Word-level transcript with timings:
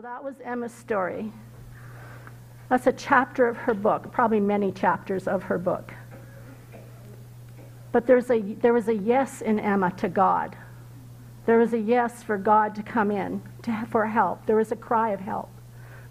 So 0.00 0.04
that 0.04 0.24
was 0.24 0.36
Emma's 0.42 0.72
story. 0.72 1.30
That's 2.70 2.86
a 2.86 2.92
chapter 2.92 3.46
of 3.46 3.58
her 3.58 3.74
book, 3.74 4.10
probably 4.10 4.40
many 4.40 4.72
chapters 4.72 5.28
of 5.28 5.42
her 5.42 5.58
book. 5.58 5.92
But 7.92 8.06
there's 8.06 8.30
a, 8.30 8.40
there 8.40 8.72
was 8.72 8.88
a 8.88 8.94
yes 8.94 9.42
in 9.42 9.60
Emma 9.60 9.90
to 9.98 10.08
God. 10.08 10.56
There 11.44 11.58
was 11.58 11.74
a 11.74 11.78
yes 11.78 12.22
for 12.22 12.38
God 12.38 12.74
to 12.76 12.82
come 12.82 13.10
in 13.10 13.42
to, 13.60 13.86
for 13.90 14.06
help. 14.06 14.46
There 14.46 14.56
was 14.56 14.72
a 14.72 14.76
cry 14.76 15.10
of 15.10 15.20
help. 15.20 15.50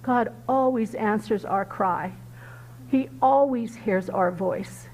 God 0.04 0.36
always 0.48 0.94
answers 0.94 1.44
our 1.44 1.66
cry. 1.66 2.14
He 2.92 3.10
always 3.24 3.76
hears 3.76 4.08
our 4.08 4.30
voice. 4.30 4.88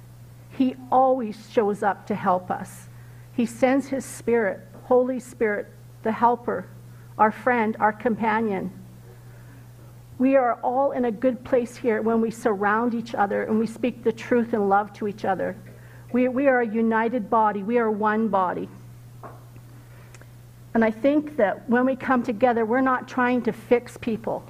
He 0.51 0.77
always 0.89 1.49
shows 1.51 1.83
up 1.83 2.07
to 2.07 2.15
help 2.15 2.49
us. 2.49 2.87
He 3.33 3.45
sends 3.45 3.87
His 3.87 4.05
Spirit, 4.05 4.65
Holy 4.85 5.19
Spirit, 5.19 5.67
the 6.03 6.13
helper, 6.13 6.69
our 7.17 7.33
friend, 7.33 7.75
our 7.81 7.91
companion. 7.91 8.71
We 10.17 10.35
are 10.37 10.53
all 10.63 10.91
in 10.91 11.05
a 11.05 11.11
good 11.11 11.43
place 11.43 11.75
here 11.75 12.01
when 12.01 12.21
we 12.21 12.31
surround 12.31 12.93
each 12.93 13.13
other 13.13 13.43
and 13.43 13.59
we 13.59 13.67
speak 13.67 14.03
the 14.03 14.13
truth 14.13 14.53
and 14.53 14.69
love 14.69 14.93
to 14.93 15.07
each 15.07 15.25
other. 15.25 15.57
We, 16.13 16.29
we 16.29 16.47
are 16.47 16.61
a 16.61 16.67
united 16.67 17.29
body, 17.29 17.63
we 17.63 17.77
are 17.77 17.91
one 17.91 18.29
body. 18.29 18.69
And 20.73 20.83
I 20.83 20.91
think 20.91 21.37
that 21.37 21.69
when 21.69 21.85
we 21.85 21.95
come 21.95 22.23
together, 22.23 22.65
we're 22.65 22.81
not 22.81 23.07
trying 23.07 23.41
to 23.43 23.53
fix 23.53 23.97
people. 23.97 24.43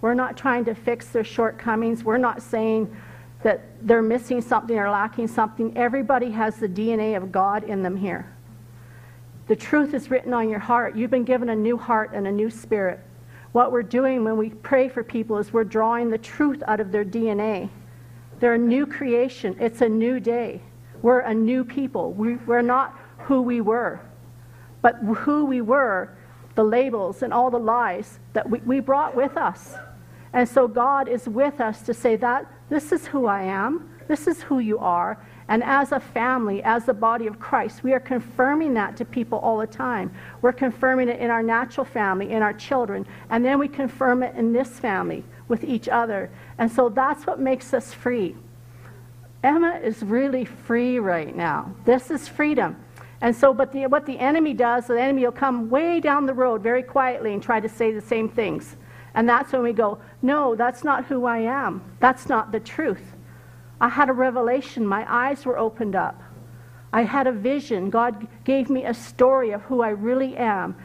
We're 0.00 0.14
not 0.14 0.36
trying 0.36 0.64
to 0.66 0.74
fix 0.74 1.08
their 1.08 1.24
shortcomings. 1.24 2.04
We're 2.04 2.18
not 2.18 2.42
saying 2.42 2.94
that 3.42 3.62
they're 3.82 4.02
missing 4.02 4.40
something 4.40 4.78
or 4.78 4.90
lacking 4.90 5.28
something. 5.28 5.76
Everybody 5.76 6.30
has 6.30 6.56
the 6.56 6.68
DNA 6.68 7.16
of 7.16 7.32
God 7.32 7.64
in 7.64 7.82
them 7.82 7.96
here. 7.96 8.30
The 9.48 9.56
truth 9.56 9.94
is 9.94 10.10
written 10.10 10.32
on 10.32 10.48
your 10.48 10.58
heart. 10.58 10.96
You've 10.96 11.10
been 11.10 11.24
given 11.24 11.48
a 11.48 11.56
new 11.56 11.76
heart 11.76 12.12
and 12.12 12.26
a 12.26 12.32
new 12.32 12.50
spirit. 12.50 13.00
What 13.52 13.72
we're 13.72 13.82
doing 13.82 14.24
when 14.24 14.36
we 14.36 14.50
pray 14.50 14.88
for 14.88 15.02
people 15.02 15.38
is 15.38 15.52
we're 15.52 15.64
drawing 15.64 16.10
the 16.10 16.18
truth 16.18 16.62
out 16.68 16.80
of 16.80 16.92
their 16.92 17.04
DNA. 17.04 17.68
They're 18.38 18.54
a 18.54 18.58
new 18.58 18.86
creation, 18.86 19.56
it's 19.58 19.80
a 19.80 19.88
new 19.88 20.20
day. 20.20 20.62
We're 21.02 21.20
a 21.20 21.34
new 21.34 21.64
people. 21.64 22.12
We, 22.12 22.36
we're 22.36 22.62
not 22.62 22.98
who 23.18 23.42
we 23.42 23.60
were. 23.60 24.00
But 24.82 24.96
who 24.96 25.46
we 25.46 25.60
were, 25.62 26.16
the 26.54 26.64
labels 26.64 27.22
and 27.22 27.32
all 27.32 27.50
the 27.50 27.58
lies 27.58 28.18
that 28.34 28.48
we, 28.48 28.58
we 28.60 28.80
brought 28.80 29.16
with 29.16 29.36
us. 29.36 29.74
And 30.32 30.48
so 30.48 30.68
God 30.68 31.08
is 31.08 31.28
with 31.28 31.60
us 31.60 31.82
to 31.82 31.94
say 31.94 32.16
that 32.16 32.46
this 32.68 32.92
is 32.92 33.06
who 33.06 33.26
I 33.26 33.42
am, 33.42 33.90
this 34.10 34.26
is 34.26 34.42
who 34.42 34.58
you 34.58 34.76
are. 34.80 35.24
And 35.46 35.62
as 35.62 35.92
a 35.92 36.00
family, 36.00 36.64
as 36.64 36.84
the 36.84 36.92
body 36.92 37.28
of 37.28 37.38
Christ, 37.38 37.84
we 37.84 37.92
are 37.92 38.00
confirming 38.00 38.74
that 38.74 38.96
to 38.96 39.04
people 39.04 39.38
all 39.38 39.58
the 39.58 39.68
time. 39.68 40.12
We're 40.42 40.52
confirming 40.52 41.08
it 41.08 41.20
in 41.20 41.30
our 41.30 41.44
natural 41.44 41.84
family, 41.84 42.32
in 42.32 42.42
our 42.42 42.52
children, 42.52 43.06
and 43.30 43.44
then 43.44 43.60
we 43.60 43.68
confirm 43.68 44.24
it 44.24 44.34
in 44.34 44.52
this 44.52 44.80
family 44.80 45.22
with 45.46 45.62
each 45.62 45.88
other. 45.88 46.28
And 46.58 46.70
so 46.70 46.88
that's 46.88 47.24
what 47.24 47.38
makes 47.38 47.72
us 47.72 47.94
free. 47.94 48.34
Emma 49.44 49.80
is 49.80 50.02
really 50.02 50.44
free 50.44 50.98
right 50.98 51.34
now. 51.36 51.72
This 51.84 52.10
is 52.10 52.26
freedom. 52.26 52.76
And 53.20 53.34
so, 53.34 53.54
but 53.54 53.70
the, 53.70 53.86
what 53.86 54.06
the 54.06 54.18
enemy 54.18 54.54
does, 54.54 54.88
the 54.88 55.00
enemy 55.00 55.24
will 55.24 55.30
come 55.30 55.70
way 55.70 56.00
down 56.00 56.26
the 56.26 56.34
road 56.34 56.64
very 56.64 56.82
quietly 56.82 57.32
and 57.32 57.40
try 57.40 57.60
to 57.60 57.68
say 57.68 57.92
the 57.92 58.00
same 58.00 58.28
things. 58.28 58.74
And 59.14 59.28
that's 59.28 59.52
when 59.52 59.62
we 59.62 59.72
go, 59.72 59.98
no, 60.20 60.56
that's 60.56 60.82
not 60.82 61.04
who 61.04 61.26
I 61.26 61.38
am. 61.38 61.82
That's 62.00 62.28
not 62.28 62.50
the 62.50 62.60
truth. 62.60 63.09
I 63.80 63.88
had 63.88 64.08
a 64.08 64.12
revelation. 64.12 64.86
My 64.86 65.04
eyes 65.12 65.44
were 65.46 65.58
opened 65.58 65.96
up. 65.96 66.22
I 66.92 67.02
had 67.02 67.26
a 67.26 67.32
vision. 67.32 67.90
God 67.90 68.26
gave 68.44 68.68
me 68.68 68.84
a 68.84 68.94
story 68.94 69.52
of 69.52 69.62
who 69.62 69.82
I 69.82 69.90
really 69.90 70.36
am. 70.36 70.76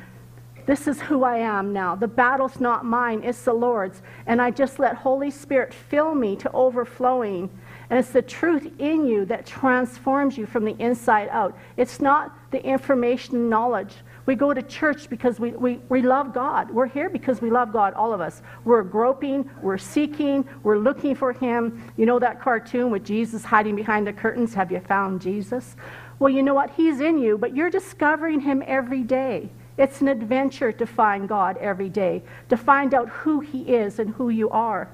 This 0.65 0.87
is 0.87 1.01
who 1.01 1.23
I 1.23 1.37
am 1.37 1.73
now. 1.73 1.95
The 1.95 2.07
battle's 2.07 2.59
not 2.59 2.85
mine, 2.85 3.23
it's 3.23 3.43
the 3.43 3.53
Lord's. 3.53 4.01
And 4.25 4.41
I 4.41 4.49
just 4.49 4.79
let 4.79 4.95
Holy 4.95 5.29
Spirit 5.29 5.73
fill 5.73 6.15
me 6.15 6.35
to 6.37 6.51
overflowing 6.51 7.51
and 7.89 7.99
it's 7.99 8.09
the 8.09 8.21
truth 8.21 8.71
in 8.79 9.05
you 9.05 9.25
that 9.25 9.45
transforms 9.45 10.37
you 10.37 10.45
from 10.45 10.65
the 10.65 10.75
inside 10.79 11.29
out. 11.29 11.55
It's 11.77 11.99
not 11.99 12.35
the 12.51 12.63
information 12.63 13.49
knowledge. 13.49 13.93
We 14.25 14.35
go 14.35 14.53
to 14.53 14.61
church 14.63 15.09
because 15.09 15.39
we, 15.39 15.51
we, 15.51 15.79
we 15.89 16.01
love 16.01 16.33
God. 16.33 16.71
We're 16.71 16.87
here 16.87 17.09
because 17.09 17.41
we 17.41 17.51
love 17.51 17.71
God, 17.71 17.93
all 17.93 18.11
of 18.11 18.21
us. 18.21 18.41
We're 18.63 18.81
groping, 18.83 19.49
we're 19.61 19.77
seeking, 19.77 20.47
we're 20.63 20.79
looking 20.79 21.13
for 21.15 21.31
Him. 21.31 21.83
You 21.95 22.05
know 22.05 22.17
that 22.19 22.41
cartoon 22.41 22.89
with 22.89 23.05
Jesus 23.05 23.43
hiding 23.43 23.75
behind 23.75 24.07
the 24.07 24.13
curtains? 24.13 24.53
Have 24.55 24.71
you 24.71 24.79
found 24.79 25.21
Jesus? 25.21 25.75
Well, 26.17 26.33
you 26.33 26.41
know 26.41 26.53
what? 26.53 26.71
He's 26.71 27.01
in 27.01 27.19
you, 27.19 27.37
but 27.37 27.55
you're 27.55 27.69
discovering 27.69 28.39
Him 28.39 28.63
every 28.65 29.03
day. 29.03 29.49
It's 29.77 30.01
an 30.01 30.07
adventure 30.07 30.71
to 30.71 30.85
find 30.85 31.27
God 31.27 31.57
every 31.57 31.89
day, 31.89 32.23
to 32.49 32.57
find 32.57 32.93
out 32.93 33.09
who 33.09 33.41
He 33.41 33.61
is 33.63 33.99
and 33.99 34.09
who 34.11 34.29
you 34.29 34.49
are. 34.49 34.89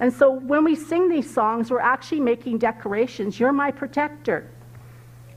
And 0.00 0.12
so 0.12 0.30
when 0.30 0.64
we 0.64 0.74
sing 0.74 1.08
these 1.08 1.32
songs, 1.32 1.70
we're 1.70 1.80
actually 1.80 2.20
making 2.20 2.58
declarations. 2.58 3.38
You're 3.38 3.52
my 3.52 3.70
protector. 3.70 4.50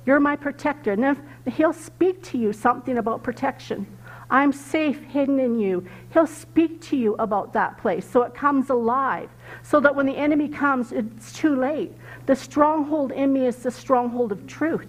You're 0.10 0.20
my 0.20 0.36
protector. 0.36 0.94
And 0.94 1.04
then 1.04 1.22
he'll 1.54 1.72
speak 1.72 2.24
to 2.24 2.38
you 2.40 2.52
something 2.52 2.98
about 2.98 3.22
protection. 3.22 3.86
I'm 4.32 4.52
safe 4.52 5.04
hidden 5.04 5.40
in 5.40 5.60
you. 5.60 5.86
He'll 6.12 6.26
speak 6.26 6.82
to 6.90 6.98
you 6.98 7.14
about 7.20 7.54
that 7.54 7.78
place 7.78 8.10
so 8.10 8.24
it 8.24 8.34
comes 8.34 8.72
alive. 8.72 9.30
So 9.62 9.80
that 9.82 9.96
when 9.96 10.08
the 10.08 10.18
enemy 10.18 10.50
comes, 10.50 10.92
it's 10.94 11.32
too 11.32 11.56
late. 11.56 11.92
The 12.26 12.36
stronghold 12.36 13.12
in 13.12 13.32
me 13.32 13.46
is 13.46 13.58
the 13.58 13.70
stronghold 13.70 14.32
of 14.32 14.48
truth. 14.48 14.88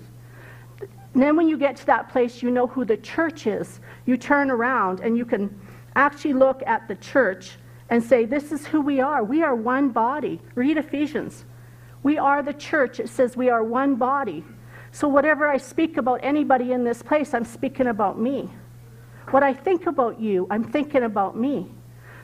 And 1.12 1.22
then 1.22 1.36
when 1.36 1.50
you 1.50 1.58
get 1.58 1.76
to 1.76 1.86
that 1.86 2.08
place, 2.08 2.42
you 2.42 2.50
know 2.50 2.66
who 2.66 2.86
the 2.86 2.96
church 2.96 3.46
is. 3.46 3.80
You 4.06 4.16
turn 4.16 4.50
around 4.50 5.00
and 5.00 5.18
you 5.18 5.26
can 5.26 5.54
actually 5.96 6.32
look 6.32 6.62
at 6.66 6.88
the 6.88 6.94
church 6.94 7.58
and 7.90 8.02
say, 8.02 8.24
This 8.24 8.52
is 8.52 8.64
who 8.64 8.80
we 8.80 9.02
are. 9.02 9.22
We 9.22 9.42
are 9.42 9.54
one 9.54 9.90
body. 9.90 10.40
Read 10.54 10.78
Ephesians. 10.78 11.44
We 12.02 12.16
are 12.16 12.42
the 12.42 12.54
church. 12.54 13.00
It 13.00 13.10
says 13.10 13.36
we 13.36 13.50
are 13.50 13.62
one 13.62 13.96
body. 13.96 14.44
So, 14.92 15.06
whatever 15.08 15.48
I 15.48 15.56
speak 15.56 15.96
about 15.96 16.20
anybody 16.22 16.72
in 16.72 16.84
this 16.84 17.02
place, 17.02 17.32
I'm 17.32 17.44
speaking 17.44 17.86
about 17.86 18.18
me. 18.18 18.50
What 19.30 19.42
I 19.42 19.54
think 19.54 19.86
about 19.86 20.20
you, 20.20 20.46
I'm 20.50 20.64
thinking 20.64 21.04
about 21.04 21.36
me. 21.36 21.70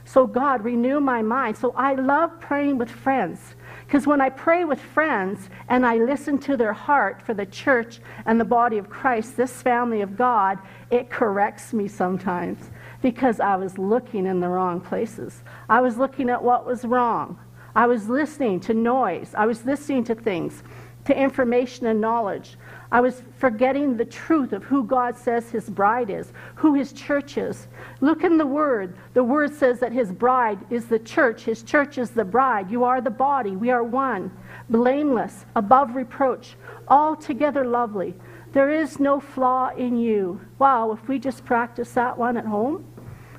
So, 0.04 0.27
God, 0.27 0.65
renew 0.65 1.00
my 1.00 1.22
mind. 1.22 1.56
So, 1.56 1.72
I 1.77 1.94
love 1.94 2.41
praying 2.41 2.78
with 2.78 2.91
friends. 2.91 3.54
Because 3.87 4.06
when 4.06 4.21
I 4.21 4.31
pray 4.31 4.65
with 4.65 4.81
friends 4.81 5.49
and 5.69 5.87
I 5.87 5.99
listen 5.99 6.38
to 6.38 6.56
their 6.56 6.72
heart 6.72 7.22
for 7.22 7.34
the 7.34 7.47
church 7.47 8.00
and 8.25 8.41
the 8.41 8.44
body 8.44 8.78
of 8.78 8.91
Christ, 8.91 9.37
this 9.37 9.62
family 9.62 10.00
of 10.00 10.16
God, 10.16 10.59
it 10.91 11.09
corrects 11.09 11.72
me 11.72 11.87
sometimes 11.87 12.59
because 13.00 13.38
I 13.38 13.54
was 13.54 13.78
looking 13.78 14.27
in 14.27 14.41
the 14.41 14.48
wrong 14.48 14.81
places. 14.81 15.44
I 15.69 15.81
was 15.81 15.97
looking 15.97 16.28
at 16.31 16.43
what 16.43 16.66
was 16.66 16.84
wrong. 16.84 17.38
I 17.77 17.87
was 17.87 18.09
listening 18.09 18.59
to 18.60 18.75
noise. 18.75 19.34
I 19.37 19.47
was 19.47 19.65
listening 19.65 20.03
to 20.04 20.15
things, 20.15 20.65
to 21.06 21.18
information 21.18 21.86
and 21.86 22.00
knowledge. 22.00 22.56
I 22.90 23.00
was 23.00 23.22
forgetting 23.38 23.96
the 23.96 24.04
truth 24.04 24.52
of 24.52 24.62
who 24.62 24.84
God 24.84 25.16
says 25.16 25.50
his 25.50 25.68
bride 25.68 26.10
is, 26.10 26.32
who 26.54 26.74
his 26.74 26.92
church 26.92 27.36
is. 27.36 27.66
Look 28.00 28.22
in 28.22 28.38
the 28.38 28.46
word. 28.46 28.96
The 29.14 29.24
word 29.24 29.52
says 29.52 29.80
that 29.80 29.92
his 29.92 30.12
bride 30.12 30.58
is 30.70 30.86
the 30.86 30.98
church, 30.98 31.42
his 31.42 31.62
church 31.62 31.98
is 31.98 32.10
the 32.10 32.24
bride. 32.24 32.70
You 32.70 32.84
are 32.84 33.00
the 33.00 33.10
body. 33.10 33.56
We 33.56 33.70
are 33.70 33.82
one, 33.82 34.30
blameless, 34.70 35.46
above 35.56 35.96
reproach, 35.96 36.56
altogether 36.88 37.64
lovely. 37.64 38.14
There 38.52 38.70
is 38.70 39.00
no 39.00 39.20
flaw 39.20 39.70
in 39.76 39.96
you. 39.96 40.40
Wow, 40.58 40.92
if 40.92 41.08
we 41.08 41.18
just 41.18 41.44
practice 41.44 41.92
that 41.92 42.16
one 42.16 42.36
at 42.36 42.46
home, 42.46 42.84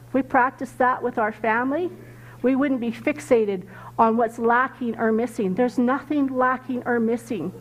if 0.07 0.13
we 0.13 0.21
practice 0.21 0.71
that 0.73 1.01
with 1.01 1.17
our 1.17 1.31
family, 1.31 1.89
we 2.41 2.55
wouldn't 2.55 2.81
be 2.81 2.91
fixated 2.91 3.63
on 3.97 4.17
what's 4.17 4.39
lacking 4.39 4.97
or 4.97 5.11
missing. 5.11 5.55
There's 5.55 5.77
nothing 5.77 6.27
lacking 6.27 6.83
or 6.85 6.99
missing. 6.99 7.51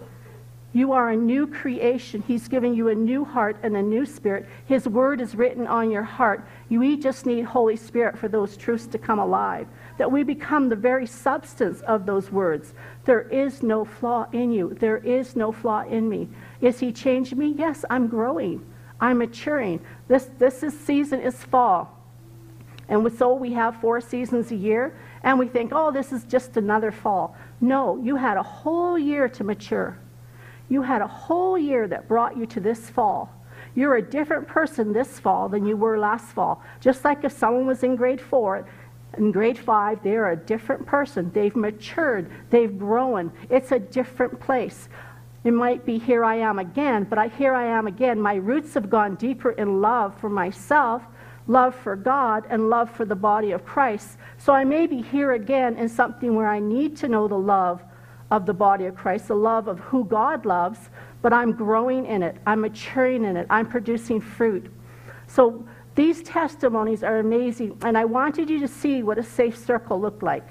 You 0.73 0.93
are 0.93 1.09
a 1.09 1.17
new 1.17 1.47
creation. 1.47 2.23
He's 2.27 2.49
given 2.49 2.75
you 2.75 2.89
a 2.89 2.95
new 2.95 3.25
heart 3.25 3.57
and 3.63 3.77
a 3.77 3.83
new 3.83 4.05
spirit. 4.05 4.47
His 4.67 4.87
word 4.87 5.23
is 5.23 5.35
written 5.35 5.67
on 5.67 5.91
your 5.91 6.03
heart. 6.03 6.47
We 6.69 6.99
just 6.99 7.25
need 7.25 7.47
Holy 7.47 7.77
Spirit 7.77 8.19
for 8.19 8.29
those 8.29 8.59
truths 8.59 8.87
to 8.89 8.99
come 8.99 9.19
alive. 9.19 9.67
That 9.97 10.13
we 10.13 10.23
become 10.23 10.69
the 10.69 10.77
very 10.77 11.07
substance 11.07 11.81
of 11.81 12.05
those 12.05 12.31
words. 12.31 12.75
There 13.07 13.23
is 13.23 13.63
no 13.63 13.87
flaw 13.87 14.27
in 14.33 14.53
you. 14.53 14.77
There 14.79 14.99
is 14.99 15.35
no 15.35 15.51
flaw 15.51 15.85
in 15.85 16.11
me. 16.11 16.29
Is 16.61 16.79
he 16.79 16.93
changing 16.93 17.39
me? 17.39 17.55
Yes, 17.57 17.87
I'm 17.89 18.07
growing. 18.07 18.63
I'm 19.01 19.19
maturing. 19.19 19.81
This, 20.09 20.29
this 20.39 20.63
is 20.63 20.79
season 20.79 21.23
is 21.23 21.43
fall. 21.43 21.97
And 22.89 23.11
so 23.17 23.33
we 23.35 23.53
have 23.55 23.81
four 23.81 24.01
seasons 24.01 24.53
a 24.53 24.57
year, 24.57 24.95
and 25.27 25.41
we 25.41 25.49
think, 25.49 25.73
oh, 25.75 25.91
this 25.91 26.13
is 26.13 26.23
just 26.23 26.57
another 26.57 26.93
fall. 26.93 27.37
No, 27.61 28.01
you 28.01 28.15
had 28.15 28.37
a 28.37 28.43
whole 28.45 28.97
year 28.97 29.29
to 29.31 29.43
mature. 29.43 29.99
You 30.69 30.83
had 30.83 31.03
a 31.03 31.07
whole 31.07 31.59
year 31.59 31.89
that 31.89 32.07
brought 32.07 32.37
you 32.37 32.47
to 32.47 32.61
this 32.61 32.89
fall. 32.89 33.33
You're 33.75 33.97
a 33.97 34.03
different 34.03 34.47
person 34.47 34.93
this 34.93 35.19
fall 35.19 35.49
than 35.49 35.67
you 35.67 35.77
were 35.77 35.99
last 35.99 36.27
fall. 36.27 36.63
Just 36.81 37.05
like 37.05 37.25
if 37.25 37.33
someone 37.33 37.67
was 37.67 37.83
in 37.83 37.97
grade 37.97 38.21
four, 38.21 38.69
in 39.19 39.33
grade 39.33 39.59
five, 39.59 40.01
they're 40.05 40.31
a 40.31 40.37
different 40.37 40.87
person. 40.87 41.33
They've 41.35 41.57
matured, 41.57 42.31
they've 42.51 42.79
grown. 42.79 43.33
It's 43.51 43.73
a 43.73 43.81
different 43.81 44.39
place. 44.39 44.89
It 45.43 45.51
might 45.51 45.85
be 45.85 45.99
here 45.99 46.25
I 46.25 46.37
am 46.37 46.61
again, 46.61 47.03
but 47.03 47.19
I, 47.19 47.29
here 47.29 47.55
I 47.55 47.67
am 47.67 47.89
again. 47.89 48.21
My 48.21 48.35
roots 48.35 48.75
have 48.75 48.89
gone 48.89 49.17
deeper 49.17 49.51
in 49.51 49.81
love 49.81 50.17
for 50.21 50.31
myself, 50.31 51.03
love 51.47 51.75
for 51.75 51.97
God 51.97 52.45
and 52.51 52.69
love 52.69 52.91
for 52.91 53.05
the 53.05 53.15
body 53.15 53.53
of 53.53 53.65
Christ. 53.65 54.19
So 54.39 54.53
I 54.53 54.65
may 54.65 54.87
be 54.87 55.01
here 55.01 55.33
again 55.33 55.77
in 55.77 55.89
something 55.89 56.35
where 56.35 56.49
I 56.49 56.59
need 56.59 56.97
to 56.99 57.09
know 57.09 57.29
the 57.29 57.39
love 57.39 57.83
of 58.31 58.47
the 58.47 58.55
body 58.55 58.87
of 58.87 58.97
Christ, 58.97 59.29
the 59.29 59.37
love 59.37 59.69
of 59.69 59.79
who 59.79 60.05
God 60.05 60.45
loves, 60.45 60.91
but 61.23 61.33
I'm 61.33 61.53
growing 61.53 62.07
in 62.07 62.23
it. 62.23 62.37
I'm 62.47 62.61
maturing 62.61 63.25
in 63.25 63.37
it. 63.37 63.47
I'm 63.49 63.67
producing 63.69 64.21
fruit. 64.21 64.73
So 65.29 65.67
these 65.95 66.23
testimonies 66.23 67.03
are 67.03 67.19
amazing, 67.19 67.79
and 67.83 67.97
I 67.97 68.05
wanted 68.05 68.51
you 68.51 68.61
to 68.61 68.69
see 68.69 69.03
what 69.03 69.19
a 69.19 69.23
safe 69.23 69.57
circle 69.57 70.01
looked 70.01 70.23
like. 70.23 70.47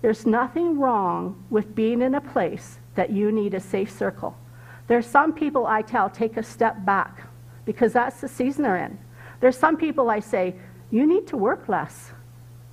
There's 0.00 0.26
nothing 0.26 0.78
wrong 0.78 1.44
with 1.50 1.74
being 1.74 2.02
in 2.02 2.14
a 2.14 2.20
place 2.20 2.78
that 2.94 3.10
you 3.10 3.30
need 3.30 3.54
a 3.54 3.60
safe 3.60 3.90
circle. 3.90 4.36
There's 4.86 5.06
some 5.06 5.32
people 5.32 5.66
I 5.66 5.82
tell 5.82 6.08
take 6.08 6.36
a 6.36 6.42
step 6.42 6.84
back 6.84 7.28
because 7.64 7.92
that's 7.92 8.20
the 8.20 8.28
season 8.28 8.62
they're 8.62 8.76
in. 8.76 8.98
There's 9.40 9.56
some 9.56 9.76
people 9.76 10.10
I 10.10 10.20
say, 10.20 10.54
you 10.90 11.06
need 11.06 11.26
to 11.28 11.36
work 11.36 11.68
less. 11.68 12.12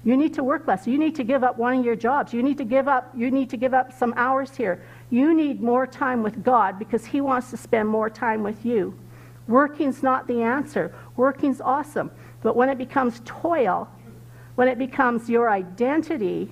You 0.03 0.15
need 0.15 0.33
to 0.35 0.43
work 0.43 0.67
less. 0.67 0.85
You 0.85 0.97
need 0.97 1.15
to 1.15 1.23
give 1.23 1.43
up 1.43 1.57
one 1.57 1.79
of 1.79 1.85
your 1.85 1.95
jobs. 1.95 2.31
You 2.31 2.43
need 2.43 2.57
to 2.59 2.63
give 2.63 2.87
up, 2.87 3.11
you 3.15 3.31
need 3.31 3.49
to 3.49 3.57
give 3.57 3.73
up 3.73 3.91
some 3.91 4.13
hours 4.15 4.55
here. 4.55 4.83
You 5.09 5.33
need 5.33 5.61
more 5.61 5.87
time 5.87 6.21
with 6.21 6.43
God 6.43 6.77
because 6.77 7.05
He 7.05 7.21
wants 7.21 7.49
to 7.49 7.57
spend 7.57 7.89
more 7.89 8.09
time 8.09 8.43
with 8.43 8.65
you. 8.65 8.97
Working's 9.47 10.03
not 10.03 10.27
the 10.27 10.41
answer. 10.41 10.93
Working's 11.17 11.59
awesome. 11.59 12.11
But 12.41 12.55
when 12.55 12.69
it 12.69 12.77
becomes 12.77 13.21
toil, 13.25 13.89
when 14.55 14.67
it 14.67 14.77
becomes 14.77 15.29
your 15.29 15.49
identity, 15.49 16.51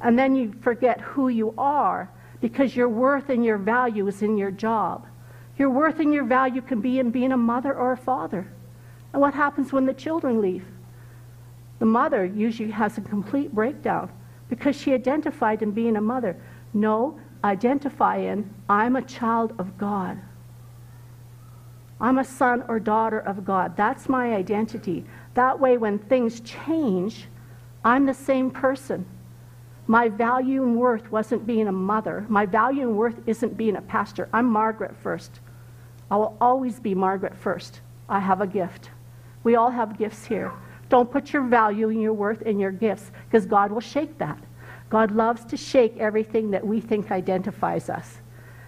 and 0.00 0.18
then 0.18 0.34
you 0.34 0.52
forget 0.60 1.00
who 1.00 1.28
you 1.28 1.54
are 1.56 2.10
because 2.40 2.74
your 2.74 2.88
worth 2.88 3.28
and 3.30 3.44
your 3.44 3.58
value 3.58 4.06
is 4.08 4.22
in 4.22 4.36
your 4.36 4.50
job. 4.50 5.06
Your 5.56 5.70
worth 5.70 6.00
and 6.00 6.12
your 6.12 6.24
value 6.24 6.60
can 6.60 6.80
be 6.80 6.98
in 6.98 7.10
being 7.10 7.30
a 7.30 7.36
mother 7.36 7.72
or 7.72 7.92
a 7.92 7.96
father. 7.96 8.52
And 9.12 9.20
what 9.20 9.34
happens 9.34 9.72
when 9.72 9.86
the 9.86 9.94
children 9.94 10.40
leave? 10.40 10.64
The 11.78 11.86
mother 11.86 12.24
usually 12.24 12.70
has 12.70 12.96
a 12.98 13.00
complete 13.00 13.54
breakdown 13.54 14.10
because 14.48 14.76
she 14.76 14.92
identified 14.92 15.62
in 15.62 15.72
being 15.72 15.96
a 15.96 16.00
mother. 16.00 16.36
No, 16.72 17.18
identify 17.44 18.18
in, 18.18 18.54
I'm 18.68 18.96
a 18.96 19.02
child 19.02 19.52
of 19.58 19.76
God. 19.76 20.18
I'm 22.00 22.18
a 22.18 22.24
son 22.24 22.64
or 22.68 22.80
daughter 22.80 23.20
of 23.20 23.44
God. 23.44 23.76
That's 23.76 24.08
my 24.08 24.34
identity. 24.34 25.04
That 25.34 25.58
way, 25.58 25.78
when 25.78 25.98
things 25.98 26.40
change, 26.40 27.26
I'm 27.84 28.06
the 28.06 28.14
same 28.14 28.50
person. 28.50 29.06
My 29.86 30.08
value 30.08 30.62
and 30.62 30.76
worth 30.76 31.10
wasn't 31.10 31.46
being 31.46 31.68
a 31.68 31.72
mother. 31.72 32.24
My 32.28 32.46
value 32.46 32.88
and 32.88 32.96
worth 32.96 33.20
isn't 33.26 33.56
being 33.56 33.76
a 33.76 33.82
pastor. 33.82 34.28
I'm 34.32 34.46
Margaret 34.46 34.96
first. 34.96 35.40
I 36.10 36.16
will 36.16 36.36
always 36.40 36.78
be 36.80 36.94
Margaret 36.94 37.36
first. 37.36 37.80
I 38.08 38.20
have 38.20 38.40
a 38.40 38.46
gift. 38.46 38.90
We 39.44 39.56
all 39.56 39.70
have 39.70 39.98
gifts 39.98 40.24
here. 40.24 40.52
Don't 40.88 41.10
put 41.10 41.32
your 41.32 41.42
value 41.42 41.88
and 41.88 42.02
your 42.02 42.12
worth 42.12 42.42
in 42.42 42.58
your 42.58 42.70
gifts 42.70 43.10
because 43.24 43.46
God 43.46 43.72
will 43.72 43.80
shake 43.80 44.18
that. 44.18 44.38
God 44.90 45.10
loves 45.10 45.44
to 45.46 45.56
shake 45.56 45.96
everything 45.96 46.50
that 46.50 46.66
we 46.66 46.80
think 46.80 47.10
identifies 47.10 47.88
us 47.88 48.18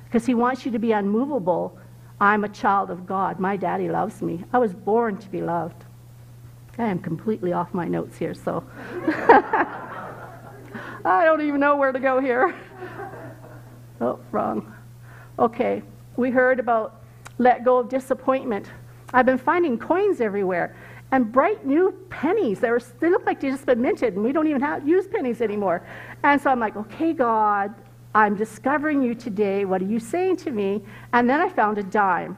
because 0.07 0.25
He 0.25 0.35
wants 0.35 0.65
you 0.65 0.73
to 0.73 0.79
be 0.79 0.93
unmovable. 0.93 1.79
I'm 2.21 2.45
a 2.45 2.49
child 2.49 2.91
of 2.91 3.07
God. 3.07 3.39
My 3.39 3.57
daddy 3.57 3.89
loves 3.89 4.23
me. 4.23 4.45
I 4.53 4.59
was 4.59 4.73
born 4.73 5.19
to 5.19 5.29
be 5.29 5.43
loved. 5.43 5.85
I 6.79 6.85
am 6.87 6.99
completely 6.99 7.53
off 7.53 7.75
my 7.75 7.87
notes 7.87 8.17
here, 8.17 8.35
so 8.35 8.65
I 11.05 11.25
don't 11.25 11.43
even 11.43 11.61
know 11.61 11.77
where 11.77 11.93
to 11.93 12.01
go 12.01 12.21
here. 12.21 12.55
Oh, 14.01 14.19
wrong. 14.33 14.75
Okay, 15.39 15.83
we 16.17 16.31
heard 16.31 16.59
about 16.59 17.03
let 17.39 17.65
go 17.65 17.79
of 17.79 17.89
disappointment. 17.89 18.71
I've 19.15 19.27
been 19.27 19.39
finding 19.39 19.79
coins 19.79 20.21
everywhere 20.21 20.77
and 21.13 21.31
bright 21.31 21.65
new 21.65 21.93
pennies. 22.11 22.59
They, 22.59 22.71
were, 22.71 22.83
they 22.99 23.09
look 23.09 23.25
like 23.25 23.41
they 23.41 23.49
just 23.49 23.65
been 23.65 23.81
minted, 23.81 24.15
and 24.15 24.25
we 24.25 24.33
don't 24.33 24.49
even 24.49 24.61
have, 24.61 24.87
use 24.87 25.07
pennies 25.07 25.41
anymore. 25.41 25.87
And 26.25 26.41
so 26.41 26.51
I'm 26.51 26.59
like, 26.59 26.77
okay, 26.77 27.13
God, 27.13 27.73
I'm 28.15 28.35
discovering 28.35 29.01
you 29.01 29.15
today. 29.15 29.65
What 29.65 29.81
are 29.81 29.87
you 29.87 30.01
saying 30.01 30.39
to 30.39 30.51
me? 30.51 30.83
And 31.13 31.31
then 31.31 31.41
I 31.41 31.49
found 31.49 31.79
a 31.79 31.85
dime. 31.85 32.37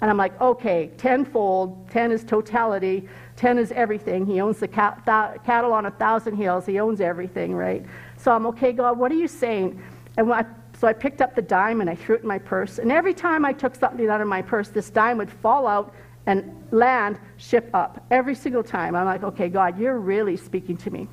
And 0.00 0.10
I'm 0.10 0.16
like, 0.16 0.38
okay, 0.40 0.90
tenfold. 0.98 1.88
Ten 1.88 2.10
is 2.10 2.24
totality. 2.24 3.08
Ten 3.36 3.58
is 3.58 3.70
everything. 3.72 4.26
He 4.26 4.40
owns 4.40 4.58
the 4.58 4.68
cat, 4.68 5.02
th- 5.06 5.42
cattle 5.44 5.72
on 5.72 5.86
a 5.86 5.90
thousand 5.92 6.36
hills. 6.36 6.66
He 6.66 6.80
owns 6.80 7.00
everything, 7.00 7.54
right? 7.54 7.84
So 8.16 8.32
I'm, 8.32 8.44
okay, 8.46 8.72
God, 8.72 8.98
what 8.98 9.12
are 9.12 9.16
you 9.16 9.28
saying? 9.28 9.80
And 10.16 10.32
I, 10.32 10.44
so 10.78 10.86
I 10.86 10.92
picked 10.92 11.20
up 11.22 11.34
the 11.34 11.42
dime 11.42 11.80
and 11.80 11.88
I 11.88 11.94
threw 11.94 12.16
it 12.16 12.22
in 12.22 12.28
my 12.28 12.38
purse. 12.38 12.78
And 12.78 12.92
every 12.92 13.14
time 13.14 13.44
I 13.44 13.52
took 13.52 13.74
something 13.74 14.08
out 14.08 14.20
of 14.20 14.28
my 14.28 14.42
purse, 14.42 14.68
this 14.68 14.90
dime 14.90 15.18
would 15.18 15.30
fall 15.30 15.66
out 15.66 15.94
and 16.26 16.66
land, 16.72 17.18
ship 17.36 17.70
up. 17.72 18.04
Every 18.10 18.34
single 18.34 18.62
time. 18.62 18.94
I'm 18.96 19.06
like, 19.06 19.22
okay, 19.22 19.48
God, 19.48 19.78
you're 19.78 19.98
really 19.98 20.36
speaking 20.36 20.76
to 20.78 20.90
me. 20.90 21.08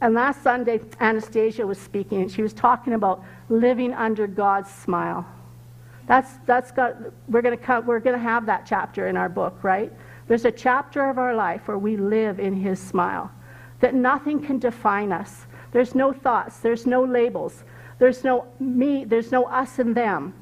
And 0.00 0.14
last 0.14 0.42
Sunday, 0.42 0.80
Anastasia 1.00 1.66
was 1.66 1.78
speaking, 1.78 2.20
and 2.20 2.30
she 2.30 2.42
was 2.42 2.52
talking 2.52 2.92
about 2.92 3.24
living 3.48 3.94
under 3.94 4.26
God's 4.26 4.70
smile. 4.70 5.26
That's, 6.06 6.30
that's 6.44 6.70
got, 6.70 6.96
we're 7.28 7.40
going 7.42 7.58
to 7.58 8.18
have 8.18 8.46
that 8.46 8.66
chapter 8.66 9.08
in 9.08 9.16
our 9.16 9.28
book, 9.28 9.62
right? 9.62 9.92
There's 10.28 10.44
a 10.44 10.52
chapter 10.52 11.08
of 11.08 11.18
our 11.18 11.34
life 11.34 11.66
where 11.68 11.78
we 11.78 11.96
live 11.96 12.38
in 12.38 12.54
His 12.54 12.78
smile, 12.80 13.30
that 13.80 13.94
nothing 13.94 14.44
can 14.44 14.58
define 14.58 15.12
us. 15.12 15.46
There's 15.72 15.94
no 15.94 16.12
thoughts, 16.12 16.58
there's 16.58 16.86
no 16.86 17.04
labels, 17.04 17.64
there's 17.98 18.24
no 18.24 18.46
me, 18.60 19.04
there's 19.04 19.32
no 19.32 19.44
us 19.44 19.78
and 19.78 19.94
them. 19.94 20.34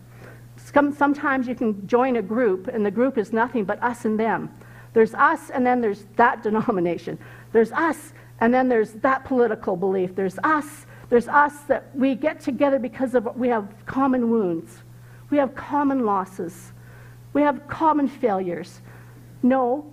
Sometimes 0.73 1.47
you 1.47 1.55
can 1.55 1.87
join 1.87 2.17
a 2.17 2.23
group, 2.23 2.69
and 2.69 2.85
the 2.85 2.91
group 2.91 3.19
is 3.19 3.33
nothing 3.33 3.65
but 3.65 3.83
us 3.83 4.05
and 4.05 4.19
them. 4.19 4.51
There's 4.95 5.15
us, 5.15 5.51
and 5.51 5.67
then 5.67 5.81
there's 5.81 6.07
that 6.17 6.43
denomination. 6.43 7.19
There's 7.53 7.73
us, 7.73 8.13
and 8.41 8.53
then 8.53 8.69
there's 8.69 8.93
that 8.95 9.25
political 9.25 9.77
belief. 9.77 10.15
There's 10.15 10.39
us. 10.43 10.87
There's 11.11 11.29
us 11.29 11.61
that 11.69 11.95
we 11.95 12.15
get 12.15 12.41
together 12.41 12.79
because 12.79 13.15
of 13.15 13.29
we 13.37 13.49
have 13.49 13.75
common 13.87 14.31
wounds. 14.31 14.83
We 15.31 15.39
have 15.39 15.55
common 15.55 16.07
losses. 16.07 16.73
We 17.33 17.43
have 17.43 17.67
common 17.69 18.09
failures. 18.09 18.81
No, 19.43 19.91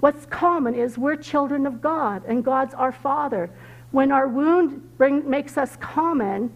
what's 0.00 0.26
common 0.26 0.74
is 0.74 0.96
we're 0.96 1.16
children 1.16 1.66
of 1.66 1.82
God, 1.82 2.22
and 2.26 2.44
God's 2.44 2.74
our 2.74 2.92
Father. 2.92 3.50
When 3.90 4.12
our 4.12 4.28
wound 4.28 4.96
bring, 4.96 5.28
makes 5.28 5.58
us 5.58 5.76
common, 5.76 6.52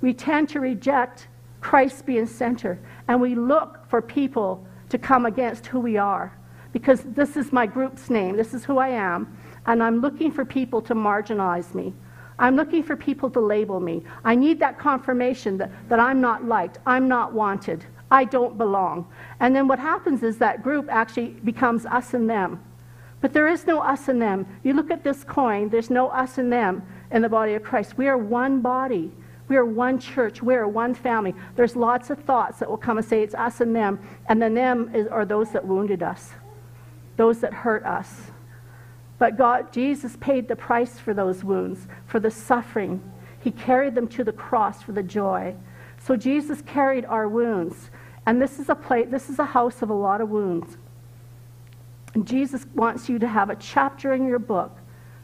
we 0.00 0.14
tend 0.14 0.48
to 0.50 0.60
reject 0.60 1.28
Christ 1.60 2.06
being 2.06 2.26
center. 2.26 2.80
And 3.08 3.20
we 3.20 3.34
look 3.34 3.88
for 3.88 4.00
people 4.00 4.66
to 4.88 4.98
come 4.98 5.26
against 5.26 5.66
who 5.66 5.80
we 5.80 5.96
are. 5.96 6.36
Because 6.72 7.02
this 7.02 7.36
is 7.36 7.52
my 7.52 7.66
group's 7.66 8.10
name, 8.10 8.36
this 8.36 8.54
is 8.54 8.64
who 8.64 8.78
I 8.78 8.90
am, 8.90 9.36
and 9.66 9.82
I'm 9.82 10.00
looking 10.00 10.30
for 10.30 10.44
people 10.44 10.80
to 10.82 10.94
marginalize 10.94 11.74
me. 11.74 11.92
I'm 12.38 12.56
looking 12.56 12.82
for 12.82 12.96
people 12.96 13.28
to 13.30 13.40
label 13.40 13.80
me. 13.80 14.02
I 14.24 14.34
need 14.34 14.60
that 14.60 14.78
confirmation 14.78 15.58
that, 15.58 15.70
that 15.88 16.00
I'm 16.00 16.20
not 16.20 16.44
liked, 16.44 16.78
I'm 16.86 17.08
not 17.08 17.32
wanted, 17.32 17.84
I 18.10 18.24
don't 18.24 18.56
belong. 18.56 19.06
And 19.40 19.54
then 19.54 19.68
what 19.68 19.78
happens 19.78 20.22
is 20.22 20.38
that 20.38 20.62
group 20.62 20.86
actually 20.88 21.30
becomes 21.44 21.86
us 21.86 22.14
and 22.14 22.30
them. 22.30 22.62
But 23.20 23.32
there 23.32 23.48
is 23.48 23.66
no 23.66 23.80
us 23.80 24.08
and 24.08 24.22
them. 24.22 24.46
You 24.62 24.72
look 24.72 24.90
at 24.90 25.04
this 25.04 25.24
coin, 25.24 25.68
there's 25.68 25.90
no 25.90 26.08
us 26.08 26.38
and 26.38 26.52
them 26.52 26.82
in 27.10 27.20
the 27.20 27.28
body 27.28 27.54
of 27.54 27.62
Christ. 27.62 27.98
We 27.98 28.08
are 28.08 28.16
one 28.16 28.60
body. 28.62 29.12
We 29.50 29.56
are 29.56 29.64
one 29.64 29.98
church. 29.98 30.44
We 30.44 30.54
are 30.54 30.68
one 30.68 30.94
family. 30.94 31.34
There's 31.56 31.74
lots 31.74 32.08
of 32.08 32.20
thoughts 32.20 32.60
that 32.60 32.70
will 32.70 32.76
come 32.76 32.98
and 32.98 33.06
say 33.06 33.24
it's 33.24 33.34
us 33.34 33.60
and 33.60 33.74
them, 33.74 33.98
and 34.28 34.40
the 34.40 34.48
them 34.48 34.94
is, 34.94 35.08
are 35.08 35.24
those 35.24 35.50
that 35.50 35.66
wounded 35.66 36.04
us, 36.04 36.30
those 37.16 37.40
that 37.40 37.52
hurt 37.52 37.84
us. 37.84 38.30
But 39.18 39.36
God, 39.36 39.72
Jesus 39.72 40.16
paid 40.20 40.46
the 40.46 40.54
price 40.54 41.00
for 41.00 41.14
those 41.14 41.42
wounds, 41.42 41.88
for 42.06 42.20
the 42.20 42.30
suffering. 42.30 43.02
He 43.40 43.50
carried 43.50 43.96
them 43.96 44.06
to 44.10 44.22
the 44.22 44.32
cross 44.32 44.84
for 44.84 44.92
the 44.92 45.02
joy. 45.02 45.56
So 45.98 46.14
Jesus 46.14 46.62
carried 46.62 47.04
our 47.06 47.26
wounds. 47.26 47.90
And 48.26 48.40
this 48.40 48.60
is 48.60 48.68
a 48.68 48.76
place, 48.76 49.08
this 49.10 49.28
is 49.28 49.40
a 49.40 49.46
house 49.46 49.82
of 49.82 49.90
a 49.90 49.94
lot 49.94 50.20
of 50.20 50.30
wounds. 50.30 50.78
And 52.14 52.24
Jesus 52.24 52.66
wants 52.76 53.08
you 53.08 53.18
to 53.18 53.26
have 53.26 53.50
a 53.50 53.56
chapter 53.56 54.12
in 54.12 54.28
your 54.28 54.38
book 54.38 54.78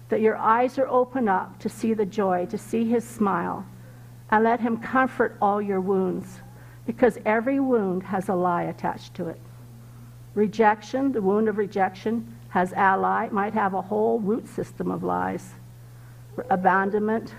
that 0.08 0.20
your 0.20 0.36
eyes 0.36 0.78
are 0.78 0.88
open 0.88 1.28
up 1.28 1.60
to 1.60 1.68
see 1.68 1.94
the 1.94 2.06
joy, 2.06 2.46
to 2.46 2.58
see 2.58 2.84
his 2.84 3.04
smile 3.04 3.64
and 4.30 4.44
let 4.44 4.60
him 4.60 4.76
comfort 4.78 5.36
all 5.40 5.62
your 5.62 5.80
wounds 5.80 6.40
because 6.86 7.18
every 7.24 7.60
wound 7.60 8.02
has 8.04 8.28
a 8.28 8.34
lie 8.34 8.64
attached 8.64 9.14
to 9.14 9.28
it. 9.28 9.40
Rejection, 10.34 11.12
the 11.12 11.22
wound 11.22 11.48
of 11.48 11.58
rejection, 11.58 12.34
has 12.48 12.72
ally, 12.72 13.28
might 13.30 13.54
have 13.54 13.74
a 13.74 13.82
whole 13.82 14.20
root 14.20 14.46
system 14.48 14.90
of 14.90 15.02
lies. 15.02 15.54
Abandonment, 16.50 17.34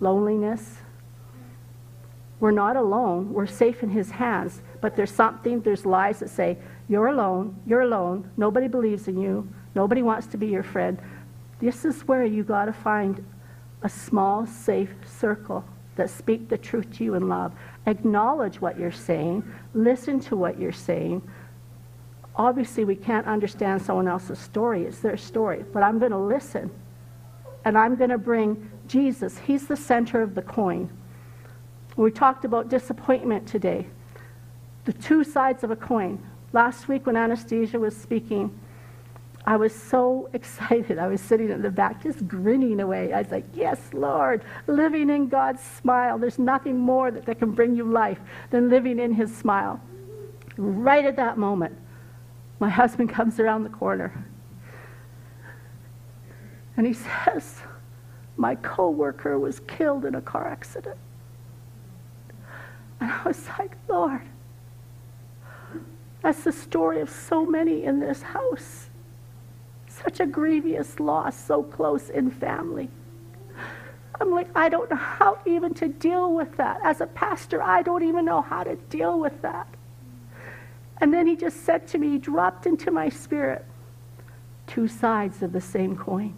loneliness. 0.00 0.78
We're 2.40 2.50
not 2.50 2.76
alone. 2.76 3.32
We're 3.32 3.46
safe 3.46 3.82
in 3.82 3.90
his 3.90 4.10
hands. 4.10 4.62
But 4.80 4.96
there's 4.96 5.12
something, 5.12 5.60
there's 5.60 5.86
lies 5.86 6.18
that 6.18 6.30
say, 6.30 6.58
you're 6.88 7.06
alone, 7.06 7.56
you're 7.66 7.82
alone, 7.82 8.28
nobody 8.36 8.66
believes 8.66 9.06
in 9.06 9.16
you, 9.16 9.48
nobody 9.74 10.02
wants 10.02 10.26
to 10.28 10.36
be 10.36 10.48
your 10.48 10.64
friend. 10.64 10.98
This 11.60 11.84
is 11.84 12.02
where 12.08 12.24
you 12.24 12.42
got 12.42 12.64
to 12.64 12.72
find 12.72 13.24
a 13.82 13.88
small, 13.88 14.46
safe 14.46 14.90
circle 15.06 15.64
that 15.96 16.10
speak 16.10 16.48
the 16.48 16.58
truth 16.58 16.90
to 16.98 17.04
you 17.04 17.14
in 17.14 17.28
love. 17.28 17.52
Acknowledge 17.86 18.60
what 18.60 18.78
you're 18.78 18.90
saying, 18.90 19.44
listen 19.74 20.20
to 20.20 20.36
what 20.36 20.58
you're 20.58 20.72
saying, 20.72 21.22
Obviously, 22.34 22.84
we 22.84 22.96
can't 22.96 23.26
understand 23.26 23.82
someone 23.82 24.08
else's 24.08 24.38
story. 24.38 24.84
It's 24.84 25.00
their 25.00 25.16
story. 25.16 25.64
But 25.72 25.82
I'm 25.82 25.98
going 25.98 26.12
to 26.12 26.18
listen. 26.18 26.70
And 27.64 27.76
I'm 27.76 27.94
going 27.94 28.10
to 28.10 28.18
bring 28.18 28.70
Jesus. 28.88 29.38
He's 29.38 29.66
the 29.66 29.76
center 29.76 30.22
of 30.22 30.34
the 30.34 30.42
coin. 30.42 30.90
We 31.96 32.10
talked 32.10 32.44
about 32.44 32.70
disappointment 32.70 33.46
today. 33.46 33.86
The 34.84 34.94
two 34.94 35.24
sides 35.24 35.62
of 35.62 35.70
a 35.70 35.76
coin. 35.76 36.26
Last 36.52 36.88
week, 36.88 37.06
when 37.06 37.16
Anastasia 37.16 37.78
was 37.78 37.96
speaking, 37.96 38.58
I 39.44 39.56
was 39.56 39.74
so 39.74 40.28
excited. 40.34 40.98
I 40.98 41.06
was 41.06 41.20
sitting 41.20 41.50
in 41.50 41.62
the 41.62 41.70
back 41.70 42.02
just 42.02 42.26
grinning 42.28 42.80
away. 42.80 43.12
I 43.12 43.22
was 43.22 43.30
like, 43.30 43.46
Yes, 43.54 43.80
Lord, 43.92 44.44
living 44.66 45.10
in 45.10 45.28
God's 45.28 45.62
smile. 45.62 46.18
There's 46.18 46.38
nothing 46.38 46.78
more 46.78 47.10
that, 47.10 47.26
that 47.26 47.38
can 47.38 47.52
bring 47.52 47.74
you 47.74 47.84
life 47.84 48.20
than 48.50 48.68
living 48.68 48.98
in 48.98 49.12
His 49.14 49.34
smile. 49.36 49.80
Right 50.56 51.04
at 51.04 51.16
that 51.16 51.38
moment, 51.38 51.76
my 52.60 52.68
husband 52.82 53.10
comes 53.10 53.40
around 53.40 53.64
the 53.64 53.70
corner 53.70 54.24
and 56.76 56.86
he 56.86 56.92
says, 57.24 57.60
My 58.36 58.54
coworker 58.56 59.38
was 59.38 59.60
killed 59.60 60.04
in 60.04 60.14
a 60.14 60.20
car 60.20 60.46
accident. 60.46 60.98
And 63.00 63.10
I 63.10 63.22
was 63.24 63.48
like, 63.58 63.76
Lord, 63.88 64.22
that's 66.22 66.44
the 66.44 66.52
story 66.52 67.00
of 67.00 67.10
so 67.10 67.44
many 67.44 67.82
in 67.82 67.98
this 67.98 68.22
house. 68.22 68.90
Such 70.00 70.20
a 70.20 70.26
grievous 70.26 70.98
loss, 70.98 71.38
so 71.38 71.62
close 71.62 72.08
in 72.08 72.30
family. 72.30 72.88
I'm 74.20 74.30
like, 74.30 74.48
I 74.54 74.68
don't 74.68 74.88
know 74.90 74.96
how 74.96 75.38
even 75.44 75.74
to 75.74 75.88
deal 75.88 76.32
with 76.32 76.56
that. 76.56 76.80
As 76.82 77.00
a 77.00 77.06
pastor, 77.06 77.62
I 77.62 77.82
don't 77.82 78.02
even 78.02 78.24
know 78.24 78.40
how 78.40 78.62
to 78.62 78.76
deal 78.76 79.18
with 79.18 79.42
that. 79.42 79.66
And 81.00 81.12
then 81.12 81.26
he 81.26 81.36
just 81.36 81.64
said 81.64 81.86
to 81.88 81.98
me, 81.98 82.10
he 82.10 82.18
dropped 82.18 82.66
into 82.66 82.90
my 82.90 83.08
spirit, 83.08 83.64
two 84.66 84.88
sides 84.88 85.42
of 85.42 85.52
the 85.52 85.60
same 85.60 85.96
coin. 85.96 86.34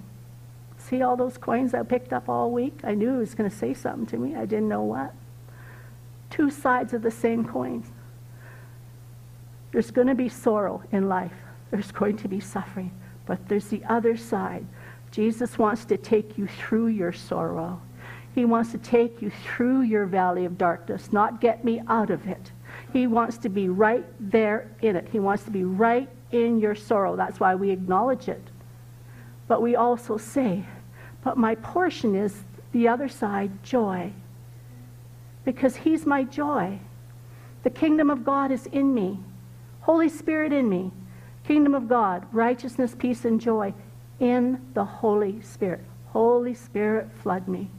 See 0.79 1.03
all 1.03 1.17
those 1.17 1.39
coins 1.39 1.75
I 1.75 1.83
picked 1.83 2.13
up 2.13 2.29
all 2.29 2.51
week? 2.51 2.81
I 2.83 2.95
knew 2.95 3.13
he 3.13 3.19
was 3.19 3.35
going 3.35 3.49
to 3.49 3.57
say 3.57 3.73
something 3.73 4.07
to 4.07 4.17
me. 4.17 4.35
I 4.35 4.47
didn't 4.47 4.69
know 4.69 4.83
what. 4.83 5.15
Two 6.31 6.51
sides 6.51 6.93
of 6.93 7.03
the 7.03 7.11
same 7.11 7.45
coin. 7.45 7.85
There's 9.73 9.91
going 9.91 10.09
to 10.09 10.15
be 10.15 10.29
sorrow 10.29 10.83
in 10.91 11.09
life. 11.09 11.33
There's 11.71 11.93
going 11.93 12.17
to 12.19 12.29
be 12.29 12.41
suffering. 12.41 12.91
But 13.27 13.49
there's 13.49 13.69
the 13.69 13.83
other 13.89 14.17
side. 14.17 14.67
Jesus 15.11 15.59
wants 15.59 15.85
to 15.87 15.97
take 15.97 16.37
you 16.37 16.47
through 16.47 16.89
your 16.89 17.13
sorrow. 17.13 17.81
He 18.35 18.45
wants 18.45 18.73
to 18.73 18.79
take 18.79 19.23
you 19.23 19.31
through 19.31 19.83
your 19.83 20.07
valley 20.07 20.45
of 20.45 20.59
darkness, 20.59 21.13
not 21.13 21.41
get 21.41 21.65
me 21.65 21.81
out 21.87 22.11
of 22.11 22.27
it. 22.27 22.51
He 22.93 23.07
wants 23.07 23.39
to 23.39 23.49
be 23.49 23.69
right 23.69 24.05
there 24.19 24.71
in 24.83 24.97
it. 24.97 25.09
He 25.13 25.21
wants 25.21 25.45
to 25.45 25.51
be 25.51 25.65
right 25.65 26.09
in 26.33 26.59
your 26.59 26.75
sorrow. 26.75 27.15
That's 27.15 27.39
why 27.39 27.55
we 27.55 27.71
acknowledge 27.71 28.29
it. 28.29 28.43
But 29.47 29.63
we 29.63 29.77
also 29.77 30.17
say, 30.17 30.65
but 31.23 31.37
my 31.37 31.55
portion 31.55 32.15
is 32.15 32.43
the 32.73 32.89
other 32.89 33.09
side, 33.09 33.63
joy. 33.63 34.13
Because 35.45 35.77
He's 35.77 36.05
my 36.05 36.25
joy. 36.25 36.81
The 37.63 37.71
kingdom 37.71 38.11
of 38.11 38.25
God 38.25 38.51
is 38.51 38.67
in 38.67 38.93
me. 38.95 39.21
Holy 39.83 40.09
Spirit 40.09 40.53
in 40.53 40.69
me. 40.69 40.91
Kingdom 41.47 41.75
of 41.75 41.89
God, 41.89 42.27
righteousness, 42.33 42.95
peace, 42.99 43.25
and 43.25 43.41
joy 43.41 43.75
in 44.21 44.61
the 44.75 44.85
Holy 44.85 45.41
Spirit. 45.43 45.85
Holy 46.09 46.55
Spirit, 46.55 47.09
flood 47.23 47.49
me. 47.49 47.71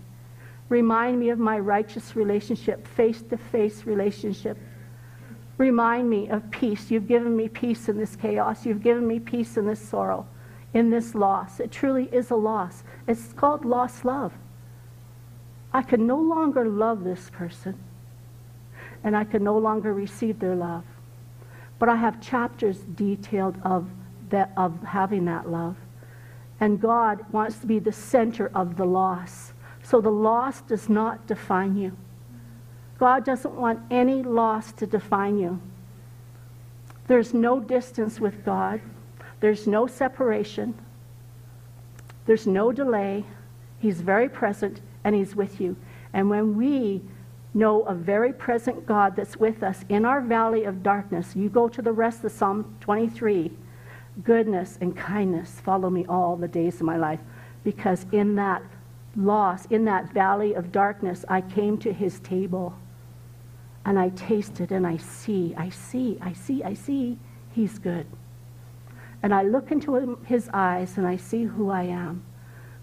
Remind 0.70 1.20
me 1.20 1.30
of 1.30 1.40
my 1.40 1.60
righteous 1.60 2.16
relationship, 2.16 2.88
face 2.88 3.22
to 3.24 3.38
face 3.38 3.86
relationship 3.86 4.58
Remind 5.58 6.10
me 6.10 6.28
of 6.30 6.50
peace. 6.52 6.92
You've 6.92 7.08
given 7.08 7.36
me 7.36 7.48
peace 7.48 7.88
in 7.88 7.98
this 7.98 8.16
chaos. 8.16 8.66
You've 8.66 8.84
given 8.84 9.08
me 9.08 9.20
peace 9.20 9.56
in 9.56 9.66
this 9.66 9.80
sorrow, 9.80 10.28
in 10.74 10.90
this 10.90 11.16
loss. 11.16 11.60
It 11.60 11.72
truly 11.72 12.10
is 12.12 12.30
a 12.30 12.36
loss. 12.36 12.84
It's 13.08 13.32
called 13.34 13.64
lost 13.64 14.04
love. 14.04 14.34
I 15.72 15.82
can 15.82 16.06
no 16.06 16.18
longer 16.18 16.68
love 16.68 17.04
this 17.04 17.30
person, 17.30 17.78
and 19.04 19.16
I 19.16 19.24
can 19.24 19.44
no 19.44 19.58
longer 19.58 19.94
receive 19.94 20.40
their 20.40 20.56
love. 20.56 20.84
But 21.80 21.90
I 21.90 21.96
have 21.96 22.22
chapters 22.22 22.80
detailed 22.96 23.58
of, 23.64 23.90
that, 24.30 24.52
of 24.56 24.82
having 24.84 25.26
that 25.26 25.50
love. 25.50 25.76
And 26.60 26.80
God 26.80 27.26
wants 27.32 27.58
to 27.60 27.68
be 27.68 27.80
the 27.80 27.92
center 27.92 28.50
of 28.56 28.78
the 28.78 28.86
loss. 28.86 29.54
So 29.84 30.00
the 30.02 30.10
loss 30.10 30.62
does 30.62 30.90
not 30.90 31.28
define 31.28 31.76
you. 31.76 31.96
God 32.98 33.26
doesn't 33.26 33.54
want 33.54 33.82
any 33.92 34.24
loss 34.24 34.72
to 34.74 34.88
define 34.88 35.38
you. 35.38 35.62
There's 37.08 37.34
no 37.34 37.60
distance 37.60 38.20
with 38.20 38.46
God. 38.46 38.82
There's 39.42 39.68
no 39.68 39.86
separation. 39.86 40.74
There's 42.26 42.48
no 42.48 42.72
delay. 42.72 43.26
He's 43.80 44.02
very 44.02 44.30
present 44.30 44.82
and 45.04 45.14
He's 45.14 45.36
with 45.36 45.62
you. 45.62 45.76
And 46.14 46.30
when 46.30 46.56
we 46.56 47.02
know 47.56 47.82
a 47.84 47.96
very 47.96 48.32
present 48.34 48.86
God 48.86 49.16
that's 49.16 49.38
with 49.38 49.64
us 49.64 49.84
in 49.90 50.06
our 50.06 50.22
valley 50.22 50.66
of 50.66 50.84
darkness, 50.84 51.36
you 51.36 51.50
go 51.50 51.68
to 51.68 51.82
the 51.82 51.92
rest 51.92 52.24
of 52.24 52.32
Psalm 52.32 52.78
23 52.82 53.52
goodness 54.24 54.78
and 54.80 54.96
kindness 54.96 55.60
follow 55.60 55.90
me 55.90 56.06
all 56.08 56.36
the 56.38 56.48
days 56.48 56.76
of 56.76 56.82
my 56.84 56.98
life. 56.98 57.20
Because 57.64 58.06
in 58.12 58.36
that 58.36 58.62
loss, 59.16 59.66
in 59.66 59.86
that 59.86 60.14
valley 60.14 60.54
of 60.54 60.72
darkness, 60.72 61.26
I 61.28 61.42
came 61.42 61.78
to 61.80 61.92
His 61.92 62.20
table 62.20 62.76
and 63.86 64.00
I 64.00 64.10
taste 64.10 64.60
it 64.60 64.72
and 64.72 64.86
I 64.86 64.98
see, 64.98 65.54
I 65.56 65.70
see, 65.70 66.18
I 66.22 66.34
see, 66.34 66.64
I 66.64 66.74
see, 66.74 67.20
he's 67.52 67.78
good. 67.78 68.08
And 69.22 69.34
I 69.34 69.44
look 69.44 69.72
into 69.72 70.20
his 70.26 70.50
eyes 70.52 70.98
and 70.98 71.08
I 71.08 71.18
see 71.18 71.44
who 71.44 71.70
I 71.70 71.84
am. 71.84 72.24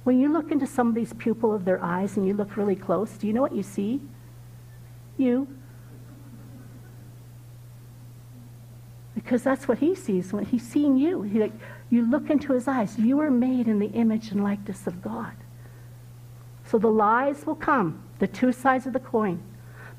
When 0.05 0.19
you 0.19 0.33
look 0.33 0.51
into 0.51 0.67
somebody's 0.67 1.13
pupil 1.13 1.53
of 1.53 1.65
their 1.65 1.83
eyes 1.83 2.17
and 2.17 2.27
you 2.27 2.35
look 2.35 2.57
really 2.57 2.77
close, 2.77 3.11
do 3.13 3.27
you 3.27 3.33
know 3.33 3.43
what 3.43 3.55
you 3.55 3.63
see? 3.63 4.01
You. 5.23 5.49
Because 9.15 9.43
that's 9.43 9.69
what 9.69 9.79
he 9.79 9.95
sees 9.95 10.33
when 10.33 10.45
he's 10.45 10.67
seeing 10.67 10.97
you. 10.97 11.23
He, 11.23 11.39
like, 11.39 11.53
you 11.91 12.11
look 12.11 12.31
into 12.31 12.53
his 12.53 12.67
eyes. 12.67 12.99
You 12.99 13.21
are 13.21 13.31
made 13.31 13.69
in 13.69 13.79
the 13.79 13.87
image 13.89 14.31
and 14.31 14.43
likeness 14.43 14.87
of 14.87 15.01
God. 15.03 15.33
So 16.65 16.79
the 16.79 16.89
lies 16.89 17.47
will 17.47 17.55
come, 17.55 18.03
the 18.19 18.27
two 18.27 18.53
sides 18.53 18.87
of 18.87 18.93
the 18.93 19.01
coin. 19.01 19.43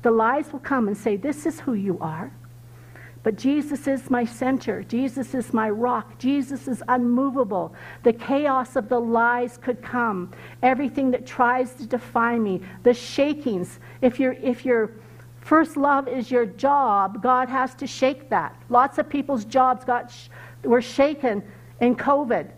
The 0.02 0.10
lies 0.10 0.52
will 0.52 0.60
come 0.60 0.88
and 0.88 0.96
say, 0.96 1.16
This 1.16 1.46
is 1.46 1.60
who 1.60 1.74
you 1.74 1.98
are. 2.00 2.32
But 3.22 3.36
Jesus 3.36 3.88
is 3.88 4.10
my 4.10 4.26
center. 4.26 4.82
Jesus 4.82 5.34
is 5.34 5.54
my 5.54 5.70
rock. 5.70 6.18
Jesus 6.18 6.68
is 6.68 6.82
unmovable. 6.88 7.74
The 8.02 8.12
chaos 8.12 8.76
of 8.76 8.90
the 8.90 9.00
lies 9.00 9.56
could 9.56 9.80
come. 9.80 10.30
Everything 10.62 11.10
that 11.12 11.26
tries 11.26 11.72
to 11.76 11.86
define 11.86 12.42
me, 12.42 12.60
the 12.82 12.92
shakings. 12.92 13.80
If, 14.02 14.20
you're, 14.20 14.34
if 14.34 14.66
your 14.66 14.90
first 15.44 15.76
love 15.76 16.08
is 16.08 16.30
your 16.30 16.46
job, 16.46 17.22
God 17.22 17.48
has 17.48 17.74
to 17.76 17.86
shake 17.86 18.30
that. 18.30 18.56
Lots 18.68 18.98
of 18.98 19.08
people's 19.08 19.44
jobs 19.44 19.84
got 19.84 20.10
sh- 20.10 20.28
were 20.64 20.82
shaken 20.82 21.42
in 21.80 21.94
COVID 21.94 22.50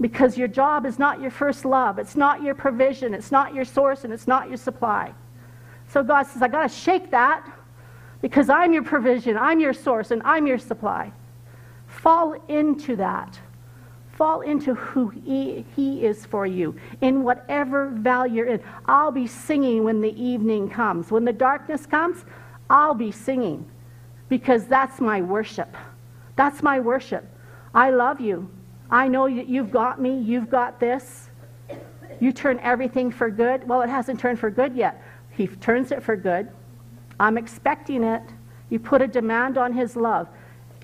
because 0.00 0.38
your 0.38 0.48
job 0.48 0.86
is 0.86 0.98
not 0.98 1.20
your 1.20 1.30
first 1.30 1.64
love. 1.64 1.98
It's 1.98 2.16
not 2.16 2.42
your 2.42 2.54
provision. 2.54 3.12
It's 3.12 3.30
not 3.30 3.54
your 3.54 3.64
source, 3.64 4.04
and 4.04 4.12
it's 4.12 4.26
not 4.26 4.48
your 4.48 4.56
supply. 4.56 5.12
So 5.88 6.02
God 6.02 6.22
says, 6.22 6.40
I 6.40 6.48
got 6.48 6.62
to 6.62 6.74
shake 6.74 7.10
that 7.10 7.46
because 8.22 8.48
I'm 8.48 8.72
your 8.72 8.84
provision, 8.84 9.36
I'm 9.36 9.60
your 9.60 9.72
source, 9.72 10.10
and 10.10 10.22
I'm 10.24 10.46
your 10.46 10.58
supply. 10.58 11.12
Fall 11.86 12.36
into 12.48 12.96
that. 12.96 13.38
Fall 14.20 14.42
into 14.42 14.74
who 14.74 15.08
he, 15.08 15.64
he 15.74 16.04
is 16.04 16.26
for 16.26 16.44
you 16.44 16.74
in 17.00 17.22
whatever 17.22 17.86
valley 17.88 18.32
you're 18.32 18.48
in. 18.48 18.60
I'll 18.84 19.10
be 19.10 19.26
singing 19.26 19.82
when 19.82 20.02
the 20.02 20.12
evening 20.22 20.68
comes. 20.68 21.10
When 21.10 21.24
the 21.24 21.32
darkness 21.32 21.86
comes, 21.86 22.26
I'll 22.68 22.92
be 22.92 23.12
singing 23.12 23.64
because 24.28 24.66
that's 24.66 25.00
my 25.00 25.22
worship. 25.22 25.74
That's 26.36 26.62
my 26.62 26.80
worship. 26.80 27.24
I 27.74 27.92
love 27.92 28.20
you. 28.20 28.50
I 28.90 29.08
know 29.08 29.26
that 29.34 29.48
you've 29.48 29.70
got 29.70 30.02
me. 30.02 30.18
You've 30.18 30.50
got 30.50 30.78
this. 30.78 31.30
You 32.20 32.30
turn 32.30 32.58
everything 32.58 33.10
for 33.10 33.30
good. 33.30 33.66
Well, 33.66 33.80
it 33.80 33.88
hasn't 33.88 34.20
turned 34.20 34.38
for 34.38 34.50
good 34.50 34.76
yet. 34.76 35.02
He 35.30 35.46
turns 35.46 35.92
it 35.92 36.02
for 36.02 36.14
good. 36.14 36.50
I'm 37.18 37.38
expecting 37.38 38.04
it. 38.04 38.22
You 38.68 38.80
put 38.80 39.00
a 39.00 39.06
demand 39.06 39.56
on 39.56 39.72
his 39.72 39.96
love. 39.96 40.28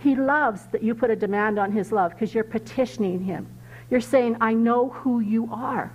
He 0.06 0.14
loves 0.14 0.66
that 0.66 0.84
you 0.84 0.94
put 0.94 1.10
a 1.10 1.16
demand 1.16 1.58
on 1.58 1.72
his 1.72 1.90
love 1.90 2.12
because 2.12 2.32
you're 2.32 2.44
petitioning 2.44 3.24
him. 3.24 3.48
You're 3.90 4.00
saying, 4.00 4.36
I 4.40 4.54
know 4.54 4.90
who 4.90 5.18
you 5.18 5.48
are. 5.52 5.92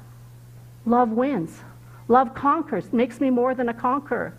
Love 0.86 1.12
wins. 1.12 1.62
Love 2.10 2.36
conquers, 2.36 2.92
makes 2.92 3.22
me 3.22 3.30
more 3.30 3.56
than 3.56 3.70
a 3.70 3.74
conqueror. 3.74 4.34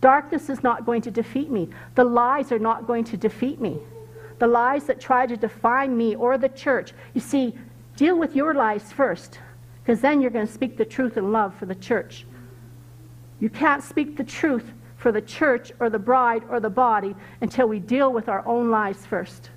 Darkness 0.00 0.48
is 0.48 0.62
not 0.62 0.86
going 0.86 1.02
to 1.02 1.10
defeat 1.10 1.50
me. 1.50 1.68
The 1.94 2.04
lies 2.04 2.50
are 2.52 2.58
not 2.58 2.86
going 2.86 3.04
to 3.04 3.18
defeat 3.18 3.60
me. 3.60 3.78
The 4.38 4.46
lies 4.46 4.84
that 4.84 4.98
try 4.98 5.26
to 5.26 5.36
define 5.36 5.94
me 5.94 6.16
or 6.16 6.38
the 6.38 6.48
church. 6.48 6.94
You 7.12 7.20
see, 7.20 7.54
deal 7.96 8.18
with 8.18 8.34
your 8.34 8.54
lies 8.54 8.94
first, 8.94 9.40
because 9.82 10.00
then 10.00 10.22
you're 10.22 10.30
going 10.30 10.46
to 10.46 10.52
speak 10.54 10.78
the 10.78 10.86
truth 10.86 11.18
in 11.18 11.32
love 11.32 11.54
for 11.54 11.66
the 11.66 11.74
church. 11.74 12.24
You 13.40 13.50
can't 13.50 13.82
speak 13.82 14.16
the 14.16 14.24
truth 14.24 14.72
for 14.98 15.12
the 15.12 15.22
church 15.22 15.72
or 15.80 15.88
the 15.88 15.98
bride 15.98 16.42
or 16.50 16.60
the 16.60 16.68
body 16.68 17.16
until 17.40 17.68
we 17.68 17.78
deal 17.78 18.12
with 18.12 18.28
our 18.28 18.46
own 18.46 18.68
lives 18.68 19.06
first. 19.06 19.50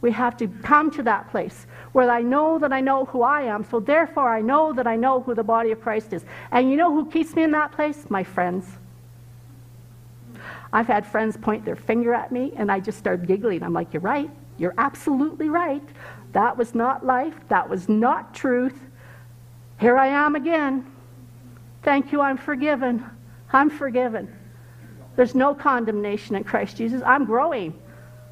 We 0.00 0.12
have 0.12 0.36
to 0.38 0.48
come 0.48 0.90
to 0.92 1.02
that 1.02 1.30
place 1.30 1.66
where 1.92 2.10
I 2.10 2.22
know 2.22 2.58
that 2.58 2.72
I 2.72 2.80
know 2.80 3.04
who 3.06 3.22
I 3.22 3.42
am, 3.42 3.64
so 3.64 3.80
therefore 3.80 4.28
I 4.28 4.40
know 4.40 4.72
that 4.72 4.86
I 4.86 4.96
know 4.96 5.20
who 5.20 5.34
the 5.34 5.44
body 5.44 5.70
of 5.70 5.80
Christ 5.80 6.12
is. 6.12 6.24
And 6.50 6.70
you 6.70 6.76
know 6.76 6.92
who 6.92 7.10
keeps 7.10 7.34
me 7.34 7.42
in 7.42 7.50
that 7.52 7.72
place? 7.72 8.06
My 8.10 8.22
friends. 8.22 8.66
I've 10.72 10.88
had 10.88 11.06
friends 11.06 11.36
point 11.36 11.64
their 11.64 11.76
finger 11.76 12.12
at 12.12 12.32
me, 12.32 12.52
and 12.56 12.70
I 12.70 12.80
just 12.80 12.98
start 12.98 13.26
giggling. 13.26 13.62
I'm 13.62 13.72
like, 13.72 13.92
You're 13.92 14.02
right. 14.02 14.30
You're 14.58 14.74
absolutely 14.76 15.48
right. 15.48 15.82
That 16.32 16.56
was 16.56 16.74
not 16.74 17.06
life. 17.06 17.34
That 17.48 17.68
was 17.68 17.88
not 17.88 18.34
truth. 18.34 18.78
Here 19.78 19.96
I 19.96 20.08
am 20.08 20.36
again. 20.36 20.90
Thank 21.82 22.12
you, 22.12 22.20
I'm 22.20 22.36
forgiven. 22.36 23.04
I'm 23.52 23.70
forgiven. 23.70 24.33
There's 25.16 25.34
no 25.34 25.54
condemnation 25.54 26.36
in 26.36 26.44
Christ 26.44 26.76
Jesus. 26.76 27.02
I'm 27.04 27.24
growing. 27.24 27.78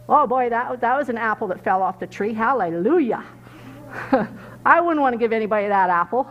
Oh 0.08 0.26
boy, 0.26 0.48
that, 0.50 0.80
that 0.80 0.98
was 0.98 1.08
an 1.08 1.18
apple 1.18 1.48
that 1.48 1.62
fell 1.62 1.82
off 1.82 1.98
the 1.98 2.06
tree. 2.06 2.32
Hallelujah. 2.32 3.24
I 4.64 4.80
wouldn't 4.80 5.00
want 5.00 5.14
to 5.14 5.18
give 5.18 5.32
anybody 5.32 5.68
that 5.68 5.90
apple. 5.90 6.30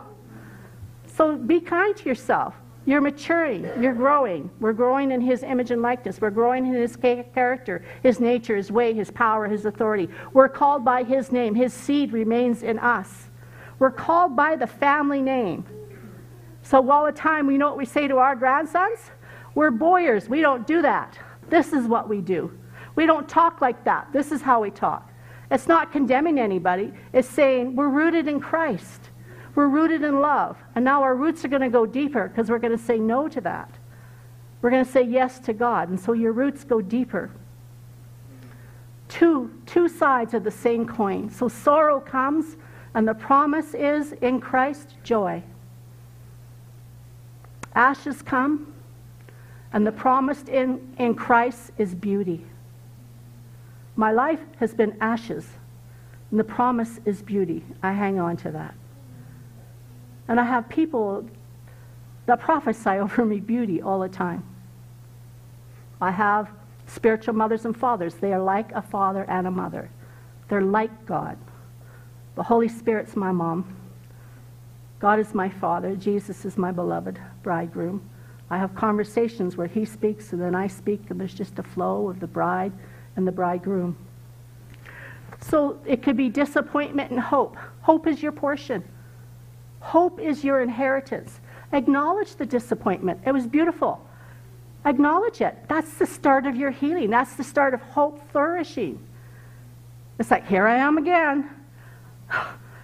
So 1.08 1.36
be 1.36 1.60
kind 1.60 1.96
to 1.96 2.10
yourself. 2.10 2.55
You're 2.86 3.01
maturing. 3.01 3.70
You're 3.79 3.93
growing. 3.93 4.50
We're 4.60 4.74
growing 4.74 5.12
in 5.12 5.22
His 5.22 5.43
image 5.43 5.72
and 5.72 5.81
likeness. 5.81 6.20
We're 6.20 6.31
growing 6.31 6.65
in 6.65 6.74
His 6.74 6.96
character, 6.96 7.86
His 8.01 8.20
nature, 8.20 8.55
His 8.55 8.72
way, 8.72 8.93
His 8.93 9.12
power, 9.12 9.48
His 9.48 9.65
authority. 9.65 10.10
We're 10.34 10.50
called 10.50 10.84
by 10.84 11.03
His 11.03 11.31
name. 11.31 11.53
His 11.53 11.74
seed 11.74 12.12
remains 12.12 12.63
in 12.63 12.79
us. 12.79 13.29
We're 13.77 13.91
called 13.91 14.36
by 14.36 14.55
the 14.55 14.67
family 14.67 15.22
name. 15.22 15.63
So 16.63 16.89
all 16.89 17.05
the 17.05 17.12
time 17.12 17.48
we 17.48 17.58
know 17.58 17.70
what 17.70 17.77
we 17.77 17.86
say 17.86 18.08
to 18.08 18.17
our 18.17 18.36
grandsons? 18.36 19.00
We're 19.55 19.72
boyers. 19.72 20.29
We 20.29 20.41
don't 20.41 20.65
do 20.65 20.81
that. 20.81 21.17
This 21.50 21.74
is 21.74 21.88
what 21.88 22.08
we 22.08 22.22
do. 22.22 22.58
We 22.96 23.05
don't 23.05 23.27
talk 23.27 23.62
like 23.62 23.84
that. 23.86 24.08
This 24.13 24.31
is 24.31 24.41
how 24.41 24.62
we 24.62 24.72
talk. 24.72 25.12
It's 25.50 25.67
not 25.67 25.91
condemning 25.91 26.39
anybody. 26.39 26.93
It's 27.12 27.27
saying 27.27 27.75
we're 27.75 27.89
rooted 27.89 28.27
in 28.27 28.39
Christ. 28.39 29.10
We're 29.55 29.67
rooted 29.67 30.03
in 30.03 30.22
love. 30.22 30.58
And 30.75 30.86
now 30.86 31.03
our 31.03 31.15
roots 31.15 31.43
are 31.43 31.50
going 31.50 31.62
to 31.62 31.70
go 31.70 31.86
deeper 31.86 32.29
because 32.29 32.50
we're 32.50 32.60
going 32.60 32.77
to 32.77 32.84
say 32.84 32.98
no 32.98 33.27
to 33.27 33.41
that. 33.41 33.77
We're 34.62 34.70
going 34.70 34.86
to 34.86 34.91
say 34.91 35.03
yes 35.03 35.39
to 35.39 35.53
God. 35.53 35.89
And 35.89 36.00
so 36.00 36.13
your 36.13 36.31
roots 36.31 36.63
go 36.63 36.81
deeper. 36.81 37.31
Two, 39.10 39.51
two 39.65 39.89
sides 39.89 40.34
of 40.34 40.46
the 40.46 40.51
same 40.51 40.88
coin. 40.88 41.29
So 41.29 41.50
sorrow 41.50 42.00
comes, 42.00 42.55
and 42.93 43.05
the 43.05 43.13
promise 43.13 43.74
is 43.74 44.13
in 44.13 44.39
Christ, 44.39 44.96
joy. 45.03 45.43
Ashes 47.75 48.22
come, 48.22 48.74
and 49.74 49.88
the 49.88 49.92
promise 49.92 50.44
in, 50.44 50.96
in 50.98 51.16
Christ 51.16 51.72
is 51.78 51.96
beauty. 51.96 52.46
My 53.96 54.12
life 54.12 54.42
has 54.58 54.74
been 54.74 54.98
ashes, 55.00 55.48
and 56.30 56.40
the 56.40 56.44
promise 56.44 57.00
is 57.06 57.22
beauty. 57.22 57.63
I 57.82 57.94
hang 57.94 58.20
on 58.20 58.38
to 58.38 58.51
that. 58.51 58.75
And 60.28 60.40
I 60.40 60.44
have 60.44 60.68
people 60.70 61.28
that 62.25 62.40
prophesy 62.40 62.90
over 62.92 63.25
me 63.25 63.40
beauty 63.40 63.82
all 63.82 64.00
the 64.00 64.10
time. 64.10 64.44
I 66.00 66.12
have 66.12 66.50
spiritual 66.88 67.36
mothers 67.36 67.66
and 67.66 67.78
fathers. 67.78 68.16
They 68.16 68.34
are 68.34 68.42
like 68.42 68.72
a 68.74 68.82
father 68.82 69.25
and 69.30 69.48
a 69.48 69.51
mother. 69.51 69.90
They're 70.50 70.62
like 70.62 71.06
God. 71.06 71.38
The 72.36 72.44
Holy 72.44 72.68
Spirit's 72.68 73.16
my 73.16 73.32
mom. 73.32 73.78
God 75.00 75.20
is 75.20 75.34
my 75.34 75.50
father. 75.50 75.96
Jesus 75.96 76.46
is 76.46 76.58
my 76.58 76.72
beloved 76.72 77.20
bridegroom. 77.44 78.08
I 78.51 78.58
have 78.58 78.75
conversations 78.75 79.55
where 79.55 79.67
he 79.67 79.86
speaks 79.86 80.34
and 80.34 80.41
then 80.41 80.55
I 80.55 80.67
speak, 80.67 81.10
and 81.10 81.17
there's 81.17 81.34
just 81.34 81.58
a 81.58 81.63
flow 81.63 82.10
of 82.10 82.20
the 82.20 82.27
bride 82.27 82.74
and 83.15 83.25
the 83.25 83.31
bridegroom. 83.31 83.96
So 85.39 85.79
it 85.86 86.03
could 86.03 86.17
be 86.17 86.27
disappointment 86.27 87.12
and 87.12 87.20
hope. 87.20 87.55
Hope 87.79 88.08
is 88.08 88.22
your 88.22 88.34
portion. 88.34 88.84
Hope 89.79 90.20
is 90.20 90.43
your 90.43 90.62
inheritance. 90.62 91.39
Acknowledge 91.72 92.36
the 92.36 92.46
disappointment. 92.46 93.22
It 93.25 93.31
was 93.31 93.48
beautiful. 93.48 94.05
Acknowledge 94.84 95.39
it. 95.39 95.58
That's 95.69 95.93
the 95.93 96.06
start 96.06 96.45
of 96.45 96.58
your 96.58 96.71
healing. 96.71 97.10
That's 97.10 97.36
the 97.36 97.45
start 97.45 97.73
of 97.73 97.82
hope 97.82 98.30
flourishing. 98.34 98.99
It's 100.19 100.30
like, 100.30 100.45
here 100.45 100.67
I 100.67 100.76
am 100.78 100.97
again. 100.97 101.49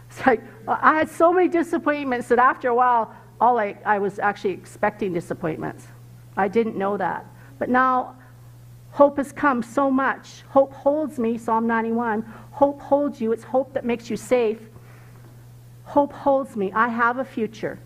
It's 0.09 0.25
like, 0.25 0.41
I 0.67 0.95
had 0.97 1.11
so 1.11 1.33
many 1.33 1.49
disappointments 1.49 2.29
that 2.29 2.39
after 2.39 2.69
a 2.69 2.73
while, 2.73 3.13
all 3.39 3.59
I, 3.59 3.75
I 3.85 3.99
was 3.99 4.19
actually 4.19 4.51
expecting 4.51 5.13
disappointments. 5.13 5.87
I 6.35 6.47
didn't 6.47 6.75
know 6.75 6.97
that. 6.97 7.25
But 7.59 7.69
now, 7.69 8.15
hope 8.91 9.17
has 9.17 9.31
come 9.31 9.61
so 9.61 9.91
much. 9.91 10.43
Hope 10.49 10.73
holds 10.73 11.19
me, 11.19 11.37
Psalm 11.37 11.67
91. 11.67 12.21
Hope 12.51 12.81
holds 12.81 13.21
you. 13.21 13.31
It's 13.31 13.43
hope 13.43 13.73
that 13.73 13.85
makes 13.85 14.09
you 14.09 14.17
safe. 14.17 14.69
Hope 15.83 16.11
holds 16.11 16.55
me. 16.55 16.71
I 16.73 16.87
have 16.89 17.17
a 17.17 17.25
future. 17.25 17.79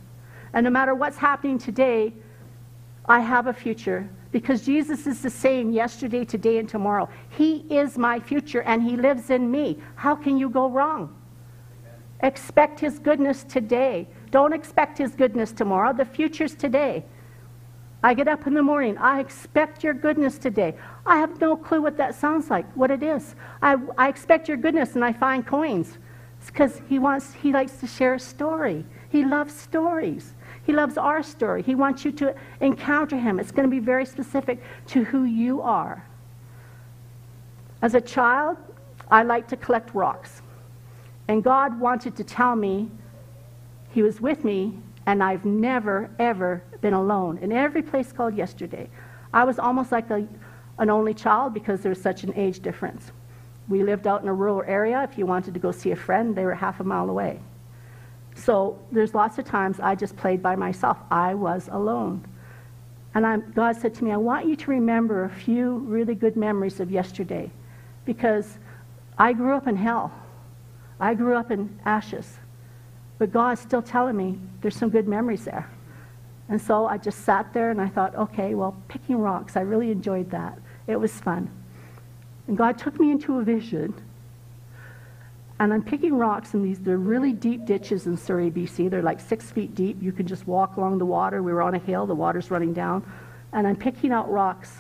And 0.54 0.64
no 0.64 0.70
matter 0.70 0.96
what's 0.96 1.18
happening 1.18 1.58
today, 1.58 2.14
I 3.06 3.20
have 3.20 3.48
a 3.48 3.54
future 3.54 4.10
because 4.32 4.66
Jesus 4.66 5.08
is 5.08 5.22
the 5.22 5.30
same 5.30 5.72
yesterday, 5.72 6.24
today, 6.24 6.58
and 6.58 6.68
tomorrow. 6.68 7.10
He 7.30 7.66
is 7.70 7.98
my 7.98 8.20
future 8.20 8.62
and 8.64 8.82
He 8.82 8.96
lives 8.96 9.30
in 9.30 9.50
me. 9.52 9.78
How 9.96 10.16
can 10.16 10.38
you 10.38 10.50
go 10.50 10.70
wrong? 10.70 11.16
Expect 12.22 12.80
His 12.80 13.00
goodness 13.00 13.44
today. 13.44 14.08
Don't 14.32 14.54
expect 14.54 14.98
His 14.98 15.12
goodness 15.12 15.52
tomorrow. 15.52 15.94
The 15.94 16.06
future's 16.06 16.56
today. 16.56 17.06
I 18.04 18.14
get 18.14 18.28
up 18.28 18.48
in 18.48 18.54
the 18.54 18.64
morning. 18.64 18.98
I 18.98 19.20
expect 19.20 19.84
your 19.84 19.94
goodness 19.94 20.38
today. 20.40 20.76
I 21.06 21.18
have 21.18 21.40
no 21.40 21.56
clue 21.56 21.82
what 21.82 21.98
that 21.98 22.16
sounds 22.16 22.50
like, 22.50 22.66
what 22.74 22.90
it 22.90 23.04
is. 23.04 23.36
I, 23.62 23.78
I 23.98 24.08
expect 24.10 24.48
your 24.48 24.58
goodness 24.58 24.96
and 24.96 25.06
I 25.06 25.14
find 25.14 25.46
coins. 25.46 26.00
It's 26.40 26.50
because 26.50 26.82
he 26.90 26.98
wants, 26.98 27.34
he 27.34 27.52
likes 27.52 27.74
to 27.78 27.88
share 27.88 28.16
a 28.16 28.20
story. 28.20 28.84
He 29.10 29.24
loves 29.24 29.54
stories. 29.54 30.34
He 30.64 30.74
loves 30.74 30.98
our 30.98 31.22
story. 31.22 31.62
He 31.62 31.76
wants 31.76 32.04
you 32.04 32.12
to 32.14 32.34
encounter 32.60 33.18
him. 33.18 33.40
It's 33.40 33.52
going 33.52 33.68
to 33.68 33.72
be 33.72 33.80
very 33.80 34.06
specific 34.06 34.64
to 34.88 35.04
who 35.04 35.26
you 35.26 35.62
are. 35.62 36.04
As 37.84 37.94
a 37.94 38.02
child, 38.02 38.58
I 39.12 39.22
liked 39.22 39.50
to 39.50 39.58
collect 39.58 39.94
rocks. 39.94 40.42
And 41.28 41.44
God 41.44 41.80
wanted 41.80 42.16
to 42.16 42.24
tell 42.24 42.56
me 42.56 42.90
he 43.92 44.02
was 44.02 44.22
with 44.22 44.44
me, 44.44 44.80
and 45.06 45.24
I've 45.24 45.46
never, 45.46 46.10
ever 46.20 46.64
been 46.82 46.94
alone. 46.94 47.38
In 47.40 47.52
every 47.52 47.82
place 47.82 48.12
called 48.12 48.36
yesterday, 48.36 48.90
I 49.34 49.44
was 49.44 49.60
almost 49.60 49.92
like 49.92 50.10
a, 50.10 50.28
an 50.80 50.90
only 50.90 51.14
child 51.14 51.54
because 51.54 51.82
there 51.82 51.90
was 51.90 52.02
such 52.02 52.24
an 52.24 52.34
age 52.36 52.62
difference. 52.62 53.12
We 53.68 53.84
lived 53.84 54.08
out 54.08 54.22
in 54.22 54.28
a 54.28 54.34
rural 54.34 54.64
area. 54.68 55.04
If 55.10 55.18
you 55.18 55.26
wanted 55.26 55.54
to 55.54 55.60
go 55.60 55.72
see 55.72 55.92
a 55.92 55.96
friend, 55.96 56.36
they 56.36 56.46
were 56.46 56.56
half 56.56 56.80
a 56.80 56.84
mile 56.84 57.10
away. 57.10 57.40
So 58.36 58.80
there's 58.92 59.14
lots 59.14 59.38
of 59.38 59.46
times 59.46 59.80
I 59.80 59.96
just 59.96 60.16
played 60.16 60.42
by 60.42 60.56
myself. 60.56 60.98
I 61.10 61.34
was 61.34 61.70
alone. 61.72 62.26
And 63.14 63.26
I'm, 63.26 63.52
God 63.54 63.76
said 63.76 63.94
to 63.96 64.04
me, 64.04 64.12
I 64.12 64.18
want 64.18 64.46
you 64.48 64.56
to 64.56 64.72
remember 64.72 65.26
a 65.26 65.30
few 65.30 65.80
really 65.80 66.16
good 66.16 66.38
memories 66.38 66.80
of 66.80 66.92
yesterday 66.92 67.52
because 68.06 68.58
I 69.18 69.34
grew 69.34 69.54
up 69.54 69.68
in 69.68 69.76
hell. 69.76 70.12
I 71.00 71.14
grew 71.14 71.36
up 71.36 71.52
in 71.52 71.78
ashes. 71.86 72.38
But 73.22 73.32
God's 73.32 73.62
still 73.62 73.84
telling 73.84 74.18
me 74.18 74.40
there's 74.62 74.76
some 74.76 74.90
good 74.90 75.08
memories 75.08 75.46
there. 75.46 75.70
And 76.50 76.60
so 76.60 76.88
I 76.88 76.98
just 76.98 77.20
sat 77.20 77.54
there 77.54 77.70
and 77.70 77.80
I 77.80 77.88
thought, 77.88 78.16
okay, 78.16 78.56
well, 78.56 78.76
picking 78.88 79.16
rocks, 79.16 79.56
I 79.56 79.60
really 79.62 79.92
enjoyed 79.92 80.32
that. 80.32 80.58
It 80.88 80.96
was 80.96 81.12
fun. 81.12 81.48
And 82.48 82.58
God 82.58 82.80
took 82.80 83.00
me 83.00 83.12
into 83.12 83.38
a 83.38 83.44
vision. 83.44 83.94
And 85.60 85.72
I'm 85.72 85.84
picking 85.84 86.18
rocks 86.18 86.56
in 86.56 86.64
these, 86.64 86.80
they're 86.80 86.98
really 86.98 87.32
deep 87.32 87.68
ditches 87.68 88.08
in 88.08 88.18
Surrey, 88.18 88.50
BC. 88.50 88.90
They're 88.90 89.04
like 89.04 89.20
six 89.20 89.52
feet 89.52 89.76
deep. 89.76 90.02
You 90.02 90.12
can 90.12 90.26
just 90.26 90.48
walk 90.48 90.78
along 90.78 90.98
the 90.98 91.06
water. 91.06 91.44
We 91.44 91.54
were 91.54 91.62
on 91.62 91.76
a 91.76 91.80
hill, 91.80 92.08
the 92.08 92.16
water's 92.16 92.50
running 92.50 92.74
down. 92.74 93.06
And 93.54 93.68
I'm 93.68 93.76
picking 93.76 94.12
out 94.12 94.32
rocks. 94.32 94.78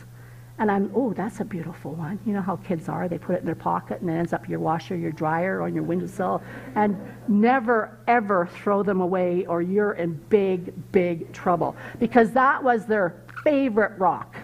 And 0.61 0.69
I'm, 0.69 0.91
oh, 0.93 1.11
that's 1.11 1.39
a 1.39 1.43
beautiful 1.43 1.95
one. 1.95 2.19
You 2.23 2.33
know 2.33 2.41
how 2.41 2.57
kids 2.57 2.87
are. 2.87 3.09
They 3.09 3.17
put 3.17 3.33
it 3.33 3.39
in 3.39 3.47
their 3.47 3.55
pocket 3.55 4.01
and 4.01 4.09
it 4.11 4.13
ends 4.13 4.31
up 4.31 4.47
your 4.47 4.59
washer, 4.59 4.95
your 4.95 5.11
dryer, 5.11 5.63
on 5.63 5.73
your 5.73 5.83
windowsill. 5.83 6.43
And 6.75 6.95
never, 7.27 7.97
ever 8.05 8.47
throw 8.61 8.83
them 8.83 9.01
away 9.01 9.47
or 9.47 9.63
you're 9.63 9.93
in 9.93 10.13
big, 10.29 10.71
big 10.91 11.33
trouble. 11.33 11.75
Because 11.97 12.29
that 12.33 12.63
was 12.63 12.85
their 12.85 13.15
favorite 13.43 13.97
rock. 13.97 14.35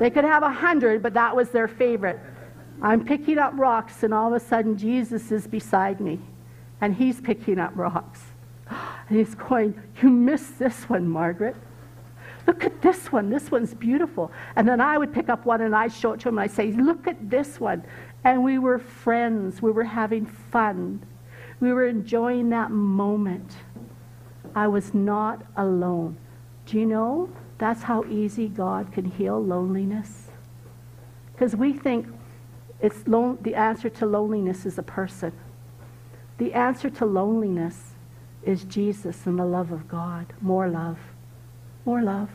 They 0.00 0.10
could 0.10 0.24
have 0.24 0.42
a 0.42 0.50
hundred, 0.50 1.04
but 1.04 1.14
that 1.14 1.36
was 1.36 1.50
their 1.50 1.68
favorite. 1.68 2.18
I'm 2.82 3.04
picking 3.04 3.38
up 3.38 3.52
rocks, 3.54 4.02
and 4.02 4.12
all 4.12 4.34
of 4.34 4.42
a 4.42 4.44
sudden, 4.44 4.76
Jesus 4.76 5.30
is 5.30 5.46
beside 5.46 6.00
me, 6.00 6.18
and 6.80 6.92
he's 6.92 7.20
picking 7.20 7.60
up 7.60 7.70
rocks. 7.76 8.20
And 9.08 9.18
he's 9.18 9.34
going, 9.34 9.80
You 10.02 10.08
missed 10.08 10.58
this 10.58 10.88
one, 10.88 11.06
Margaret. 11.06 11.54
Look 12.46 12.64
at 12.64 12.82
this 12.82 13.10
one. 13.10 13.30
This 13.30 13.50
one's 13.50 13.74
beautiful. 13.74 14.30
And 14.56 14.68
then 14.68 14.80
I 14.80 14.98
would 14.98 15.12
pick 15.12 15.28
up 15.28 15.46
one 15.46 15.62
and 15.62 15.74
I'd 15.74 15.92
show 15.92 16.12
it 16.12 16.20
to 16.20 16.28
him 16.28 16.38
and 16.38 16.44
I'd 16.44 16.50
say, 16.50 16.72
Look 16.72 17.06
at 17.06 17.30
this 17.30 17.58
one. 17.58 17.84
And 18.24 18.44
we 18.44 18.58
were 18.58 18.78
friends. 18.78 19.62
We 19.62 19.70
were 19.70 19.84
having 19.84 20.26
fun. 20.26 21.04
We 21.60 21.72
were 21.72 21.86
enjoying 21.86 22.50
that 22.50 22.70
moment. 22.70 23.56
I 24.54 24.68
was 24.68 24.94
not 24.94 25.42
alone. 25.56 26.16
Do 26.66 26.78
you 26.78 26.86
know 26.86 27.30
that's 27.58 27.82
how 27.82 28.04
easy 28.04 28.48
God 28.48 28.92
can 28.92 29.04
heal 29.04 29.42
loneliness? 29.42 30.28
Because 31.32 31.56
we 31.56 31.72
think, 31.72 32.06
It's 32.80 33.02
the 33.02 33.54
answer 33.54 33.88
to 33.88 34.06
loneliness 34.06 34.66
is 34.66 34.78
a 34.78 34.82
person. 34.82 35.32
The 36.38 36.52
answer 36.52 36.90
to 36.90 37.06
loneliness 37.06 37.94
is 38.42 38.64
Jesus 38.64 39.26
and 39.26 39.38
the 39.38 39.44
love 39.44 39.72
of 39.72 39.88
God. 39.88 40.32
More 40.40 40.68
love. 40.68 40.98
More 41.84 42.02
love. 42.02 42.30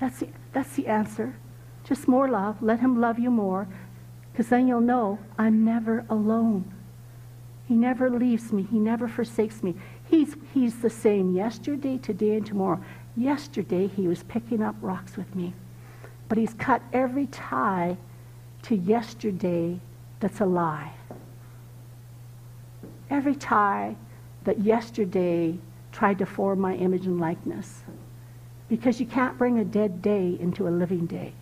That's 0.00 0.20
the, 0.20 0.28
that's 0.52 0.76
the 0.76 0.86
answer. 0.86 1.34
Just 1.84 2.06
more 2.06 2.28
love. 2.28 2.62
Let 2.62 2.80
him 2.80 3.00
love 3.00 3.18
you 3.18 3.30
more. 3.30 3.66
Because 4.32 4.48
then 4.48 4.68
you'll 4.68 4.80
know 4.80 5.18
I'm 5.38 5.64
never 5.64 6.04
alone. 6.08 6.72
He 7.66 7.74
never 7.74 8.08
leaves 8.08 8.52
me. 8.52 8.62
He 8.62 8.78
never 8.78 9.08
forsakes 9.08 9.62
me. 9.62 9.74
He's, 10.08 10.36
he's 10.54 10.76
the 10.80 10.90
same 10.90 11.34
yesterday, 11.34 11.98
today, 11.98 12.36
and 12.36 12.46
tomorrow. 12.46 12.80
Yesterday, 13.16 13.88
he 13.88 14.06
was 14.08 14.22
picking 14.22 14.62
up 14.62 14.76
rocks 14.80 15.16
with 15.16 15.34
me. 15.34 15.54
But 16.28 16.38
he's 16.38 16.54
cut 16.54 16.82
every 16.92 17.26
tie 17.26 17.96
to 18.62 18.76
yesterday 18.76 19.80
that's 20.20 20.40
a 20.40 20.46
lie. 20.46 20.92
Every 23.10 23.34
tie 23.34 23.96
that 24.44 24.60
yesterday 24.60 25.58
tried 25.92 26.18
to 26.18 26.26
form 26.26 26.60
my 26.60 26.74
image 26.74 27.06
and 27.06 27.20
likeness. 27.20 27.82
Because 28.68 29.00
you 29.00 29.06
can't 29.06 29.38
bring 29.38 29.58
a 29.58 29.64
dead 29.64 30.02
day 30.02 30.36
into 30.38 30.68
a 30.68 30.70
living 30.70 31.06
day. 31.06 31.32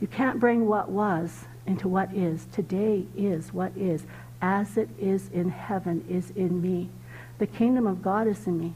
You 0.00 0.08
can't 0.08 0.40
bring 0.40 0.66
what 0.66 0.90
was 0.90 1.44
into 1.66 1.86
what 1.86 2.12
is. 2.12 2.46
Today 2.52 3.06
is 3.16 3.52
what 3.52 3.76
is. 3.76 4.04
As 4.40 4.76
it 4.76 4.88
is 4.98 5.28
in 5.28 5.48
heaven 5.48 6.04
is 6.08 6.30
in 6.30 6.60
me. 6.60 6.90
The 7.38 7.46
kingdom 7.46 7.86
of 7.86 8.02
God 8.02 8.26
is 8.26 8.46
in 8.46 8.58
me. 8.58 8.74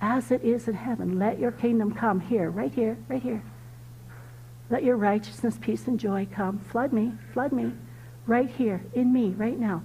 As 0.00 0.30
it 0.30 0.42
is 0.42 0.68
in 0.68 0.74
heaven, 0.74 1.18
let 1.18 1.38
your 1.38 1.52
kingdom 1.52 1.94
come 1.94 2.20
here, 2.20 2.50
right 2.50 2.72
here, 2.72 2.96
right 3.08 3.22
here. 3.22 3.42
Let 4.70 4.84
your 4.84 4.96
righteousness, 4.96 5.58
peace, 5.60 5.86
and 5.86 5.98
joy 5.98 6.26
come. 6.32 6.58
Flood 6.58 6.92
me, 6.92 7.12
flood 7.32 7.52
me, 7.52 7.72
right 8.26 8.50
here, 8.50 8.82
in 8.94 9.12
me, 9.12 9.30
right 9.30 9.58
now. 9.58 9.82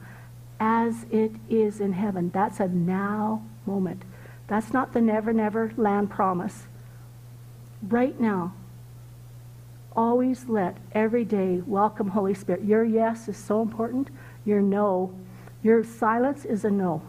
As 0.59 1.05
it 1.11 1.31
is 1.49 1.79
in 1.81 1.93
heaven. 1.93 2.31
That's 2.33 2.59
a 2.59 2.67
now 2.67 3.43
moment. 3.65 4.03
That's 4.47 4.73
not 4.73 4.93
the 4.93 5.01
never, 5.01 5.33
never 5.33 5.73
land 5.77 6.09
promise. 6.09 6.67
Right 7.81 8.19
now, 8.19 8.53
always 9.95 10.47
let 10.47 10.77
every 10.91 11.25
day 11.25 11.61
welcome 11.65 12.09
Holy 12.09 12.33
Spirit. 12.33 12.63
Your 12.63 12.83
yes 12.83 13.27
is 13.27 13.37
so 13.37 13.61
important. 13.61 14.09
Your 14.45 14.61
no, 14.61 15.13
your 15.61 15.83
silence 15.83 16.45
is 16.45 16.65
a 16.65 16.71
no. 16.71 17.01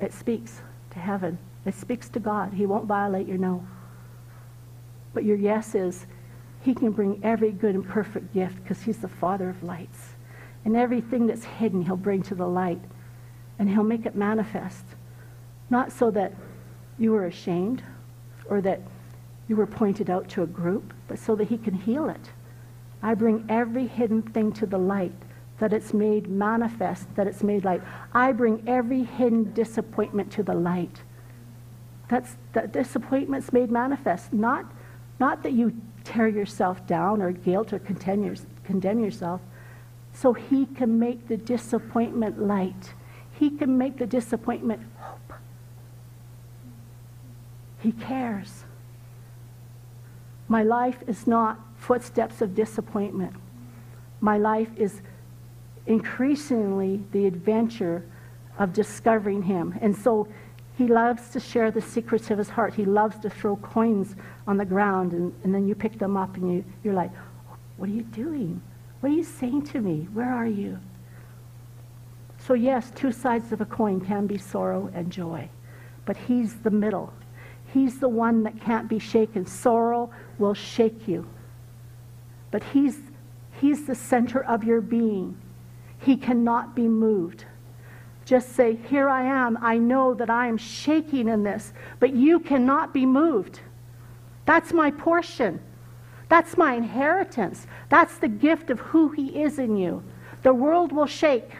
It 0.00 0.12
speaks 0.12 0.62
to 0.90 0.98
heaven. 0.98 1.38
It 1.66 1.74
speaks 1.74 2.08
to 2.10 2.20
God. 2.20 2.54
He 2.54 2.66
won't 2.66 2.86
violate 2.86 3.26
your 3.26 3.38
no. 3.38 3.66
But 5.12 5.24
your 5.24 5.36
yes 5.36 5.74
is 5.74 6.06
he 6.62 6.74
can 6.74 6.92
bring 6.92 7.20
every 7.22 7.50
good 7.50 7.74
and 7.74 7.86
perfect 7.86 8.32
gift 8.32 8.62
because 8.62 8.82
he's 8.82 8.98
the 8.98 9.08
Father 9.08 9.50
of 9.50 9.62
lights. 9.62 10.14
And 10.64 10.76
everything 10.76 11.26
that's 11.26 11.44
hidden, 11.44 11.82
he'll 11.82 11.96
bring 11.96 12.22
to 12.24 12.34
the 12.34 12.46
light. 12.46 12.80
And 13.58 13.68
he'll 13.68 13.82
make 13.82 14.06
it 14.06 14.14
manifest. 14.14 14.84
Not 15.70 15.92
so 15.92 16.10
that 16.10 16.34
you 16.98 17.12
were 17.12 17.26
ashamed 17.26 17.82
or 18.48 18.60
that 18.60 18.80
you 19.48 19.56
were 19.56 19.66
pointed 19.66 20.10
out 20.10 20.28
to 20.30 20.42
a 20.42 20.46
group, 20.46 20.92
but 21.08 21.18
so 21.18 21.34
that 21.36 21.48
he 21.48 21.56
can 21.56 21.74
heal 21.74 22.08
it. 22.08 22.30
I 23.02 23.14
bring 23.14 23.46
every 23.48 23.86
hidden 23.86 24.22
thing 24.22 24.52
to 24.52 24.66
the 24.66 24.78
light, 24.78 25.14
that 25.58 25.72
it's 25.72 25.94
made 25.94 26.28
manifest, 26.28 27.14
that 27.16 27.26
it's 27.26 27.42
made 27.42 27.64
light. 27.64 27.82
I 28.12 28.32
bring 28.32 28.62
every 28.66 29.04
hidden 29.04 29.52
disappointment 29.52 30.30
to 30.32 30.42
the 30.42 30.54
light. 30.54 31.02
That's 32.08 32.36
that 32.52 32.72
disappointment's 32.72 33.52
made 33.52 33.70
manifest. 33.70 34.32
Not, 34.32 34.66
not 35.18 35.42
that 35.44 35.52
you 35.52 35.80
tear 36.04 36.28
yourself 36.28 36.86
down 36.86 37.22
or 37.22 37.30
guilt 37.30 37.72
or 37.72 37.78
condemn, 37.78 38.34
condemn 38.64 39.00
yourself. 39.00 39.40
So 40.12 40.32
he 40.32 40.66
can 40.66 40.98
make 40.98 41.28
the 41.28 41.36
disappointment 41.36 42.42
light. 42.42 42.94
He 43.32 43.50
can 43.50 43.78
make 43.78 43.96
the 43.96 44.06
disappointment. 44.06 44.82
He 47.80 47.92
cares. 47.92 48.64
My 50.48 50.62
life 50.62 51.02
is 51.06 51.26
not 51.26 51.58
footsteps 51.76 52.42
of 52.42 52.54
disappointment. 52.54 53.34
My 54.20 54.36
life 54.36 54.70
is 54.76 55.00
increasingly 55.86 57.02
the 57.12 57.26
adventure 57.26 58.04
of 58.58 58.72
discovering 58.72 59.42
Him. 59.42 59.78
And 59.80 59.96
so 59.96 60.28
He 60.76 60.86
loves 60.86 61.30
to 61.30 61.40
share 61.40 61.70
the 61.70 61.80
secrets 61.80 62.30
of 62.30 62.38
His 62.38 62.50
heart. 62.50 62.74
He 62.74 62.84
loves 62.84 63.18
to 63.20 63.30
throw 63.30 63.56
coins 63.56 64.16
on 64.46 64.56
the 64.56 64.64
ground, 64.64 65.12
and, 65.12 65.32
and 65.44 65.54
then 65.54 65.66
you 65.66 65.74
pick 65.74 65.98
them 65.98 66.16
up 66.16 66.36
and 66.36 66.52
you, 66.52 66.64
you're 66.84 66.94
like, 66.94 67.12
What 67.76 67.88
are 67.88 67.92
you 67.92 68.02
doing? 68.02 68.60
What 69.00 69.12
are 69.12 69.14
you 69.14 69.24
saying 69.24 69.62
to 69.66 69.80
me? 69.80 70.08
Where 70.12 70.30
are 70.30 70.46
you? 70.46 70.78
So, 72.38 72.54
yes, 72.54 72.90
two 72.94 73.12
sides 73.12 73.52
of 73.52 73.60
a 73.60 73.66
coin 73.66 74.00
can 74.00 74.26
be 74.26 74.36
sorrow 74.36 74.90
and 74.94 75.10
joy, 75.10 75.48
but 76.04 76.16
He's 76.16 76.56
the 76.56 76.70
middle. 76.70 77.12
He's 77.72 78.00
the 78.00 78.08
one 78.08 78.42
that 78.42 78.60
can't 78.60 78.88
be 78.88 78.98
shaken. 78.98 79.46
Sorrow 79.46 80.10
will 80.38 80.54
shake 80.54 81.06
you. 81.06 81.28
But 82.50 82.64
he's, 82.64 82.98
he's 83.60 83.86
the 83.86 83.94
center 83.94 84.42
of 84.42 84.64
your 84.64 84.80
being. 84.80 85.36
He 85.98 86.16
cannot 86.16 86.74
be 86.74 86.88
moved. 86.88 87.44
Just 88.24 88.54
say, 88.54 88.76
Here 88.88 89.08
I 89.08 89.22
am. 89.22 89.58
I 89.60 89.78
know 89.78 90.14
that 90.14 90.30
I 90.30 90.48
am 90.48 90.56
shaking 90.56 91.28
in 91.28 91.42
this, 91.42 91.72
but 91.98 92.14
you 92.14 92.40
cannot 92.40 92.92
be 92.92 93.06
moved. 93.06 93.60
That's 94.46 94.72
my 94.72 94.90
portion. 94.90 95.60
That's 96.28 96.56
my 96.56 96.74
inheritance. 96.74 97.66
That's 97.88 98.18
the 98.18 98.28
gift 98.28 98.70
of 98.70 98.80
who 98.80 99.10
He 99.10 99.42
is 99.42 99.58
in 99.58 99.76
you. 99.76 100.02
The 100.42 100.54
world 100.54 100.92
will 100.92 101.06
shake, 101.06 101.50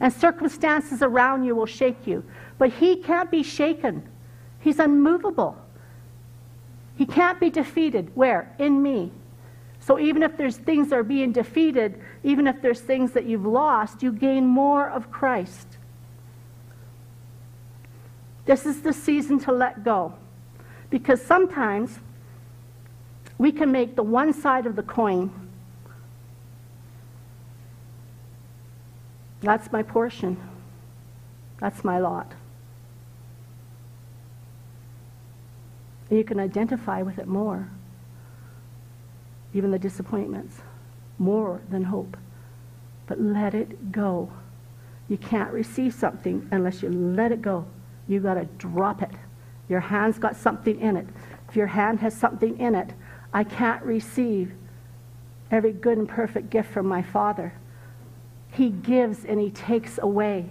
and 0.00 0.12
circumstances 0.12 1.02
around 1.02 1.44
you 1.44 1.54
will 1.54 1.66
shake 1.66 2.06
you, 2.06 2.24
but 2.58 2.70
He 2.70 2.96
can't 2.96 3.30
be 3.30 3.42
shaken. 3.42 4.08
He's 4.62 4.78
unmovable. 4.78 5.56
He 6.96 7.04
can't 7.04 7.40
be 7.40 7.50
defeated. 7.50 8.10
Where? 8.14 8.54
In 8.58 8.82
me. 8.82 9.10
So 9.80 9.98
even 9.98 10.22
if 10.22 10.36
there's 10.36 10.56
things 10.56 10.90
that 10.90 10.98
are 10.98 11.02
being 11.02 11.32
defeated, 11.32 12.00
even 12.22 12.46
if 12.46 12.62
there's 12.62 12.80
things 12.80 13.12
that 13.12 13.26
you've 13.26 13.44
lost, 13.44 14.02
you 14.02 14.12
gain 14.12 14.46
more 14.46 14.88
of 14.88 15.10
Christ. 15.10 15.66
This 18.44 18.64
is 18.64 18.82
the 18.82 18.92
season 18.92 19.40
to 19.40 19.52
let 19.52 19.82
go. 19.82 20.14
Because 20.90 21.20
sometimes 21.20 21.98
we 23.38 23.50
can 23.50 23.72
make 23.72 23.96
the 23.96 24.02
one 24.04 24.32
side 24.32 24.66
of 24.66 24.76
the 24.76 24.82
coin. 24.82 25.30
That's 29.40 29.72
my 29.72 29.82
portion. 29.82 30.36
That's 31.58 31.82
my 31.82 31.98
lot. 31.98 32.32
And 36.12 36.18
you 36.18 36.24
can 36.26 36.38
identify 36.38 37.00
with 37.00 37.18
it 37.18 37.26
more. 37.26 37.70
Even 39.54 39.70
the 39.70 39.78
disappointments, 39.78 40.60
more 41.16 41.62
than 41.70 41.84
hope. 41.84 42.18
But 43.06 43.18
let 43.18 43.54
it 43.54 43.90
go. 43.90 44.30
You 45.08 45.16
can't 45.16 45.50
receive 45.50 45.94
something 45.94 46.46
unless 46.52 46.82
you 46.82 46.90
let 46.90 47.32
it 47.32 47.40
go. 47.40 47.64
You 48.08 48.20
got 48.20 48.34
to 48.34 48.44
drop 48.44 49.00
it. 49.00 49.12
Your 49.70 49.80
hand's 49.80 50.18
got 50.18 50.36
something 50.36 50.78
in 50.78 50.98
it. 50.98 51.06
If 51.48 51.56
your 51.56 51.68
hand 51.68 52.00
has 52.00 52.14
something 52.14 52.58
in 52.58 52.74
it, 52.74 52.92
I 53.32 53.42
can't 53.42 53.82
receive 53.82 54.52
every 55.50 55.72
good 55.72 55.96
and 55.96 56.06
perfect 56.06 56.50
gift 56.50 56.70
from 56.72 56.84
my 56.84 57.00
Father. 57.00 57.54
He 58.50 58.68
gives 58.68 59.24
and 59.24 59.40
He 59.40 59.48
takes 59.48 59.96
away. 59.96 60.50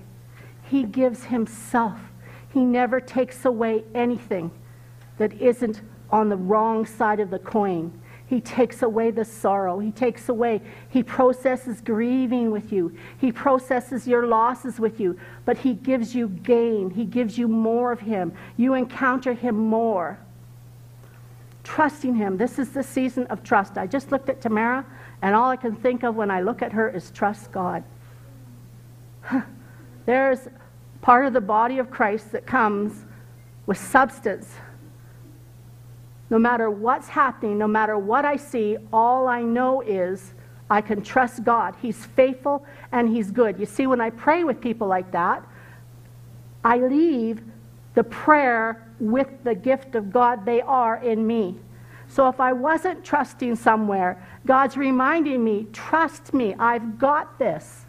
He 0.63 0.85
gives 0.85 1.25
Himself. 1.25 1.99
He 2.51 2.65
never 2.65 2.99
takes 2.99 3.45
away 3.45 3.83
anything 3.93 4.49
that 5.21 5.39
isn't 5.39 5.81
on 6.09 6.29
the 6.29 6.35
wrong 6.35 6.83
side 6.83 7.19
of 7.19 7.29
the 7.29 7.37
coin. 7.37 7.93
He 8.25 8.41
takes 8.41 8.81
away 8.81 9.11
the 9.11 9.23
sorrow. 9.23 9.77
He 9.77 9.91
takes 9.91 10.29
away, 10.29 10.61
he 10.89 11.03
processes 11.03 11.79
grieving 11.79 12.49
with 12.49 12.73
you. 12.73 12.97
He 13.19 13.31
processes 13.31 14.07
your 14.07 14.25
losses 14.25 14.79
with 14.79 14.99
you. 14.99 15.19
But 15.45 15.59
he 15.59 15.75
gives 15.75 16.15
you 16.15 16.27
gain. 16.27 16.89
He 16.89 17.05
gives 17.05 17.37
you 17.37 17.47
more 17.47 17.91
of 17.91 17.99
him. 17.99 18.33
You 18.57 18.73
encounter 18.73 19.33
him 19.33 19.59
more. 19.59 20.17
Trusting 21.63 22.15
him. 22.15 22.35
This 22.37 22.57
is 22.57 22.69
the 22.69 22.81
season 22.81 23.27
of 23.27 23.43
trust. 23.43 23.77
I 23.77 23.85
just 23.85 24.11
looked 24.11 24.27
at 24.27 24.41
Tamara, 24.41 24.83
and 25.21 25.35
all 25.35 25.51
I 25.51 25.55
can 25.55 25.75
think 25.75 26.01
of 26.01 26.15
when 26.15 26.31
I 26.31 26.41
look 26.41 26.63
at 26.63 26.73
her 26.73 26.89
is 26.89 27.11
trust 27.11 27.51
God. 27.51 27.83
There's 30.07 30.47
part 31.01 31.27
of 31.27 31.33
the 31.33 31.41
body 31.41 31.77
of 31.77 31.91
Christ 31.91 32.31
that 32.31 32.47
comes 32.47 33.05
with 33.67 33.77
substance 33.77 34.55
no 36.31 36.39
matter 36.39 36.71
what's 36.71 37.09
happening, 37.09 37.57
no 37.57 37.67
matter 37.67 37.97
what 37.97 38.23
I 38.23 38.37
see, 38.37 38.77
all 38.93 39.27
I 39.27 39.41
know 39.41 39.81
is 39.81 40.33
I 40.69 40.79
can 40.79 41.01
trust 41.01 41.43
God. 41.43 41.75
He's 41.81 42.05
faithful 42.05 42.65
and 42.93 43.09
He's 43.09 43.29
good. 43.29 43.59
You 43.59 43.65
see, 43.65 43.85
when 43.85 43.99
I 43.99 44.11
pray 44.11 44.45
with 44.45 44.61
people 44.61 44.87
like 44.87 45.11
that, 45.11 45.45
I 46.63 46.77
leave 46.77 47.41
the 47.95 48.05
prayer 48.05 48.87
with 48.97 49.27
the 49.43 49.53
gift 49.53 49.95
of 49.95 50.13
God 50.13 50.45
they 50.45 50.61
are 50.61 51.03
in 51.03 51.27
me. 51.27 51.57
So 52.07 52.29
if 52.29 52.39
I 52.39 52.53
wasn't 52.53 53.03
trusting 53.03 53.57
somewhere, 53.57 54.25
God's 54.45 54.77
reminding 54.77 55.43
me, 55.43 55.67
trust 55.73 56.33
me, 56.33 56.55
I've 56.57 56.97
got 56.97 57.37
this. 57.39 57.85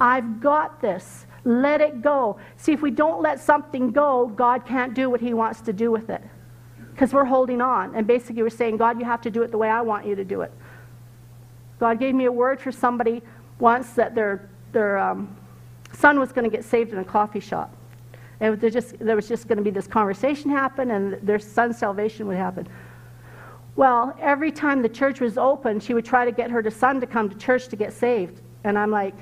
I've 0.00 0.40
got 0.40 0.80
this. 0.80 1.26
Let 1.44 1.82
it 1.82 2.00
go. 2.00 2.38
See, 2.56 2.72
if 2.72 2.80
we 2.80 2.90
don't 2.90 3.20
let 3.20 3.40
something 3.40 3.90
go, 3.90 4.28
God 4.28 4.64
can't 4.64 4.94
do 4.94 5.10
what 5.10 5.20
He 5.20 5.34
wants 5.34 5.60
to 5.62 5.74
do 5.74 5.90
with 5.90 6.08
it. 6.08 6.22
Because 6.98 7.14
we're 7.14 7.26
holding 7.26 7.60
on. 7.60 7.94
And 7.94 8.08
basically, 8.08 8.42
we're 8.42 8.50
saying, 8.50 8.76
God, 8.76 8.98
you 8.98 9.04
have 9.04 9.20
to 9.20 9.30
do 9.30 9.44
it 9.44 9.52
the 9.52 9.56
way 9.56 9.68
I 9.68 9.82
want 9.82 10.04
you 10.04 10.16
to 10.16 10.24
do 10.24 10.40
it. 10.40 10.50
God 11.78 12.00
gave 12.00 12.12
me 12.12 12.24
a 12.24 12.32
word 12.32 12.60
for 12.60 12.72
somebody 12.72 13.22
once 13.60 13.90
that 13.90 14.16
their, 14.16 14.50
their 14.72 14.98
um, 14.98 15.36
son 15.92 16.18
was 16.18 16.32
going 16.32 16.42
to 16.42 16.50
get 16.50 16.64
saved 16.64 16.92
in 16.92 16.98
a 16.98 17.04
coffee 17.04 17.38
shop. 17.38 17.72
And 18.40 18.60
just, 18.60 18.98
there 18.98 19.14
was 19.14 19.28
just 19.28 19.46
going 19.46 19.58
to 19.58 19.62
be 19.62 19.70
this 19.70 19.86
conversation 19.86 20.50
happen, 20.50 20.90
and 20.90 21.12
their 21.22 21.38
son's 21.38 21.78
salvation 21.78 22.26
would 22.26 22.36
happen. 22.36 22.66
Well, 23.76 24.16
every 24.18 24.50
time 24.50 24.82
the 24.82 24.88
church 24.88 25.20
was 25.20 25.38
open, 25.38 25.78
she 25.78 25.94
would 25.94 26.04
try 26.04 26.24
to 26.24 26.32
get 26.32 26.50
her 26.50 26.68
son 26.68 27.00
to 27.00 27.06
come 27.06 27.30
to 27.30 27.36
church 27.36 27.68
to 27.68 27.76
get 27.76 27.92
saved. 27.92 28.40
And 28.64 28.76
I'm 28.76 28.90
like, 28.90 29.14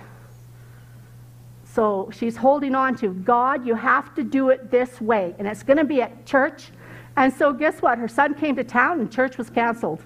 so 1.74 2.08
she's 2.10 2.36
holding 2.36 2.74
on 2.74 2.96
to 2.96 3.12
God, 3.12 3.66
you 3.66 3.74
have 3.74 4.14
to 4.14 4.22
do 4.22 4.48
it 4.48 4.70
this 4.70 4.98
way. 4.98 5.34
And 5.38 5.46
it's 5.46 5.62
going 5.62 5.76
to 5.76 5.84
be 5.84 6.00
at 6.00 6.24
church. 6.24 6.70
And 7.16 7.32
so, 7.32 7.52
guess 7.52 7.80
what? 7.80 7.98
Her 7.98 8.08
son 8.08 8.34
came 8.34 8.56
to 8.56 8.64
town 8.64 9.00
and 9.00 9.10
church 9.10 9.38
was 9.38 9.48
canceled. 9.48 10.02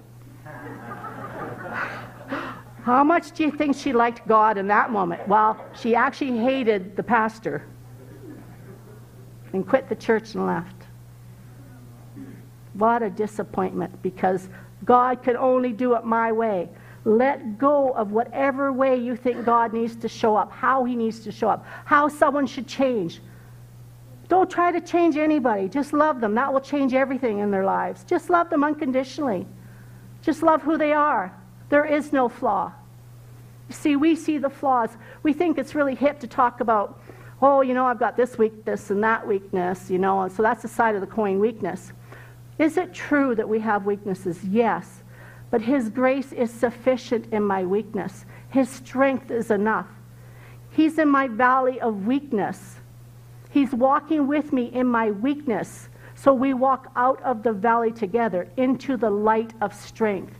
How 2.83 3.03
much 3.03 3.33
do 3.33 3.43
you 3.43 3.51
think 3.51 3.75
she 3.75 3.93
liked 3.93 4.27
God 4.27 4.57
in 4.57 4.67
that 4.67 4.91
moment? 4.91 5.27
Well, 5.27 5.63
she 5.79 5.93
actually 5.93 6.37
hated 6.37 6.95
the 6.95 7.03
pastor 7.03 7.67
and 9.53 9.67
quit 9.67 9.87
the 9.87 9.95
church 9.95 10.33
and 10.33 10.47
left. 10.47 10.75
What 12.73 13.03
a 13.03 13.09
disappointment 13.09 14.01
because 14.01 14.49
God 14.85 15.21
can 15.21 15.37
only 15.37 15.73
do 15.73 15.95
it 15.95 16.05
my 16.05 16.31
way. 16.31 16.69
Let 17.03 17.57
go 17.57 17.91
of 17.91 18.11
whatever 18.11 18.71
way 18.71 18.95
you 18.95 19.15
think 19.15 19.45
God 19.45 19.73
needs 19.73 19.95
to 19.97 20.07
show 20.07 20.35
up, 20.35 20.51
how 20.51 20.83
he 20.83 20.95
needs 20.95 21.19
to 21.21 21.31
show 21.31 21.49
up, 21.49 21.65
how 21.85 22.07
someone 22.07 22.47
should 22.47 22.67
change. 22.67 23.21
Don't 24.31 24.49
try 24.49 24.71
to 24.71 24.79
change 24.79 25.17
anybody. 25.17 25.67
Just 25.67 25.91
love 25.91 26.21
them. 26.21 26.35
That 26.35 26.53
will 26.53 26.61
change 26.61 26.93
everything 26.93 27.39
in 27.39 27.51
their 27.51 27.65
lives. 27.65 28.05
Just 28.05 28.29
love 28.29 28.49
them 28.49 28.63
unconditionally. 28.63 29.45
Just 30.21 30.41
love 30.41 30.61
who 30.61 30.77
they 30.77 30.93
are. 30.93 31.37
There 31.67 31.83
is 31.83 32.13
no 32.13 32.29
flaw. 32.29 32.71
See, 33.71 33.97
we 33.97 34.15
see 34.15 34.37
the 34.37 34.49
flaws. 34.49 34.91
We 35.21 35.33
think 35.33 35.57
it's 35.57 35.75
really 35.75 35.95
hip 35.95 36.17
to 36.21 36.27
talk 36.27 36.61
about, 36.61 37.01
oh, 37.41 37.59
you 37.59 37.73
know, 37.73 37.85
I've 37.85 37.99
got 37.99 38.15
this 38.15 38.37
weakness 38.37 38.89
and 38.89 39.03
that 39.03 39.27
weakness, 39.27 39.91
you 39.91 39.99
know, 39.99 40.21
and 40.21 40.31
so 40.31 40.41
that's 40.41 40.61
the 40.61 40.69
side 40.69 40.95
of 40.95 41.01
the 41.01 41.07
coin 41.07 41.41
weakness. 41.41 41.91
Is 42.57 42.77
it 42.77 42.93
true 42.93 43.35
that 43.35 43.49
we 43.49 43.59
have 43.59 43.85
weaknesses? 43.85 44.41
Yes. 44.45 45.03
But 45.49 45.61
His 45.61 45.89
grace 45.89 46.31
is 46.31 46.49
sufficient 46.49 47.33
in 47.33 47.43
my 47.43 47.65
weakness. 47.65 48.23
His 48.47 48.69
strength 48.69 49.29
is 49.29 49.51
enough. 49.51 49.87
He's 50.69 50.99
in 50.99 51.09
my 51.09 51.27
valley 51.27 51.81
of 51.81 52.07
weakness. 52.07 52.77
He's 53.51 53.73
walking 53.73 54.27
with 54.27 54.51
me 54.51 54.65
in 54.65 54.87
my 54.87 55.11
weakness. 55.11 55.89
So 56.15 56.33
we 56.33 56.53
walk 56.53 56.91
out 56.95 57.21
of 57.21 57.43
the 57.43 57.53
valley 57.53 57.91
together 57.91 58.47
into 58.57 58.97
the 58.97 59.09
light 59.09 59.53
of 59.61 59.73
strength. 59.73 60.37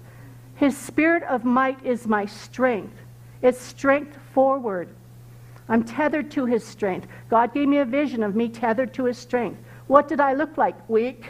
His 0.55 0.77
spirit 0.77 1.23
of 1.23 1.43
might 1.43 1.83
is 1.85 2.07
my 2.07 2.25
strength. 2.25 2.95
It's 3.41 3.59
strength 3.59 4.17
forward. 4.33 4.89
I'm 5.67 5.83
tethered 5.83 6.29
to 6.31 6.45
his 6.45 6.65
strength. 6.65 7.07
God 7.29 7.53
gave 7.53 7.67
me 7.67 7.77
a 7.77 7.85
vision 7.85 8.23
of 8.23 8.35
me 8.35 8.47
tethered 8.47 8.93
to 8.95 9.05
his 9.05 9.17
strength. 9.17 9.59
What 9.87 10.07
did 10.07 10.19
I 10.19 10.33
look 10.33 10.57
like? 10.57 10.89
Weak. 10.89 11.25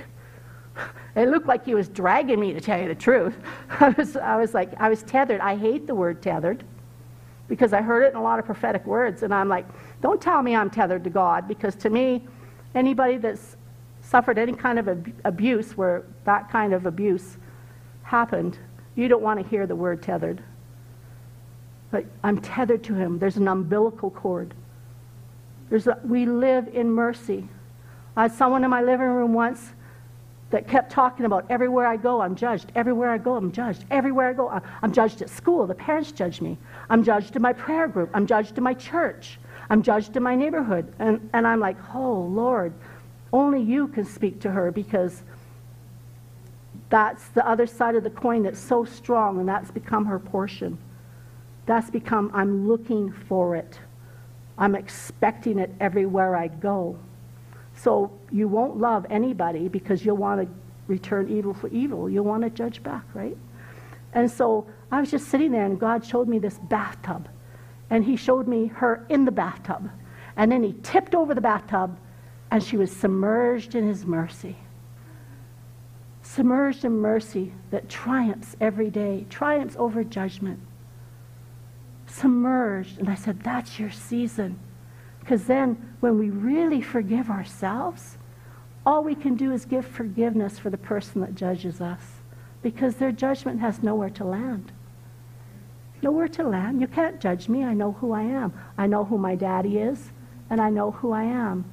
It 1.13 1.27
looked 1.27 1.47
like 1.47 1.65
he 1.65 1.75
was 1.75 1.89
dragging 1.89 2.39
me, 2.39 2.53
to 2.53 2.61
tell 2.61 2.79
you 2.79 2.87
the 2.87 2.95
truth. 2.95 3.37
I 3.81 3.89
was, 3.89 4.15
I 4.15 4.37
was 4.37 4.53
like, 4.53 4.71
I 4.79 4.87
was 4.87 5.03
tethered. 5.03 5.41
I 5.41 5.57
hate 5.57 5.85
the 5.85 5.93
word 5.93 6.21
tethered 6.21 6.63
because 7.49 7.73
I 7.73 7.81
heard 7.81 8.03
it 8.03 8.11
in 8.11 8.15
a 8.15 8.23
lot 8.23 8.39
of 8.39 8.45
prophetic 8.45 8.85
words. 8.85 9.23
And 9.23 9.33
I'm 9.33 9.49
like, 9.49 9.65
don't 10.01 10.21
tell 10.21 10.41
me 10.41 10.55
I'm 10.55 10.69
tethered 10.69 11.03
to 11.03 11.09
God 11.09 11.47
because 11.47 11.75
to 11.75 11.89
me, 11.89 12.25
anybody 12.75 13.17
that's 13.17 13.57
suffered 14.01 14.37
any 14.37 14.53
kind 14.53 14.79
of 14.79 14.87
ab- 14.89 15.13
abuse 15.23 15.77
where 15.77 16.03
that 16.25 16.49
kind 16.49 16.73
of 16.73 16.85
abuse 16.85 17.37
happened, 18.03 18.57
you 18.95 19.07
don't 19.07 19.21
want 19.21 19.39
to 19.41 19.47
hear 19.47 19.67
the 19.67 19.75
word 19.75 20.01
tethered. 20.01 20.43
But 21.91 22.05
I'm 22.23 22.41
tethered 22.41 22.83
to 22.85 22.95
him. 22.95 23.19
There's 23.19 23.37
an 23.37 23.47
umbilical 23.47 24.09
cord. 24.09 24.53
There's 25.69 25.87
a, 25.87 25.99
we 26.03 26.25
live 26.25 26.67
in 26.73 26.91
mercy. 26.91 27.47
I 28.17 28.23
had 28.23 28.31
someone 28.33 28.63
in 28.63 28.69
my 28.69 28.81
living 28.81 29.07
room 29.07 29.33
once 29.33 29.73
that 30.49 30.67
kept 30.67 30.91
talking 30.91 31.25
about 31.25 31.45
everywhere 31.49 31.87
I 31.87 31.95
go, 31.95 32.21
I'm 32.21 32.35
judged. 32.35 32.71
Everywhere 32.75 33.09
I 33.09 33.17
go, 33.17 33.35
I'm 33.35 33.51
judged. 33.51 33.85
Everywhere 33.89 34.29
I 34.29 34.33
go, 34.33 34.61
I'm 34.81 34.91
judged 34.91 35.21
at 35.21 35.29
school. 35.29 35.65
The 35.65 35.75
parents 35.75 36.11
judge 36.11 36.41
me. 36.41 36.57
I'm 36.89 37.03
judged 37.03 37.35
in 37.35 37.41
my 37.41 37.53
prayer 37.53 37.87
group. 37.87 38.09
I'm 38.13 38.27
judged 38.27 38.57
in 38.57 38.63
my 38.63 38.73
church. 38.73 39.39
I'm 39.71 39.81
judged 39.81 40.17
in 40.17 40.23
my 40.23 40.35
neighborhood. 40.35 40.93
And, 40.99 41.29
and 41.31 41.47
I'm 41.47 41.61
like, 41.61 41.77
oh, 41.95 42.23
Lord, 42.23 42.73
only 43.31 43.61
you 43.61 43.87
can 43.87 44.03
speak 44.03 44.41
to 44.41 44.51
her 44.51 44.69
because 44.69 45.23
that's 46.89 47.29
the 47.29 47.47
other 47.47 47.65
side 47.65 47.95
of 47.95 48.03
the 48.03 48.09
coin 48.09 48.43
that's 48.43 48.59
so 48.59 48.83
strong, 48.83 49.39
and 49.39 49.47
that's 49.47 49.71
become 49.71 50.05
her 50.07 50.19
portion. 50.19 50.77
That's 51.67 51.89
become, 51.89 52.31
I'm 52.33 52.67
looking 52.67 53.13
for 53.29 53.55
it. 53.55 53.79
I'm 54.57 54.75
expecting 54.75 55.57
it 55.57 55.73
everywhere 55.79 56.35
I 56.35 56.49
go. 56.49 56.99
So 57.73 58.11
you 58.29 58.49
won't 58.49 58.75
love 58.75 59.05
anybody 59.09 59.69
because 59.69 60.03
you'll 60.03 60.17
want 60.17 60.41
to 60.41 60.53
return 60.87 61.29
evil 61.29 61.53
for 61.53 61.69
evil. 61.69 62.09
You'll 62.09 62.25
want 62.25 62.43
to 62.43 62.49
judge 62.49 62.83
back, 62.83 63.05
right? 63.13 63.37
And 64.11 64.29
so 64.29 64.67
I 64.91 64.99
was 64.99 65.09
just 65.09 65.29
sitting 65.29 65.53
there, 65.53 65.65
and 65.65 65.79
God 65.79 66.05
showed 66.05 66.27
me 66.27 66.39
this 66.39 66.59
bathtub. 66.59 67.29
And 67.91 68.03
He 68.03 68.15
showed 68.15 68.47
me 68.47 68.67
her 68.67 69.05
in 69.09 69.25
the 69.25 69.31
bathtub. 69.31 69.91
And 70.35 70.51
then 70.51 70.63
He 70.63 70.73
tipped 70.81 71.13
over 71.13 71.35
the 71.35 71.41
bathtub, 71.41 71.99
and 72.49 72.63
she 72.63 72.77
was 72.77 72.91
submerged 72.91 73.75
in 73.75 73.87
His 73.87 74.05
mercy. 74.05 74.57
Submerged 76.23 76.85
in 76.85 76.93
mercy 76.93 77.51
that 77.69 77.89
triumphs 77.89 78.55
every 78.59 78.89
day, 78.89 79.27
triumphs 79.29 79.75
over 79.77 80.03
judgment. 80.03 80.59
Submerged. 82.07 82.97
And 82.97 83.09
I 83.09 83.15
said, 83.15 83.41
That's 83.41 83.77
your 83.77 83.91
season. 83.91 84.57
Because 85.19 85.43
then, 85.45 85.95
when 85.99 86.17
we 86.17 86.29
really 86.29 86.81
forgive 86.81 87.29
ourselves, 87.29 88.17
all 88.85 89.03
we 89.03 89.13
can 89.13 89.35
do 89.35 89.51
is 89.51 89.65
give 89.65 89.85
forgiveness 89.85 90.57
for 90.57 90.69
the 90.69 90.77
person 90.77 91.21
that 91.21 91.35
judges 91.35 91.81
us. 91.81 92.01
Because 92.61 92.95
their 92.95 93.11
judgment 93.11 93.59
has 93.59 93.83
nowhere 93.83 94.09
to 94.11 94.23
land. 94.23 94.71
Nowhere 96.01 96.27
to 96.29 96.43
land. 96.43 96.81
You 96.81 96.87
can't 96.87 97.19
judge 97.19 97.47
me. 97.47 97.63
I 97.63 97.73
know 97.73 97.91
who 97.93 98.11
I 98.11 98.23
am. 98.23 98.53
I 98.77 98.87
know 98.87 99.05
who 99.05 99.17
my 99.17 99.35
daddy 99.35 99.77
is, 99.77 100.11
and 100.49 100.59
I 100.59 100.69
know 100.69 100.91
who 100.91 101.11
I 101.11 101.23
am. 101.23 101.65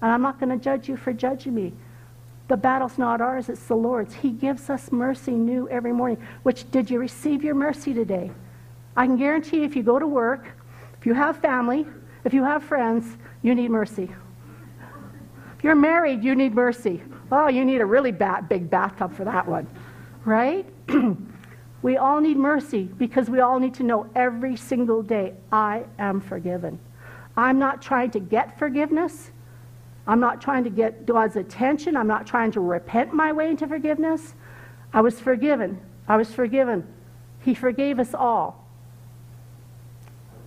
And 0.00 0.10
I'm 0.10 0.22
not 0.22 0.40
going 0.40 0.50
to 0.50 0.62
judge 0.62 0.88
you 0.88 0.96
for 0.96 1.12
judging 1.12 1.54
me. 1.54 1.72
The 2.48 2.56
battle's 2.56 2.96
not 2.96 3.20
ours, 3.20 3.48
it's 3.48 3.66
the 3.66 3.74
Lord's. 3.74 4.14
He 4.14 4.30
gives 4.30 4.70
us 4.70 4.92
mercy 4.92 5.32
new 5.32 5.68
every 5.68 5.92
morning. 5.92 6.18
Which, 6.44 6.70
did 6.70 6.88
you 6.88 7.00
receive 7.00 7.42
your 7.42 7.56
mercy 7.56 7.92
today? 7.92 8.30
I 8.96 9.06
can 9.06 9.16
guarantee 9.16 9.58
you 9.58 9.64
if 9.64 9.74
you 9.74 9.82
go 9.82 9.98
to 9.98 10.06
work, 10.06 10.46
if 10.98 11.06
you 11.06 11.12
have 11.12 11.38
family, 11.38 11.86
if 12.24 12.32
you 12.32 12.44
have 12.44 12.62
friends, 12.62 13.16
you 13.42 13.54
need 13.54 13.70
mercy. 13.70 14.10
If 15.58 15.64
you're 15.64 15.74
married, 15.74 16.22
you 16.22 16.34
need 16.34 16.54
mercy. 16.54 17.02
Oh, 17.32 17.48
you 17.48 17.64
need 17.64 17.80
a 17.80 17.86
really 17.86 18.12
bad, 18.12 18.48
big 18.48 18.70
bathtub 18.70 19.12
for 19.14 19.24
that 19.24 19.46
one, 19.46 19.66
right? 20.24 20.66
we 21.82 21.96
all 21.96 22.20
need 22.20 22.36
mercy 22.36 22.84
because 22.84 23.28
we 23.28 23.40
all 23.40 23.58
need 23.58 23.74
to 23.74 23.82
know 23.82 24.08
every 24.14 24.56
single 24.56 25.02
day, 25.02 25.34
I 25.52 25.84
am 25.98 26.20
forgiven. 26.20 26.78
I'm 27.36 27.58
not 27.58 27.82
trying 27.82 28.10
to 28.12 28.20
get 28.20 28.58
forgiveness. 28.58 29.30
I'm 30.06 30.20
not 30.20 30.40
trying 30.40 30.64
to 30.64 30.70
get 30.70 31.04
God's 31.04 31.36
attention. 31.36 31.96
I'm 31.96 32.06
not 32.06 32.26
trying 32.26 32.52
to 32.52 32.60
repent 32.60 33.12
my 33.12 33.32
way 33.32 33.50
into 33.50 33.66
forgiveness. 33.66 34.34
I 34.92 35.00
was 35.00 35.20
forgiven. 35.20 35.80
I 36.08 36.16
was 36.16 36.32
forgiven. 36.32 36.86
He 37.40 37.54
forgave 37.54 37.98
us 37.98 38.14
all. 38.14 38.64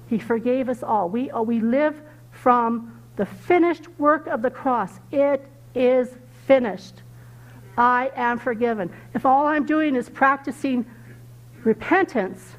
He 0.08 0.18
forgave 0.18 0.70
us 0.70 0.82
all. 0.82 1.10
We, 1.10 1.30
uh, 1.30 1.42
we 1.42 1.60
live 1.60 2.02
from 2.32 3.00
the 3.15 3.26
finished 3.26 3.88
work 4.00 4.28
of 4.28 4.42
the 4.42 4.50
cross. 4.50 5.00
It 5.12 5.46
is 5.76 6.10
finished. 6.48 7.04
I 7.78 8.12
am 8.15 8.39
forgiven. 8.39 8.92
If 9.13 9.26
all 9.26 9.46
I'm 9.46 9.65
doing 9.65 9.96
is 9.96 10.10
practicing 10.10 10.86
repentance, 11.65 12.56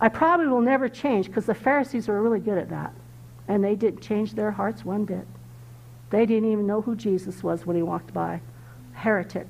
I 0.00 0.08
probably 0.08 0.46
will 0.46 0.60
never 0.60 0.88
change 0.88 1.26
because 1.26 1.46
the 1.46 1.54
Pharisees 1.54 2.08
were 2.08 2.22
really 2.22 2.40
good 2.40 2.58
at 2.58 2.70
that. 2.70 2.94
And 3.48 3.64
they 3.64 3.74
didn't 3.74 4.00
change 4.00 4.34
their 4.34 4.50
hearts 4.50 4.84
one 4.84 5.04
bit. 5.04 5.26
They 6.10 6.26
didn't 6.26 6.50
even 6.50 6.66
know 6.66 6.80
who 6.80 6.94
Jesus 6.96 7.42
was 7.42 7.66
when 7.66 7.76
he 7.76 7.82
walked 7.82 8.12
by. 8.12 8.40
Heretic. 8.92 9.46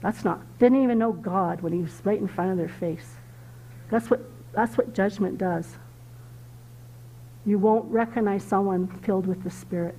That's 0.00 0.24
not. 0.24 0.40
Didn't 0.58 0.82
even 0.82 0.98
know 0.98 1.12
God 1.12 1.62
when 1.62 1.72
he 1.72 1.80
was 1.80 2.00
right 2.04 2.18
in 2.18 2.28
front 2.28 2.50
of 2.50 2.58
their 2.58 2.68
face. 2.68 3.16
That's 3.90 4.10
what, 4.10 4.20
that's 4.52 4.76
what 4.76 4.94
judgment 4.94 5.38
does. 5.38 5.76
You 7.46 7.58
won't 7.58 7.90
recognize 7.90 8.42
someone 8.42 8.86
filled 9.02 9.26
with 9.26 9.42
the 9.42 9.50
Spirit. 9.50 9.96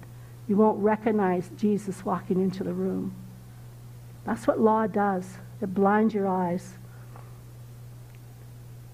You 0.48 0.58
won't 0.58 0.80
recognize 0.80 1.50
Jesus 1.58 2.06
walking 2.06 2.42
into 2.42 2.64
the 2.64 2.74
room. 2.74 3.14
That's 4.26 4.48
what 4.48 4.60
law 4.60 4.88
does. 4.88 5.38
It 5.62 5.74
blinds 5.74 6.14
your 6.14 6.28
eyes. 6.28 6.76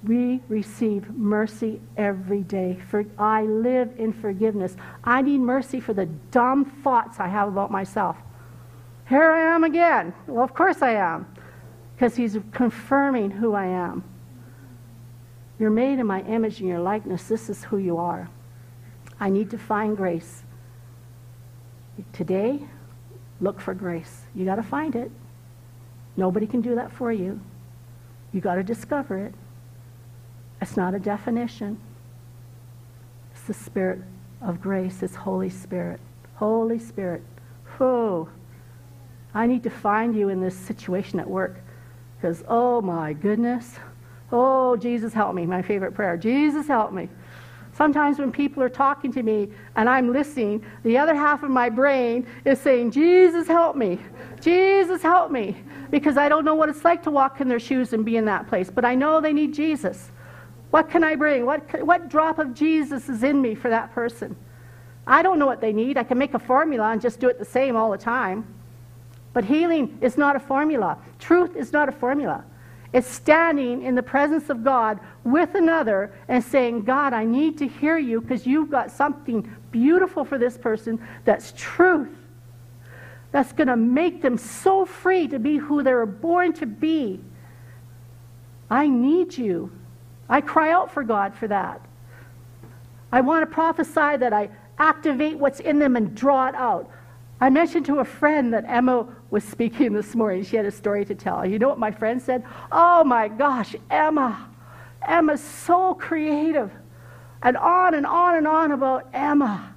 We 0.03 0.41
receive 0.47 1.09
mercy 1.11 1.79
every 1.95 2.41
day. 2.41 2.79
For 2.89 3.05
I 3.17 3.43
live 3.43 3.91
in 3.97 4.13
forgiveness. 4.13 4.75
I 5.03 5.21
need 5.21 5.39
mercy 5.39 5.79
for 5.79 5.93
the 5.93 6.07
dumb 6.31 6.65
thoughts 6.83 7.19
I 7.19 7.27
have 7.27 7.47
about 7.47 7.71
myself. 7.71 8.17
Here 9.07 9.31
I 9.31 9.55
am 9.55 9.63
again. 9.63 10.13
Well, 10.25 10.43
of 10.43 10.53
course 10.53 10.81
I 10.81 10.93
am. 10.93 11.27
Because 11.95 12.15
he's 12.15 12.37
confirming 12.51 13.29
who 13.29 13.53
I 13.53 13.65
am. 13.65 14.03
You're 15.59 15.69
made 15.69 15.99
in 15.99 16.07
my 16.07 16.21
image 16.23 16.59
and 16.59 16.67
your 16.67 16.79
likeness. 16.79 17.27
This 17.27 17.47
is 17.47 17.63
who 17.65 17.77
you 17.77 17.97
are. 17.97 18.27
I 19.19 19.29
need 19.29 19.51
to 19.51 19.57
find 19.59 19.95
grace. 19.95 20.43
Today, 22.11 22.59
look 23.39 23.61
for 23.61 23.75
grace. 23.75 24.21
You 24.33 24.45
got 24.45 24.55
to 24.55 24.63
find 24.63 24.95
it. 24.95 25.11
Nobody 26.17 26.47
can 26.47 26.61
do 26.61 26.73
that 26.73 26.91
for 26.91 27.11
you. 27.11 27.39
You 28.31 28.41
got 28.41 28.55
to 28.55 28.63
discover 28.63 29.19
it. 29.19 29.35
It's 30.61 30.77
not 30.77 30.93
a 30.93 30.99
definition. 30.99 31.79
It's 33.31 33.41
the 33.43 33.53
Spirit 33.53 34.01
of 34.41 34.61
grace. 34.61 35.01
It's 35.01 35.15
Holy 35.15 35.49
Spirit. 35.49 35.99
Holy 36.35 36.79
Spirit. 36.79 37.23
Whoa. 37.77 38.29
I 39.33 39.47
need 39.47 39.63
to 39.63 39.69
find 39.69 40.15
you 40.15 40.29
in 40.29 40.41
this 40.41 40.55
situation 40.55 41.19
at 41.19 41.29
work. 41.29 41.61
Because, 42.17 42.43
oh 42.47 42.81
my 42.81 43.13
goodness. 43.13 43.77
Oh, 44.31 44.77
Jesus, 44.77 45.13
help 45.13 45.33
me. 45.33 45.45
My 45.45 45.61
favorite 45.61 45.93
prayer. 45.93 46.15
Jesus, 46.15 46.67
help 46.67 46.93
me. 46.93 47.09
Sometimes 47.73 48.19
when 48.19 48.31
people 48.31 48.61
are 48.61 48.69
talking 48.69 49.11
to 49.13 49.23
me 49.23 49.49
and 49.75 49.89
I'm 49.89 50.11
listening, 50.11 50.63
the 50.83 50.97
other 50.97 51.15
half 51.15 51.41
of 51.41 51.49
my 51.49 51.69
brain 51.69 52.27
is 52.45 52.59
saying, 52.59 52.91
Jesus, 52.91 53.47
help 53.47 53.75
me. 53.75 53.97
Jesus, 54.41 55.01
help 55.01 55.31
me. 55.31 55.55
Because 55.89 56.17
I 56.17 56.29
don't 56.29 56.45
know 56.45 56.55
what 56.55 56.69
it's 56.69 56.83
like 56.83 57.01
to 57.03 57.11
walk 57.11 57.41
in 57.41 57.47
their 57.47 57.59
shoes 57.59 57.93
and 57.93 58.05
be 58.05 58.17
in 58.17 58.25
that 58.25 58.47
place. 58.47 58.69
But 58.69 58.85
I 58.85 58.93
know 58.93 59.21
they 59.21 59.33
need 59.33 59.53
Jesus. 59.53 60.11
What 60.71 60.89
can 60.89 61.03
I 61.03 61.15
bring? 61.15 61.45
What, 61.45 61.85
what 61.85 62.09
drop 62.09 62.39
of 62.39 62.53
Jesus 62.53 63.09
is 63.09 63.23
in 63.23 63.41
me 63.41 63.55
for 63.55 63.69
that 63.69 63.93
person? 63.93 64.35
I 65.05 65.21
don't 65.21 65.37
know 65.37 65.45
what 65.45 65.61
they 65.61 65.73
need. 65.73 65.97
I 65.97 66.03
can 66.03 66.17
make 66.17 66.33
a 66.33 66.39
formula 66.39 66.91
and 66.91 67.01
just 67.01 67.19
do 67.19 67.27
it 67.27 67.37
the 67.37 67.45
same 67.45 67.75
all 67.75 67.91
the 67.91 67.97
time. 67.97 68.45
But 69.33 69.45
healing 69.45 69.97
is 70.01 70.17
not 70.17 70.35
a 70.35 70.39
formula. 70.39 70.97
Truth 71.19 71.55
is 71.55 71.73
not 71.73 71.89
a 71.89 71.91
formula. 71.91 72.43
It's 72.93 73.07
standing 73.07 73.83
in 73.83 73.95
the 73.95 74.03
presence 74.03 74.49
of 74.49 74.63
God 74.63 74.99
with 75.23 75.55
another 75.55 76.13
and 76.27 76.43
saying, 76.43 76.83
God, 76.83 77.13
I 77.13 77.23
need 77.23 77.57
to 77.59 77.67
hear 77.67 77.97
you 77.97 78.19
because 78.19 78.45
you've 78.45 78.69
got 78.69 78.91
something 78.91 79.49
beautiful 79.71 80.25
for 80.25 80.37
this 80.37 80.57
person 80.57 81.05
that's 81.23 81.53
truth. 81.55 82.09
That's 83.31 83.53
going 83.53 83.69
to 83.69 83.77
make 83.77 84.21
them 84.21 84.37
so 84.37 84.85
free 84.85 85.27
to 85.29 85.39
be 85.39 85.57
who 85.57 85.83
they 85.83 85.93
were 85.93 86.05
born 86.05 86.51
to 86.53 86.65
be. 86.65 87.21
I 88.69 88.87
need 88.87 89.37
you. 89.37 89.71
I 90.29 90.41
cry 90.41 90.71
out 90.71 90.91
for 90.91 91.03
God 91.03 91.33
for 91.33 91.47
that. 91.47 91.81
I 93.11 93.21
want 93.21 93.41
to 93.41 93.53
prophesy 93.53 94.17
that 94.17 94.31
I 94.31 94.49
activate 94.77 95.37
what's 95.37 95.59
in 95.59 95.79
them 95.79 95.95
and 95.95 96.15
draw 96.15 96.47
it 96.47 96.55
out. 96.55 96.89
I 97.41 97.49
mentioned 97.49 97.85
to 97.87 97.99
a 97.99 98.05
friend 98.05 98.53
that 98.53 98.65
Emma 98.67 99.07
was 99.31 99.43
speaking 99.43 99.93
this 99.99 100.15
morning. 100.15 100.43
She 100.43 100.55
had 100.55 100.65
a 100.65 100.71
story 100.71 101.05
to 101.05 101.15
tell. 101.15 101.45
You 101.45 101.59
know 101.59 101.69
what 101.69 101.79
my 101.79 101.91
friend 101.91 102.21
said? 102.21 102.43
Oh 102.71 103.03
my 103.03 103.27
gosh, 103.27 103.75
Emma. 103.89 104.47
Emma's 105.05 105.43
so 105.43 105.95
creative. 105.95 106.71
And 107.43 107.57
on 107.57 107.95
and 107.95 108.05
on 108.05 108.35
and 108.35 108.47
on 108.47 108.71
about 108.71 109.09
Emma. 109.13 109.73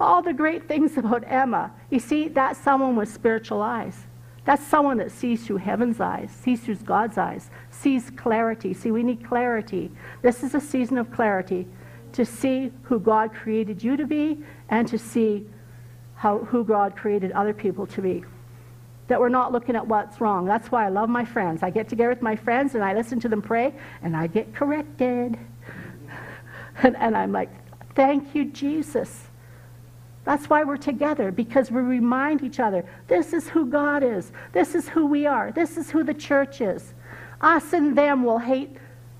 All 0.00 0.20
the 0.20 0.32
great 0.32 0.68
things 0.68 0.98
about 0.98 1.24
Emma. 1.26 1.72
You 1.90 2.00
see, 2.00 2.28
that's 2.28 2.58
someone 2.60 2.96
with 2.96 3.08
spiritual 3.08 3.62
eyes. 3.62 4.05
That's 4.46 4.64
someone 4.64 4.96
that 4.98 5.10
sees 5.10 5.44
through 5.44 5.56
heaven's 5.56 6.00
eyes, 6.00 6.30
sees 6.30 6.60
through 6.60 6.76
God's 6.76 7.18
eyes, 7.18 7.50
sees 7.70 8.10
clarity. 8.10 8.72
See, 8.72 8.92
we 8.92 9.02
need 9.02 9.26
clarity. 9.26 9.90
This 10.22 10.44
is 10.44 10.54
a 10.54 10.60
season 10.60 10.98
of 10.98 11.10
clarity 11.10 11.66
to 12.12 12.24
see 12.24 12.70
who 12.84 13.00
God 13.00 13.34
created 13.34 13.82
you 13.82 13.96
to 13.96 14.06
be 14.06 14.38
and 14.68 14.86
to 14.86 14.98
see 14.98 15.46
how, 16.14 16.38
who 16.38 16.64
God 16.64 16.96
created 16.96 17.32
other 17.32 17.52
people 17.52 17.88
to 17.88 18.00
be. 18.00 18.24
That 19.08 19.18
we're 19.18 19.28
not 19.28 19.50
looking 19.50 19.74
at 19.74 19.84
what's 19.84 20.20
wrong. 20.20 20.46
That's 20.46 20.70
why 20.70 20.86
I 20.86 20.90
love 20.90 21.08
my 21.08 21.24
friends. 21.24 21.64
I 21.64 21.70
get 21.70 21.88
together 21.88 22.10
with 22.10 22.22
my 22.22 22.36
friends 22.36 22.76
and 22.76 22.84
I 22.84 22.94
listen 22.94 23.18
to 23.20 23.28
them 23.28 23.42
pray 23.42 23.74
and 24.02 24.16
I 24.16 24.28
get 24.28 24.54
corrected. 24.54 25.36
and, 26.84 26.96
and 26.96 27.16
I'm 27.16 27.32
like, 27.32 27.50
thank 27.96 28.32
you, 28.32 28.44
Jesus. 28.44 29.24
That's 30.26 30.50
why 30.50 30.64
we're 30.64 30.76
together, 30.76 31.30
because 31.30 31.70
we 31.70 31.80
remind 31.80 32.42
each 32.42 32.58
other 32.58 32.84
this 33.06 33.32
is 33.32 33.48
who 33.48 33.64
God 33.64 34.02
is. 34.02 34.32
This 34.52 34.74
is 34.74 34.88
who 34.88 35.06
we 35.06 35.24
are. 35.24 35.52
This 35.52 35.76
is 35.76 35.88
who 35.88 36.02
the 36.02 36.12
church 36.12 36.60
is. 36.60 36.94
Us 37.40 37.72
and 37.72 37.96
them 37.96 38.24
will 38.24 38.40
hate 38.40 38.76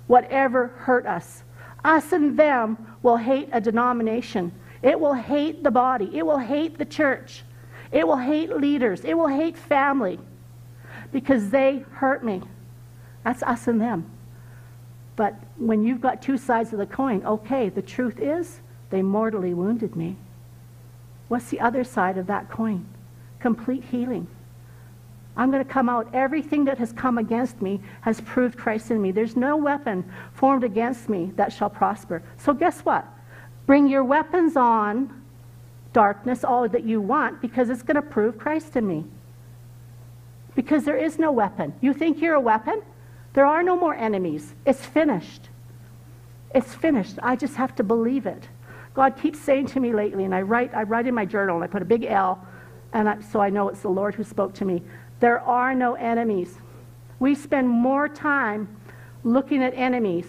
whatever 0.09 0.66
hurt 0.66 1.07
us. 1.07 1.45
Us 1.85 2.12
and 2.12 2.37
them 2.37 2.97
will 3.03 3.16
hate 3.16 3.49
a 3.53 3.61
denomination. 3.61 4.51
It 4.83 4.99
will 4.99 5.14
hate 5.14 5.62
the 5.62 5.71
body. 5.71 6.11
It 6.12 6.27
will 6.27 6.40
hate 6.40 6.77
the 6.77 6.85
church. 6.85 7.45
It 7.92 8.05
will 8.05 8.16
hate 8.16 8.51
leaders. 8.51 9.05
It 9.05 9.14
will 9.14 9.29
hate 9.29 9.57
family 9.57 10.19
because 11.12 11.51
they 11.51 11.85
hurt 11.92 12.25
me. 12.25 12.42
That's 13.23 13.45
us 13.45 13.69
and 13.69 13.81
them. 13.81 14.11
But 15.14 15.37
when 15.57 15.85
you've 15.85 16.01
got 16.01 16.21
two 16.21 16.37
sides 16.37 16.73
of 16.73 16.81
the 16.81 16.87
coin, 16.87 17.25
okay, 17.25 17.69
the 17.69 17.81
truth 17.81 18.19
is 18.19 18.61
they 18.90 19.03
mortally 19.03 19.55
wounded 19.55 19.95
me. 19.95 20.16
What's 21.28 21.50
the 21.50 21.60
other 21.60 21.84
side 21.84 22.18
of 22.18 22.26
that 22.28 22.50
coin? 22.50 22.86
Complete 23.40 23.84
healing. 23.84 24.28
I'm 25.36 25.50
going 25.50 25.64
to 25.64 25.70
come 25.70 25.88
out. 25.88 26.14
Everything 26.14 26.64
that 26.64 26.78
has 26.78 26.92
come 26.92 27.18
against 27.18 27.60
me 27.60 27.80
has 28.00 28.20
proved 28.22 28.56
Christ 28.56 28.90
in 28.90 29.02
me. 29.02 29.10
There's 29.10 29.36
no 29.36 29.56
weapon 29.56 30.10
formed 30.32 30.64
against 30.64 31.08
me 31.08 31.32
that 31.36 31.52
shall 31.52 31.68
prosper. 31.68 32.22
So, 32.38 32.54
guess 32.54 32.80
what? 32.80 33.06
Bring 33.66 33.86
your 33.88 34.04
weapons 34.04 34.56
on, 34.56 35.22
darkness, 35.92 36.42
all 36.42 36.68
that 36.68 36.84
you 36.84 37.00
want, 37.00 37.42
because 37.42 37.68
it's 37.68 37.82
going 37.82 37.96
to 37.96 38.02
prove 38.02 38.38
Christ 38.38 38.76
in 38.76 38.86
me. 38.86 39.04
Because 40.54 40.84
there 40.84 40.96
is 40.96 41.18
no 41.18 41.32
weapon. 41.32 41.74
You 41.82 41.92
think 41.92 42.22
you're 42.22 42.34
a 42.34 42.40
weapon? 42.40 42.80
There 43.34 43.44
are 43.44 43.62
no 43.62 43.76
more 43.76 43.94
enemies. 43.94 44.54
It's 44.64 44.86
finished. 44.86 45.50
It's 46.54 46.74
finished. 46.74 47.18
I 47.22 47.36
just 47.36 47.56
have 47.56 47.74
to 47.74 47.84
believe 47.84 48.24
it. 48.24 48.48
God 48.96 49.14
keeps 49.20 49.38
saying 49.38 49.66
to 49.66 49.80
me 49.80 49.92
lately, 49.92 50.24
and 50.24 50.35
I 50.35 50.40
write, 50.40 50.74
I 50.74 50.85
write 50.85 51.06
in 51.06 51.14
my 51.14 51.26
journal, 51.26 51.56
and 51.56 51.62
I 51.62 51.66
put 51.66 51.82
a 51.82 51.85
big 51.85 52.04
L, 52.04 52.42
and 52.94 53.06
I, 53.11 53.20
so 53.20 53.42
I 53.42 53.50
know 53.50 53.68
it's 53.68 53.82
the 53.82 53.90
Lord 53.90 54.14
who 54.14 54.24
spoke 54.24 54.54
to 54.54 54.64
me. 54.64 54.82
There 55.20 55.38
are 55.40 55.74
no 55.74 55.96
enemies. 55.96 56.56
We 57.18 57.35
spend 57.35 57.68
more 57.68 58.09
time 58.09 58.74
looking 59.22 59.62
at 59.62 59.74
enemies, 59.74 60.26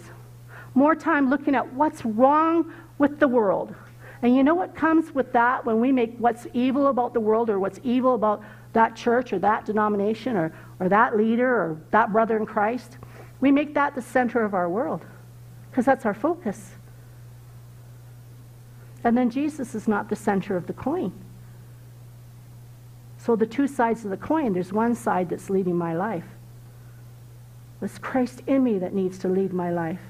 more 0.75 0.95
time 0.95 1.29
looking 1.29 1.55
at 1.55 1.73
what's 1.75 2.03
wrong 2.03 2.73
with 2.97 3.19
the 3.19 3.27
world. 3.29 3.73
And 4.21 4.35
you 4.35 4.43
know 4.43 4.55
what 4.55 4.75
comes 4.75 5.15
with 5.15 5.31
that 5.31 5.63
when 5.65 5.79
we 5.79 5.93
make 5.93 6.17
what's 6.17 6.45
evil 6.53 6.87
about 6.87 7.13
the 7.13 7.21
world 7.21 7.49
or 7.49 7.59
what's 7.59 7.79
evil 7.85 8.15
about 8.15 8.43
that 8.73 8.97
church 8.97 9.31
or 9.31 9.39
that 9.39 9.65
denomination 9.65 10.35
or, 10.35 10.53
or 10.81 10.89
that 10.89 11.15
leader 11.15 11.49
or 11.49 11.81
that 11.91 12.11
brother 12.11 12.35
in 12.35 12.45
Christ? 12.45 12.97
We 13.39 13.49
make 13.49 13.75
that 13.75 13.95
the 13.95 14.01
center 14.01 14.43
of 14.43 14.53
our 14.53 14.67
world 14.67 15.05
because 15.71 15.85
that's 15.85 16.05
our 16.05 16.13
focus. 16.13 16.71
And 19.03 19.17
then 19.17 19.29
Jesus 19.29 19.75
is 19.75 19.87
not 19.87 20.09
the 20.09 20.15
center 20.15 20.57
of 20.57 20.67
the 20.67 20.73
coin. 20.73 21.13
So 23.17 23.35
the 23.35 23.45
two 23.45 23.67
sides 23.67 24.03
of 24.03 24.11
the 24.11 24.17
coin, 24.17 24.53
there's 24.53 24.73
one 24.73 24.95
side 24.95 25.29
that's 25.29 25.49
leading 25.49 25.75
my 25.75 25.95
life. 25.95 26.25
It's 27.81 27.97
Christ 27.97 28.41
in 28.47 28.63
me 28.63 28.79
that 28.79 28.93
needs 28.93 29.17
to 29.19 29.27
lead 29.27 29.53
my 29.53 29.71
life. 29.71 30.01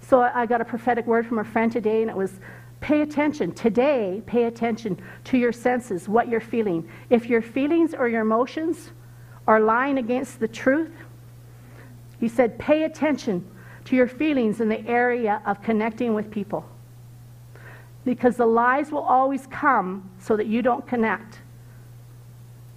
So 0.00 0.20
I 0.20 0.46
got 0.46 0.60
a 0.60 0.64
prophetic 0.64 1.06
word 1.06 1.26
from 1.26 1.38
a 1.38 1.44
friend 1.44 1.72
today, 1.72 2.02
and 2.02 2.10
it 2.10 2.16
was 2.16 2.38
pay 2.80 3.00
attention. 3.00 3.52
Today, 3.52 4.22
pay 4.26 4.44
attention 4.44 5.00
to 5.24 5.38
your 5.38 5.52
senses, 5.52 6.08
what 6.08 6.28
you're 6.28 6.40
feeling. 6.40 6.88
If 7.08 7.26
your 7.26 7.40
feelings 7.40 7.94
or 7.94 8.08
your 8.08 8.20
emotions 8.20 8.90
are 9.46 9.60
lying 9.60 9.98
against 9.98 10.38
the 10.38 10.48
truth, 10.48 10.92
he 12.20 12.28
said, 12.28 12.58
pay 12.58 12.84
attention 12.84 13.48
to 13.86 13.96
your 13.96 14.08
feelings 14.08 14.60
in 14.60 14.68
the 14.68 14.86
area 14.86 15.42
of 15.46 15.62
connecting 15.62 16.14
with 16.14 16.30
people 16.30 16.64
because 18.04 18.36
the 18.36 18.46
lies 18.46 18.90
will 18.90 19.02
always 19.02 19.46
come 19.46 20.10
so 20.18 20.36
that 20.36 20.46
you 20.46 20.62
don't 20.62 20.86
connect. 20.86 21.38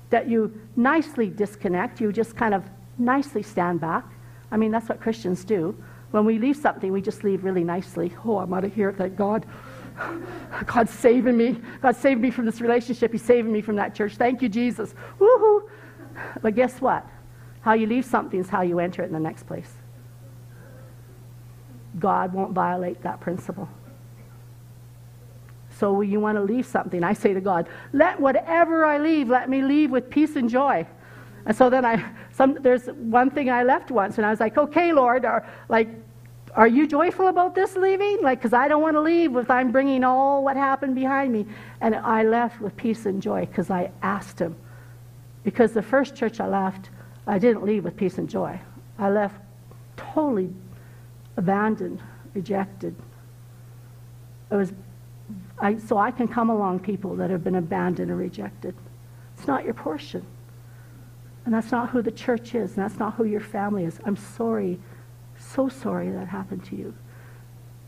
That 0.10 0.30
you 0.30 0.60
nicely 0.76 1.30
disconnect, 1.30 2.00
you 2.00 2.12
just 2.12 2.36
kind 2.36 2.54
of 2.54 2.64
nicely 2.98 3.42
stand 3.42 3.82
back. 3.82 4.06
I 4.52 4.58
mean, 4.58 4.72
that's 4.72 4.88
what 4.88 5.02
Christians 5.02 5.44
do. 5.44 5.76
When 6.12 6.26
we 6.26 6.38
leave 6.38 6.56
something, 6.56 6.92
we 6.92 7.02
just 7.02 7.24
leave 7.24 7.44
really 7.44 7.64
nicely. 7.64 8.14
Oh, 8.24 8.38
I'm 8.38 8.54
out 8.54 8.64
of 8.64 8.74
here, 8.74 8.94
thank 8.94 9.16
God. 9.16 9.46
God's 10.66 10.92
saving 10.92 11.38
me. 11.38 11.60
God 11.82 11.96
saved 11.96 12.22
me 12.22 12.30
from 12.30 12.46
this 12.46 12.62
relationship. 12.62 13.12
He's 13.12 13.24
saving 13.24 13.52
me 13.52 13.62
from 13.62 13.76
that 13.78 13.96
church. 13.96 14.16
Thank 14.16 14.42
you, 14.42 14.50
Jesus. 14.50 14.94
Woohoo! 15.20 15.70
But 16.42 16.56
guess 16.56 16.80
what? 16.80 17.06
How 17.62 17.74
you 17.74 17.88
leave 17.88 18.06
something 18.06 18.40
is 18.40 18.48
how 18.48 18.62
you 18.62 18.80
enter 18.80 19.02
it 19.02 19.08
in 19.08 19.14
the 19.14 19.20
next 19.20 19.48
place. 19.48 19.72
God 22.00 22.34
won't 22.34 22.54
violate 22.54 23.02
that 23.04 23.20
principle. 23.20 23.70
So 25.78 25.94
when 25.94 26.10
you 26.10 26.20
want 26.20 26.38
to 26.38 26.42
leave 26.42 26.66
something. 26.66 27.04
I 27.04 27.14
say 27.14 27.34
to 27.34 27.42
God, 27.42 27.68
let 27.92 28.20
whatever 28.20 28.86
I 28.86 28.98
leave, 28.98 29.30
let 29.30 29.50
me 29.50 29.62
leave 29.62 29.92
with 29.92 30.10
peace 30.10 30.36
and 30.36 30.50
joy. 30.50 30.88
And 31.46 31.56
so 31.56 31.70
then 31.70 31.86
I, 31.86 32.04
some, 32.32 32.58
there's 32.62 32.88
one 32.88 33.30
thing 33.30 33.50
I 33.50 33.64
left 33.64 33.92
once, 33.92 34.18
and 34.18 34.26
I 34.26 34.32
was 34.32 34.40
like, 34.40 34.58
okay, 34.58 34.94
Lord, 34.94 35.26
are, 35.26 35.48
like, 35.70 35.90
are 36.56 36.68
you 36.68 36.88
joyful 36.88 37.28
about 37.28 37.54
this 37.54 37.76
leaving? 37.76 38.20
Like, 38.22 38.40
because 38.40 38.54
I 38.54 38.68
don't 38.68 38.82
want 38.82 38.96
to 38.96 39.02
leave 39.02 39.36
if 39.36 39.52
I'm 39.52 39.72
bringing 39.72 40.04
all 40.04 40.44
what 40.44 40.56
happened 40.56 40.96
behind 40.96 41.34
me. 41.34 41.46
And 41.82 41.96
I 41.96 42.24
left 42.24 42.62
with 42.62 42.76
peace 42.78 43.06
and 43.06 43.22
joy 43.22 43.46
because 43.46 43.70
I 43.70 43.92
asked 44.02 44.40
him. 44.40 44.56
Because 45.44 45.74
the 45.74 45.82
first 45.82 46.16
church 46.16 46.40
I 46.40 46.48
left, 46.48 46.90
I 47.28 47.38
didn't 47.38 47.64
leave 47.64 47.84
with 47.84 47.98
peace 47.98 48.18
and 48.18 48.30
joy. 48.30 48.60
I 48.98 49.10
left 49.10 49.36
totally 49.98 50.50
abandoned, 51.38 52.02
rejected. 52.34 52.96
It 54.52 54.56
was, 54.56 54.74
I, 55.60 55.78
so 55.78 55.98
I 55.98 56.12
can 56.12 56.28
come 56.28 56.50
along 56.50 56.80
people 56.80 57.16
that 57.16 57.30
have 57.30 57.44
been 57.44 57.56
abandoned 57.56 58.12
or 58.12 58.16
rejected. 58.16 58.76
It's 59.38 59.48
not 59.48 59.66
your 59.66 59.74
portion. 59.74 60.26
And 61.46 61.54
that's 61.54 61.72
not 61.72 61.90
who 61.90 62.02
the 62.02 62.12
church 62.12 62.56
is, 62.56 62.76
and 62.76 62.84
that's 62.84 63.00
not 63.00 63.16
who 63.16 63.26
your 63.26 63.42
family 63.42 63.86
is. 63.86 64.00
I'm 64.06 64.16
sorry, 64.16 64.80
so 65.38 65.70
sorry 65.70 66.10
that 66.12 66.28
happened 66.28 66.66
to 66.66 66.76
you. 66.76 66.94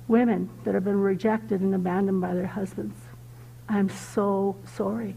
Women 0.07 0.49
that 0.63 0.73
have 0.75 0.83
been 0.83 1.01
rejected 1.01 1.61
and 1.61 1.73
abandoned 1.73 2.21
by 2.21 2.33
their 2.33 2.47
husbands. 2.47 2.95
I'm 3.67 3.89
so 3.89 4.55
sorry. 4.65 5.15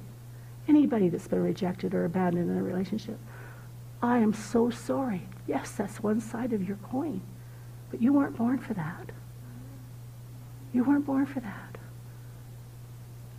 Anybody 0.67 1.09
that's 1.09 1.29
been 1.29 1.43
rejected 1.43 1.95
or 1.95 2.05
abandoned 2.05 2.51
in 2.51 2.57
a 2.57 2.63
relationship. 2.63 3.19
I 4.03 4.19
am 4.19 4.33
so 4.33 4.71
sorry. 4.71 5.29
Yes, 5.47 5.73
that's 5.73 6.03
one 6.03 6.21
side 6.21 6.53
of 6.53 6.67
your 6.67 6.79
coin. 6.79 7.21
But 7.91 8.01
you 8.01 8.13
weren't 8.13 8.37
born 8.37 8.59
for 8.59 8.75
that. 8.75 9.11
You 10.73 10.85
weren't 10.85 11.07
born 11.07 11.27
for 11.27 11.41
that. 11.41 11.79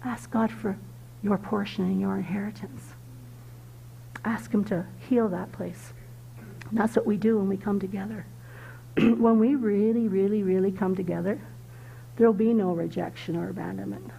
Ask 0.04 0.32
God 0.32 0.52
for 0.52 0.78
your 1.24 1.38
portion 1.38 1.86
and 1.86 2.02
your 2.02 2.18
inheritance. 2.18 2.94
Ask 4.26 4.52
Him 4.52 4.64
to 4.66 4.86
heal 5.10 5.30
that 5.30 5.52
place. 5.52 5.94
And 6.70 6.78
that's 6.78 6.96
what 6.96 7.06
we 7.06 7.18
do 7.18 7.38
when 7.38 7.48
we 7.48 7.58
come 7.58 7.80
together. 7.80 8.26
when 8.98 9.40
we 9.40 9.56
really, 9.56 10.08
really, 10.08 10.44
really 10.44 10.72
come 10.72 10.96
together, 10.96 11.40
there'll 12.18 12.34
be 12.34 12.54
no 12.54 12.74
rejection 12.74 13.36
or 13.36 13.50
abandonment. 13.50 14.12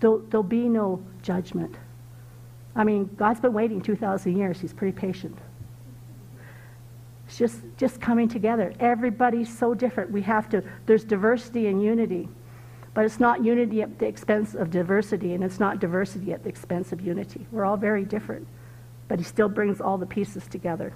There'll, 0.00 0.18
there'll 0.18 0.42
be 0.42 0.68
no 0.68 1.02
judgment. 1.22 1.76
I 2.74 2.84
mean, 2.84 3.10
God's 3.16 3.40
been 3.40 3.52
waiting 3.52 3.80
2,000 3.80 4.36
years. 4.36 4.60
He's 4.60 4.72
pretty 4.72 4.96
patient. 4.96 5.38
It's 7.32 7.38
just, 7.38 7.62
just 7.78 7.98
coming 7.98 8.28
together. 8.28 8.74
Everybody's 8.78 9.48
so 9.48 9.72
different. 9.72 10.10
We 10.10 10.20
have 10.20 10.50
to, 10.50 10.62
there's 10.84 11.02
diversity 11.02 11.68
and 11.68 11.82
unity. 11.82 12.28
But 12.92 13.06
it's 13.06 13.18
not 13.18 13.42
unity 13.42 13.80
at 13.80 13.98
the 13.98 14.04
expense 14.04 14.54
of 14.54 14.70
diversity, 14.70 15.32
and 15.32 15.42
it's 15.42 15.58
not 15.58 15.80
diversity 15.80 16.34
at 16.34 16.42
the 16.42 16.50
expense 16.50 16.92
of 16.92 17.00
unity. 17.00 17.46
We're 17.50 17.64
all 17.64 17.78
very 17.78 18.04
different, 18.04 18.46
but 19.08 19.18
he 19.18 19.24
still 19.24 19.48
brings 19.48 19.80
all 19.80 19.96
the 19.96 20.04
pieces 20.04 20.46
together. 20.46 20.92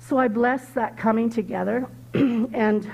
So 0.00 0.18
I 0.18 0.26
bless 0.26 0.70
that 0.70 0.96
coming 0.96 1.30
together, 1.30 1.88
and 2.14 2.90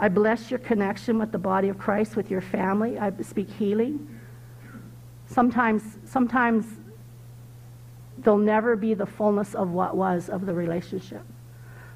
I 0.00 0.08
bless 0.08 0.50
your 0.50 0.58
connection 0.58 1.16
with 1.16 1.30
the 1.30 1.38
body 1.38 1.68
of 1.68 1.78
Christ, 1.78 2.16
with 2.16 2.28
your 2.28 2.40
family. 2.40 2.98
I 2.98 3.12
speak 3.22 3.48
healing. 3.50 4.18
Sometimes, 5.28 5.98
sometimes 6.04 6.66
there'll 8.18 8.38
never 8.38 8.76
be 8.76 8.94
the 8.94 9.06
fullness 9.06 9.54
of 9.54 9.70
what 9.70 9.96
was 9.96 10.28
of 10.28 10.46
the 10.46 10.54
relationship. 10.54 11.22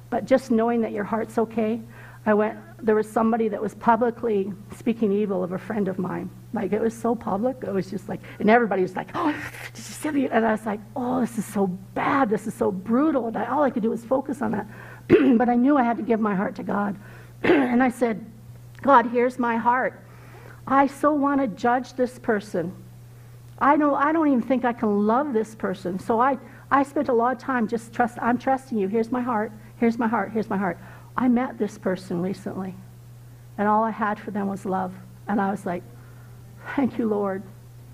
But 0.09 0.25
just 0.25 0.51
knowing 0.51 0.81
that 0.81 0.91
your 0.91 1.03
heart's 1.03 1.37
okay, 1.37 1.81
I 2.25 2.33
went, 2.33 2.57
there 2.83 2.95
was 2.95 3.09
somebody 3.09 3.47
that 3.49 3.61
was 3.61 3.73
publicly 3.75 4.51
speaking 4.75 5.11
evil 5.11 5.43
of 5.43 5.51
a 5.51 5.57
friend 5.57 5.87
of 5.87 5.99
mine. 5.99 6.29
Like, 6.53 6.73
it 6.73 6.81
was 6.81 6.93
so 6.93 7.15
public. 7.15 7.57
It 7.63 7.71
was 7.71 7.89
just 7.89 8.09
like, 8.09 8.19
and 8.39 8.49
everybody 8.49 8.81
was 8.81 8.95
like, 8.95 9.09
oh, 9.13 9.31
did 9.73 9.77
you 9.77 9.83
see 9.83 10.09
me? 10.11 10.27
And 10.27 10.45
I 10.45 10.51
was 10.51 10.65
like, 10.65 10.79
oh, 10.95 11.21
this 11.21 11.37
is 11.37 11.45
so 11.45 11.67
bad. 11.67 12.29
This 12.29 12.47
is 12.47 12.53
so 12.53 12.71
brutal. 12.71 13.27
And 13.27 13.37
I, 13.37 13.45
all 13.45 13.63
I 13.63 13.69
could 13.69 13.83
do 13.83 13.91
was 13.91 14.03
focus 14.03 14.41
on 14.41 14.51
that. 14.51 14.67
but 15.37 15.47
I 15.49 15.55
knew 15.55 15.77
I 15.77 15.83
had 15.83 15.97
to 15.97 16.03
give 16.03 16.19
my 16.19 16.35
heart 16.35 16.55
to 16.55 16.63
God. 16.63 16.97
and 17.43 17.83
I 17.83 17.89
said, 17.89 18.25
God, 18.81 19.07
here's 19.07 19.37
my 19.37 19.57
heart. 19.57 20.01
I 20.65 20.87
so 20.87 21.13
want 21.13 21.41
to 21.41 21.47
judge 21.47 21.93
this 21.93 22.19
person. 22.19 22.73
I 23.59 23.75
know 23.75 23.93
I 23.93 24.11
don't 24.11 24.27
even 24.27 24.41
think 24.41 24.65
I 24.65 24.73
can 24.73 25.05
love 25.05 25.33
this 25.33 25.53
person. 25.53 25.99
So 25.99 26.19
I, 26.19 26.37
I 26.71 26.83
spent 26.83 27.09
a 27.09 27.13
lot 27.13 27.35
of 27.35 27.41
time 27.41 27.67
just 27.67 27.93
trust 27.93 28.17
I'm 28.21 28.37
trusting 28.37 28.77
you. 28.77 28.87
Here's 28.87 29.11
my 29.11 29.21
heart. 29.21 29.51
Here's 29.77 29.97
my 29.97 30.07
heart. 30.07 30.31
Here's 30.31 30.49
my 30.49 30.57
heart. 30.57 30.77
I 31.17 31.27
met 31.27 31.57
this 31.57 31.77
person 31.77 32.21
recently, 32.21 32.75
and 33.57 33.67
all 33.67 33.83
I 33.83 33.91
had 33.91 34.19
for 34.19 34.31
them 34.31 34.47
was 34.47 34.65
love. 34.65 34.93
And 35.27 35.41
I 35.41 35.51
was 35.51 35.65
like, 35.65 35.83
Thank 36.75 36.97
you, 36.97 37.07
Lord. 37.07 37.43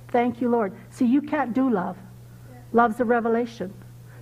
Thank 0.09 0.41
you, 0.41 0.49
Lord. 0.49 0.73
See, 0.89 1.05
you 1.05 1.21
can't 1.21 1.53
do 1.53 1.69
love. 1.69 1.97
Love's 2.73 2.99
a 2.99 3.05
revelation. 3.05 3.73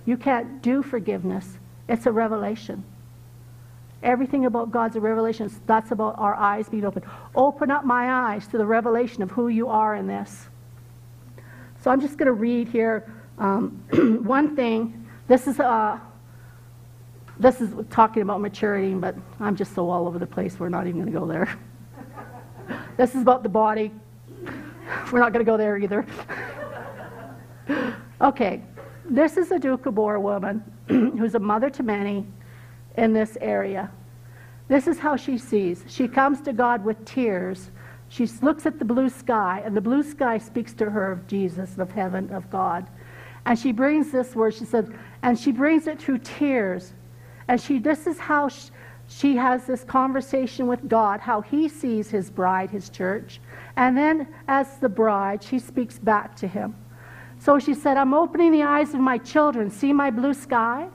You 0.06 0.16
can't 0.16 0.62
do 0.62 0.82
forgiveness, 0.82 1.58
it's 1.88 2.06
a 2.06 2.12
revelation. 2.12 2.84
Everything 4.02 4.44
about 4.44 4.70
God's 4.70 4.96
a 4.96 5.00
revelation. 5.00 5.50
That's 5.66 5.90
about 5.90 6.16
our 6.18 6.34
eyes 6.34 6.68
being 6.68 6.84
open. 6.84 7.04
Open 7.34 7.70
up 7.70 7.86
my 7.86 8.32
eyes 8.32 8.46
to 8.48 8.58
the 8.58 8.66
revelation 8.66 9.22
of 9.22 9.30
who 9.30 9.48
you 9.48 9.68
are 9.68 9.94
in 9.94 10.06
this. 10.06 10.48
So 11.84 11.90
I'm 11.90 12.00
just 12.00 12.16
going 12.16 12.28
to 12.28 12.32
read 12.32 12.66
here 12.66 13.12
um, 13.36 13.84
one 14.24 14.56
thing. 14.56 15.06
This 15.28 15.46
is 15.46 15.60
uh, 15.60 15.98
this 17.38 17.60
is 17.60 17.74
talking 17.90 18.22
about 18.22 18.40
maturity, 18.40 18.94
but 18.94 19.14
I'm 19.38 19.54
just 19.54 19.74
so 19.74 19.90
all 19.90 20.06
over 20.06 20.18
the 20.18 20.26
place, 20.26 20.58
we're 20.58 20.70
not 20.70 20.86
even 20.86 21.02
going 21.02 21.12
to 21.12 21.20
go 21.20 21.26
there. 21.26 21.58
this 22.96 23.14
is 23.14 23.20
about 23.20 23.42
the 23.42 23.50
body. 23.50 23.92
We're 25.12 25.18
not 25.18 25.34
going 25.34 25.44
to 25.44 25.50
go 25.50 25.58
there 25.58 25.76
either. 25.76 26.06
okay, 28.22 28.62
this 29.04 29.36
is 29.36 29.50
a 29.50 29.58
Doukhobor 29.58 30.22
woman 30.22 30.64
who's 30.88 31.34
a 31.34 31.38
mother 31.38 31.68
to 31.68 31.82
many 31.82 32.26
in 32.96 33.12
this 33.12 33.36
area. 33.42 33.90
This 34.68 34.86
is 34.86 34.98
how 34.98 35.16
she 35.16 35.36
sees. 35.36 35.84
She 35.86 36.08
comes 36.08 36.40
to 36.42 36.54
God 36.54 36.82
with 36.82 37.04
tears. 37.04 37.70
She 38.14 38.26
looks 38.42 38.64
at 38.64 38.78
the 38.78 38.84
blue 38.84 39.08
sky, 39.08 39.62
and 39.64 39.76
the 39.76 39.80
blue 39.80 40.02
sky 40.02 40.38
speaks 40.38 40.72
to 40.74 40.90
her 40.90 41.10
of 41.10 41.26
Jesus, 41.26 41.78
of 41.78 41.90
heaven, 41.90 42.30
of 42.30 42.48
God. 42.48 42.86
And 43.44 43.58
she 43.58 43.72
brings 43.72 44.10
this 44.10 44.34
word, 44.34 44.54
she 44.54 44.64
said, 44.64 44.96
and 45.22 45.38
she 45.38 45.52
brings 45.52 45.86
it 45.86 46.00
through 46.00 46.18
tears 46.18 46.94
and 47.48 47.60
she, 47.60 47.78
this 47.78 48.06
is 48.06 48.18
how 48.18 48.48
she, 48.48 48.70
she 49.06 49.36
has 49.36 49.66
this 49.66 49.84
conversation 49.84 50.66
with 50.66 50.88
God, 50.88 51.20
how 51.20 51.42
he 51.42 51.68
sees 51.68 52.10
his 52.10 52.30
bride, 52.30 52.70
his 52.70 52.88
church. 52.88 53.40
And 53.76 53.96
then, 53.96 54.28
as 54.48 54.78
the 54.78 54.88
bride, 54.88 55.42
she 55.42 55.58
speaks 55.58 55.98
back 55.98 56.34
to 56.36 56.48
him. 56.48 56.74
So 57.38 57.58
she 57.58 57.74
said, 57.74 57.96
I'm 57.96 58.14
opening 58.14 58.52
the 58.52 58.62
eyes 58.62 58.94
of 58.94 59.00
my 59.00 59.18
children. 59.18 59.70
See 59.70 59.92
my 59.92 60.10
blue 60.10 60.32
sky? 60.32 60.88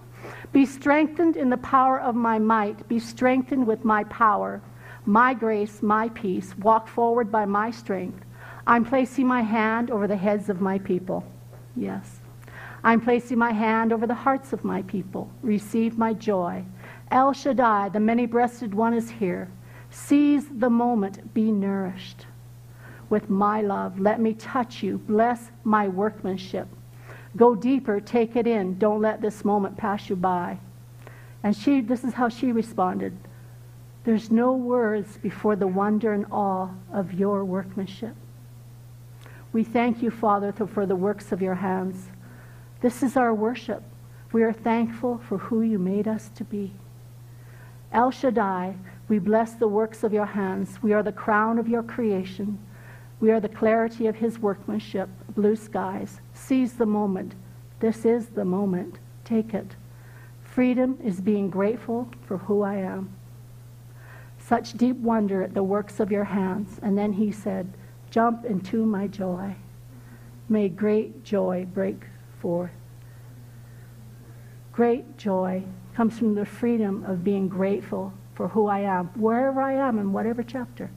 Be 0.51 0.65
strengthened 0.65 1.38
in 1.38 1.49
the 1.49 1.57
power 1.57 1.99
of 1.99 2.15
my 2.15 2.39
might. 2.39 2.88
Be 2.88 2.97
strengthened 2.97 3.67
with 3.67 3.86
my 3.86 4.03
power, 4.05 4.61
my 5.10 5.34
grace, 5.34 5.82
my 5.82 6.07
peace. 6.10 6.55
Walk 6.60 6.88
forward 6.88 7.32
by 7.32 7.43
my 7.43 7.72
strength. 7.72 8.24
I'm 8.68 8.86
placing 8.86 9.26
my 9.26 9.41
hand 9.41 9.89
over 9.89 10.07
the 10.07 10.16
heads 10.16 10.49
of 10.49 10.62
my 10.62 10.78
people. 10.78 11.24
Yes. 11.76 12.22
I'm 12.84 13.01
placing 13.01 13.39
my 13.39 13.51
hand 13.51 13.91
over 13.91 14.05
the 14.05 14.14
hearts 14.14 14.53
of 14.53 14.64
my 14.64 14.84
people. 14.84 15.32
Receive 15.41 15.97
my 15.97 16.14
joy. 16.14 16.64
El 17.10 17.34
Shaddai, 17.34 17.89
the 17.89 17.99
many 17.99 18.28
breasted 18.28 18.76
one, 18.76 18.93
is 18.93 19.10
here. 19.10 19.49
Seize 19.89 20.45
the 20.47 20.70
moment, 20.70 21.34
be 21.34 21.51
nourished. 21.51 22.28
With 23.10 23.32
my 23.32 23.62
love, 23.62 23.99
let 23.99 24.22
me 24.22 24.36
touch 24.36 24.84
you. 24.84 24.99
Bless 24.99 25.49
my 25.64 25.88
workmanship. 25.88 26.68
Go 27.36 27.55
deeper, 27.55 27.99
take 27.99 28.36
it 28.36 28.45
in. 28.45 28.78
Don't 28.78 29.01
let 29.01 29.22
this 29.22 29.43
moment 29.43 29.76
pass 29.76 30.07
you 30.07 30.16
by. 30.16 30.60
And 31.41 31.55
she, 31.55 31.82
this 31.82 32.03
is 32.03 32.14
how 32.14 32.30
she 32.30 32.51
responded. 32.51 33.18
There's 34.10 34.32
no 34.32 34.53
words 34.53 35.18
before 35.18 35.55
the 35.55 35.68
wonder 35.68 36.14
and 36.14 36.26
awe 36.32 36.70
of 36.91 37.14
your 37.14 37.45
workmanship. 37.45 38.16
We 39.53 39.64
thank 39.64 40.01
you, 40.01 40.10
Father, 40.10 40.51
for 40.51 40.88
the 40.88 40.95
works 40.95 41.32
of 41.32 41.43
your 41.43 41.53
hands. 41.53 42.07
This 42.82 43.03
is 43.03 43.16
our 43.16 43.36
worship. 43.36 43.84
We 44.32 44.41
are 44.41 44.51
thankful 44.51 45.20
for 45.20 45.38
who 45.38 45.62
you 45.62 45.78
made 45.78 46.07
us 46.07 46.32
to 46.38 46.43
be. 46.43 46.74
El 47.91 48.10
Shaddai, 48.10 48.78
we 49.07 49.20
bless 49.20 49.53
the 49.53 49.68
works 49.68 50.03
of 50.03 50.12
your 50.12 50.26
hands. 50.26 50.82
We 50.82 50.91
are 50.91 51.03
the 51.03 51.12
crown 51.12 51.60
of 51.60 51.68
your 51.68 51.84
creation. 51.84 52.57
We 53.20 53.30
are 53.30 53.39
the 53.39 53.47
clarity 53.47 54.07
of 54.07 54.16
his 54.16 54.39
workmanship, 54.39 55.07
blue 55.36 55.55
skies. 55.55 56.20
Seize 56.34 56.74
the 56.74 56.88
moment. 56.88 57.36
This 57.80 58.05
is 58.05 58.30
the 58.30 58.43
moment. 58.43 58.97
Take 59.24 59.53
it. 59.53 59.76
Freedom 60.41 60.97
is 61.03 61.22
being 61.22 61.51
grateful 61.51 62.10
for 62.26 62.39
who 62.39 62.64
I 62.64 62.78
am. 62.78 63.14
Such 64.50 64.74
deep 64.74 64.97
wonder 64.97 65.43
at 65.43 65.54
the 65.54 65.62
works 65.62 66.00
of 66.00 66.12
your 66.12 66.24
hands. 66.24 66.80
And 66.82 66.97
then 66.97 67.14
he 67.14 67.32
said, 67.32 67.72
Jump 68.10 68.45
into 68.45 68.84
my 68.84 69.06
joy. 69.06 69.56
May 70.50 70.70
great 70.70 71.24
joy 71.24 71.68
break 71.72 72.08
forth. 72.41 72.72
Great 74.72 75.18
joy 75.18 75.64
comes 75.93 76.18
from 76.18 76.34
the 76.34 76.47
freedom 76.47 77.06
of 77.06 77.24
being 77.24 77.47
grateful 77.47 78.12
for 78.34 78.47
who 78.47 78.66
I 78.66 78.80
am, 78.80 79.10
wherever 79.10 79.62
I 79.62 79.74
am 79.74 80.00
in 80.00 80.12
whatever 80.12 80.41
chapter. 80.41 80.89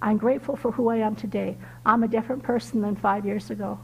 I'm 0.00 0.16
grateful 0.16 0.54
for 0.54 0.70
who 0.70 0.88
I 0.88 0.98
am 0.98 1.16
today. 1.16 1.56
I'm 1.84 2.04
a 2.04 2.08
different 2.08 2.44
person 2.44 2.80
than 2.80 2.94
five 2.94 3.26
years 3.26 3.50
ago. 3.50 3.80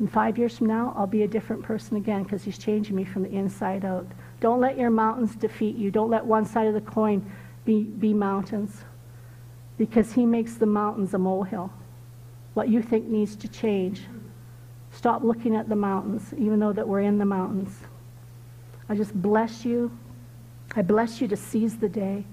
And 0.00 0.10
five 0.10 0.36
years 0.36 0.58
from 0.58 0.66
now, 0.66 0.92
I'll 0.96 1.06
be 1.06 1.22
a 1.22 1.28
different 1.28 1.62
person 1.62 1.96
again 1.96 2.24
because 2.24 2.42
he's 2.42 2.58
changing 2.58 2.96
me 2.96 3.04
from 3.04 3.22
the 3.22 3.30
inside 3.30 3.84
out. 3.84 4.08
Don't 4.40 4.60
let 4.60 4.78
your 4.78 4.90
mountains 4.90 5.34
defeat 5.34 5.76
you. 5.76 5.90
Don't 5.90 6.10
let 6.10 6.24
one 6.24 6.44
side 6.44 6.66
of 6.66 6.74
the 6.74 6.80
coin 6.80 7.30
be, 7.64 7.84
be 7.84 8.12
mountains 8.12 8.84
because 9.78 10.12
he 10.12 10.26
makes 10.26 10.54
the 10.54 10.66
mountains 10.66 11.14
a 11.14 11.18
molehill. 11.18 11.70
What 12.54 12.68
you 12.68 12.82
think 12.82 13.06
needs 13.06 13.36
to 13.36 13.48
change. 13.48 14.02
Stop 14.90 15.22
looking 15.22 15.54
at 15.54 15.68
the 15.68 15.76
mountains, 15.76 16.32
even 16.38 16.58
though 16.58 16.72
that 16.72 16.88
we're 16.88 17.00
in 17.00 17.18
the 17.18 17.24
mountains. 17.24 17.80
I 18.88 18.94
just 18.94 19.14
bless 19.20 19.64
you. 19.64 19.90
I 20.74 20.82
bless 20.82 21.20
you 21.20 21.28
to 21.28 21.36
seize 21.36 21.76
the 21.76 21.88
day. 21.88 22.24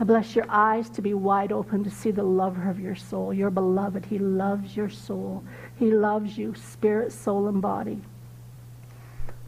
I 0.00 0.04
bless 0.04 0.36
your 0.36 0.46
eyes 0.48 0.88
to 0.90 1.02
be 1.02 1.12
wide 1.12 1.52
open 1.52 1.82
to 1.84 1.90
see 1.90 2.12
the 2.12 2.22
lover 2.22 2.70
of 2.70 2.78
your 2.78 2.94
soul, 2.94 3.34
your 3.34 3.50
beloved. 3.50 4.04
He 4.06 4.18
loves 4.18 4.76
your 4.76 4.88
soul. 4.88 5.42
He 5.76 5.90
loves 5.90 6.38
you, 6.38 6.54
spirit, 6.54 7.12
soul, 7.12 7.48
and 7.48 7.60
body. 7.60 8.00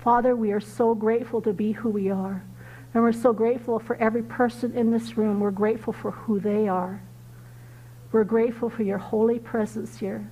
Father, 0.02 0.34
we 0.34 0.52
are 0.52 0.60
so 0.60 0.94
grateful 0.94 1.42
to 1.42 1.52
be 1.52 1.72
who 1.72 1.90
we 1.90 2.10
are. 2.10 2.42
And 2.94 3.02
we're 3.02 3.12
so 3.12 3.32
grateful 3.32 3.78
for 3.78 3.96
every 3.96 4.22
person 4.22 4.72
in 4.74 4.90
this 4.90 5.16
room. 5.16 5.40
We're 5.40 5.50
grateful 5.50 5.92
for 5.92 6.10
who 6.10 6.40
they 6.40 6.68
are. 6.68 7.02
We're 8.10 8.24
grateful 8.24 8.70
for 8.70 8.82
your 8.82 8.98
holy 8.98 9.38
presence 9.38 9.98
here 9.98 10.28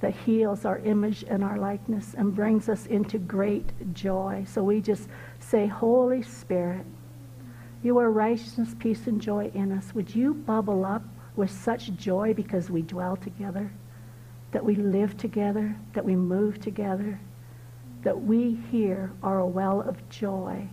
that 0.00 0.14
heals 0.14 0.64
our 0.64 0.80
image 0.80 1.24
and 1.28 1.44
our 1.44 1.58
likeness 1.58 2.14
and 2.14 2.34
brings 2.34 2.68
us 2.68 2.86
into 2.86 3.18
great 3.18 3.94
joy. 3.94 4.44
So 4.48 4.62
we 4.64 4.80
just 4.80 5.08
say, 5.38 5.68
Holy 5.68 6.22
Spirit, 6.22 6.84
you 7.84 7.98
are 7.98 8.10
righteousness, 8.10 8.74
peace, 8.78 9.06
and 9.06 9.20
joy 9.20 9.50
in 9.54 9.70
us. 9.70 9.94
Would 9.94 10.14
you 10.14 10.34
bubble 10.34 10.84
up 10.84 11.04
with 11.36 11.50
such 11.50 11.94
joy 11.94 12.34
because 12.34 12.68
we 12.68 12.82
dwell 12.82 13.16
together, 13.16 13.72
that 14.50 14.64
we 14.64 14.74
live 14.74 15.16
together, 15.16 15.74
that 15.92 16.04
we 16.04 16.16
move 16.16 16.60
together, 16.60 17.18
that 18.02 18.22
we 18.22 18.58
here 18.70 19.12
are 19.22 19.38
a 19.38 19.46
well 19.46 19.80
of 19.80 20.08
joy 20.08 20.68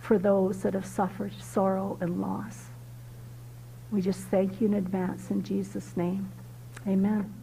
for 0.00 0.18
those 0.18 0.62
that 0.62 0.74
have 0.74 0.86
suffered 0.86 1.32
sorrow 1.40 1.98
and 2.00 2.20
loss. 2.20 2.66
We 3.90 4.00
just 4.00 4.20
thank 4.28 4.60
you 4.60 4.68
in 4.68 4.74
advance 4.74 5.30
in 5.30 5.42
Jesus' 5.42 5.96
name. 5.96 6.30
Amen. 6.86 7.39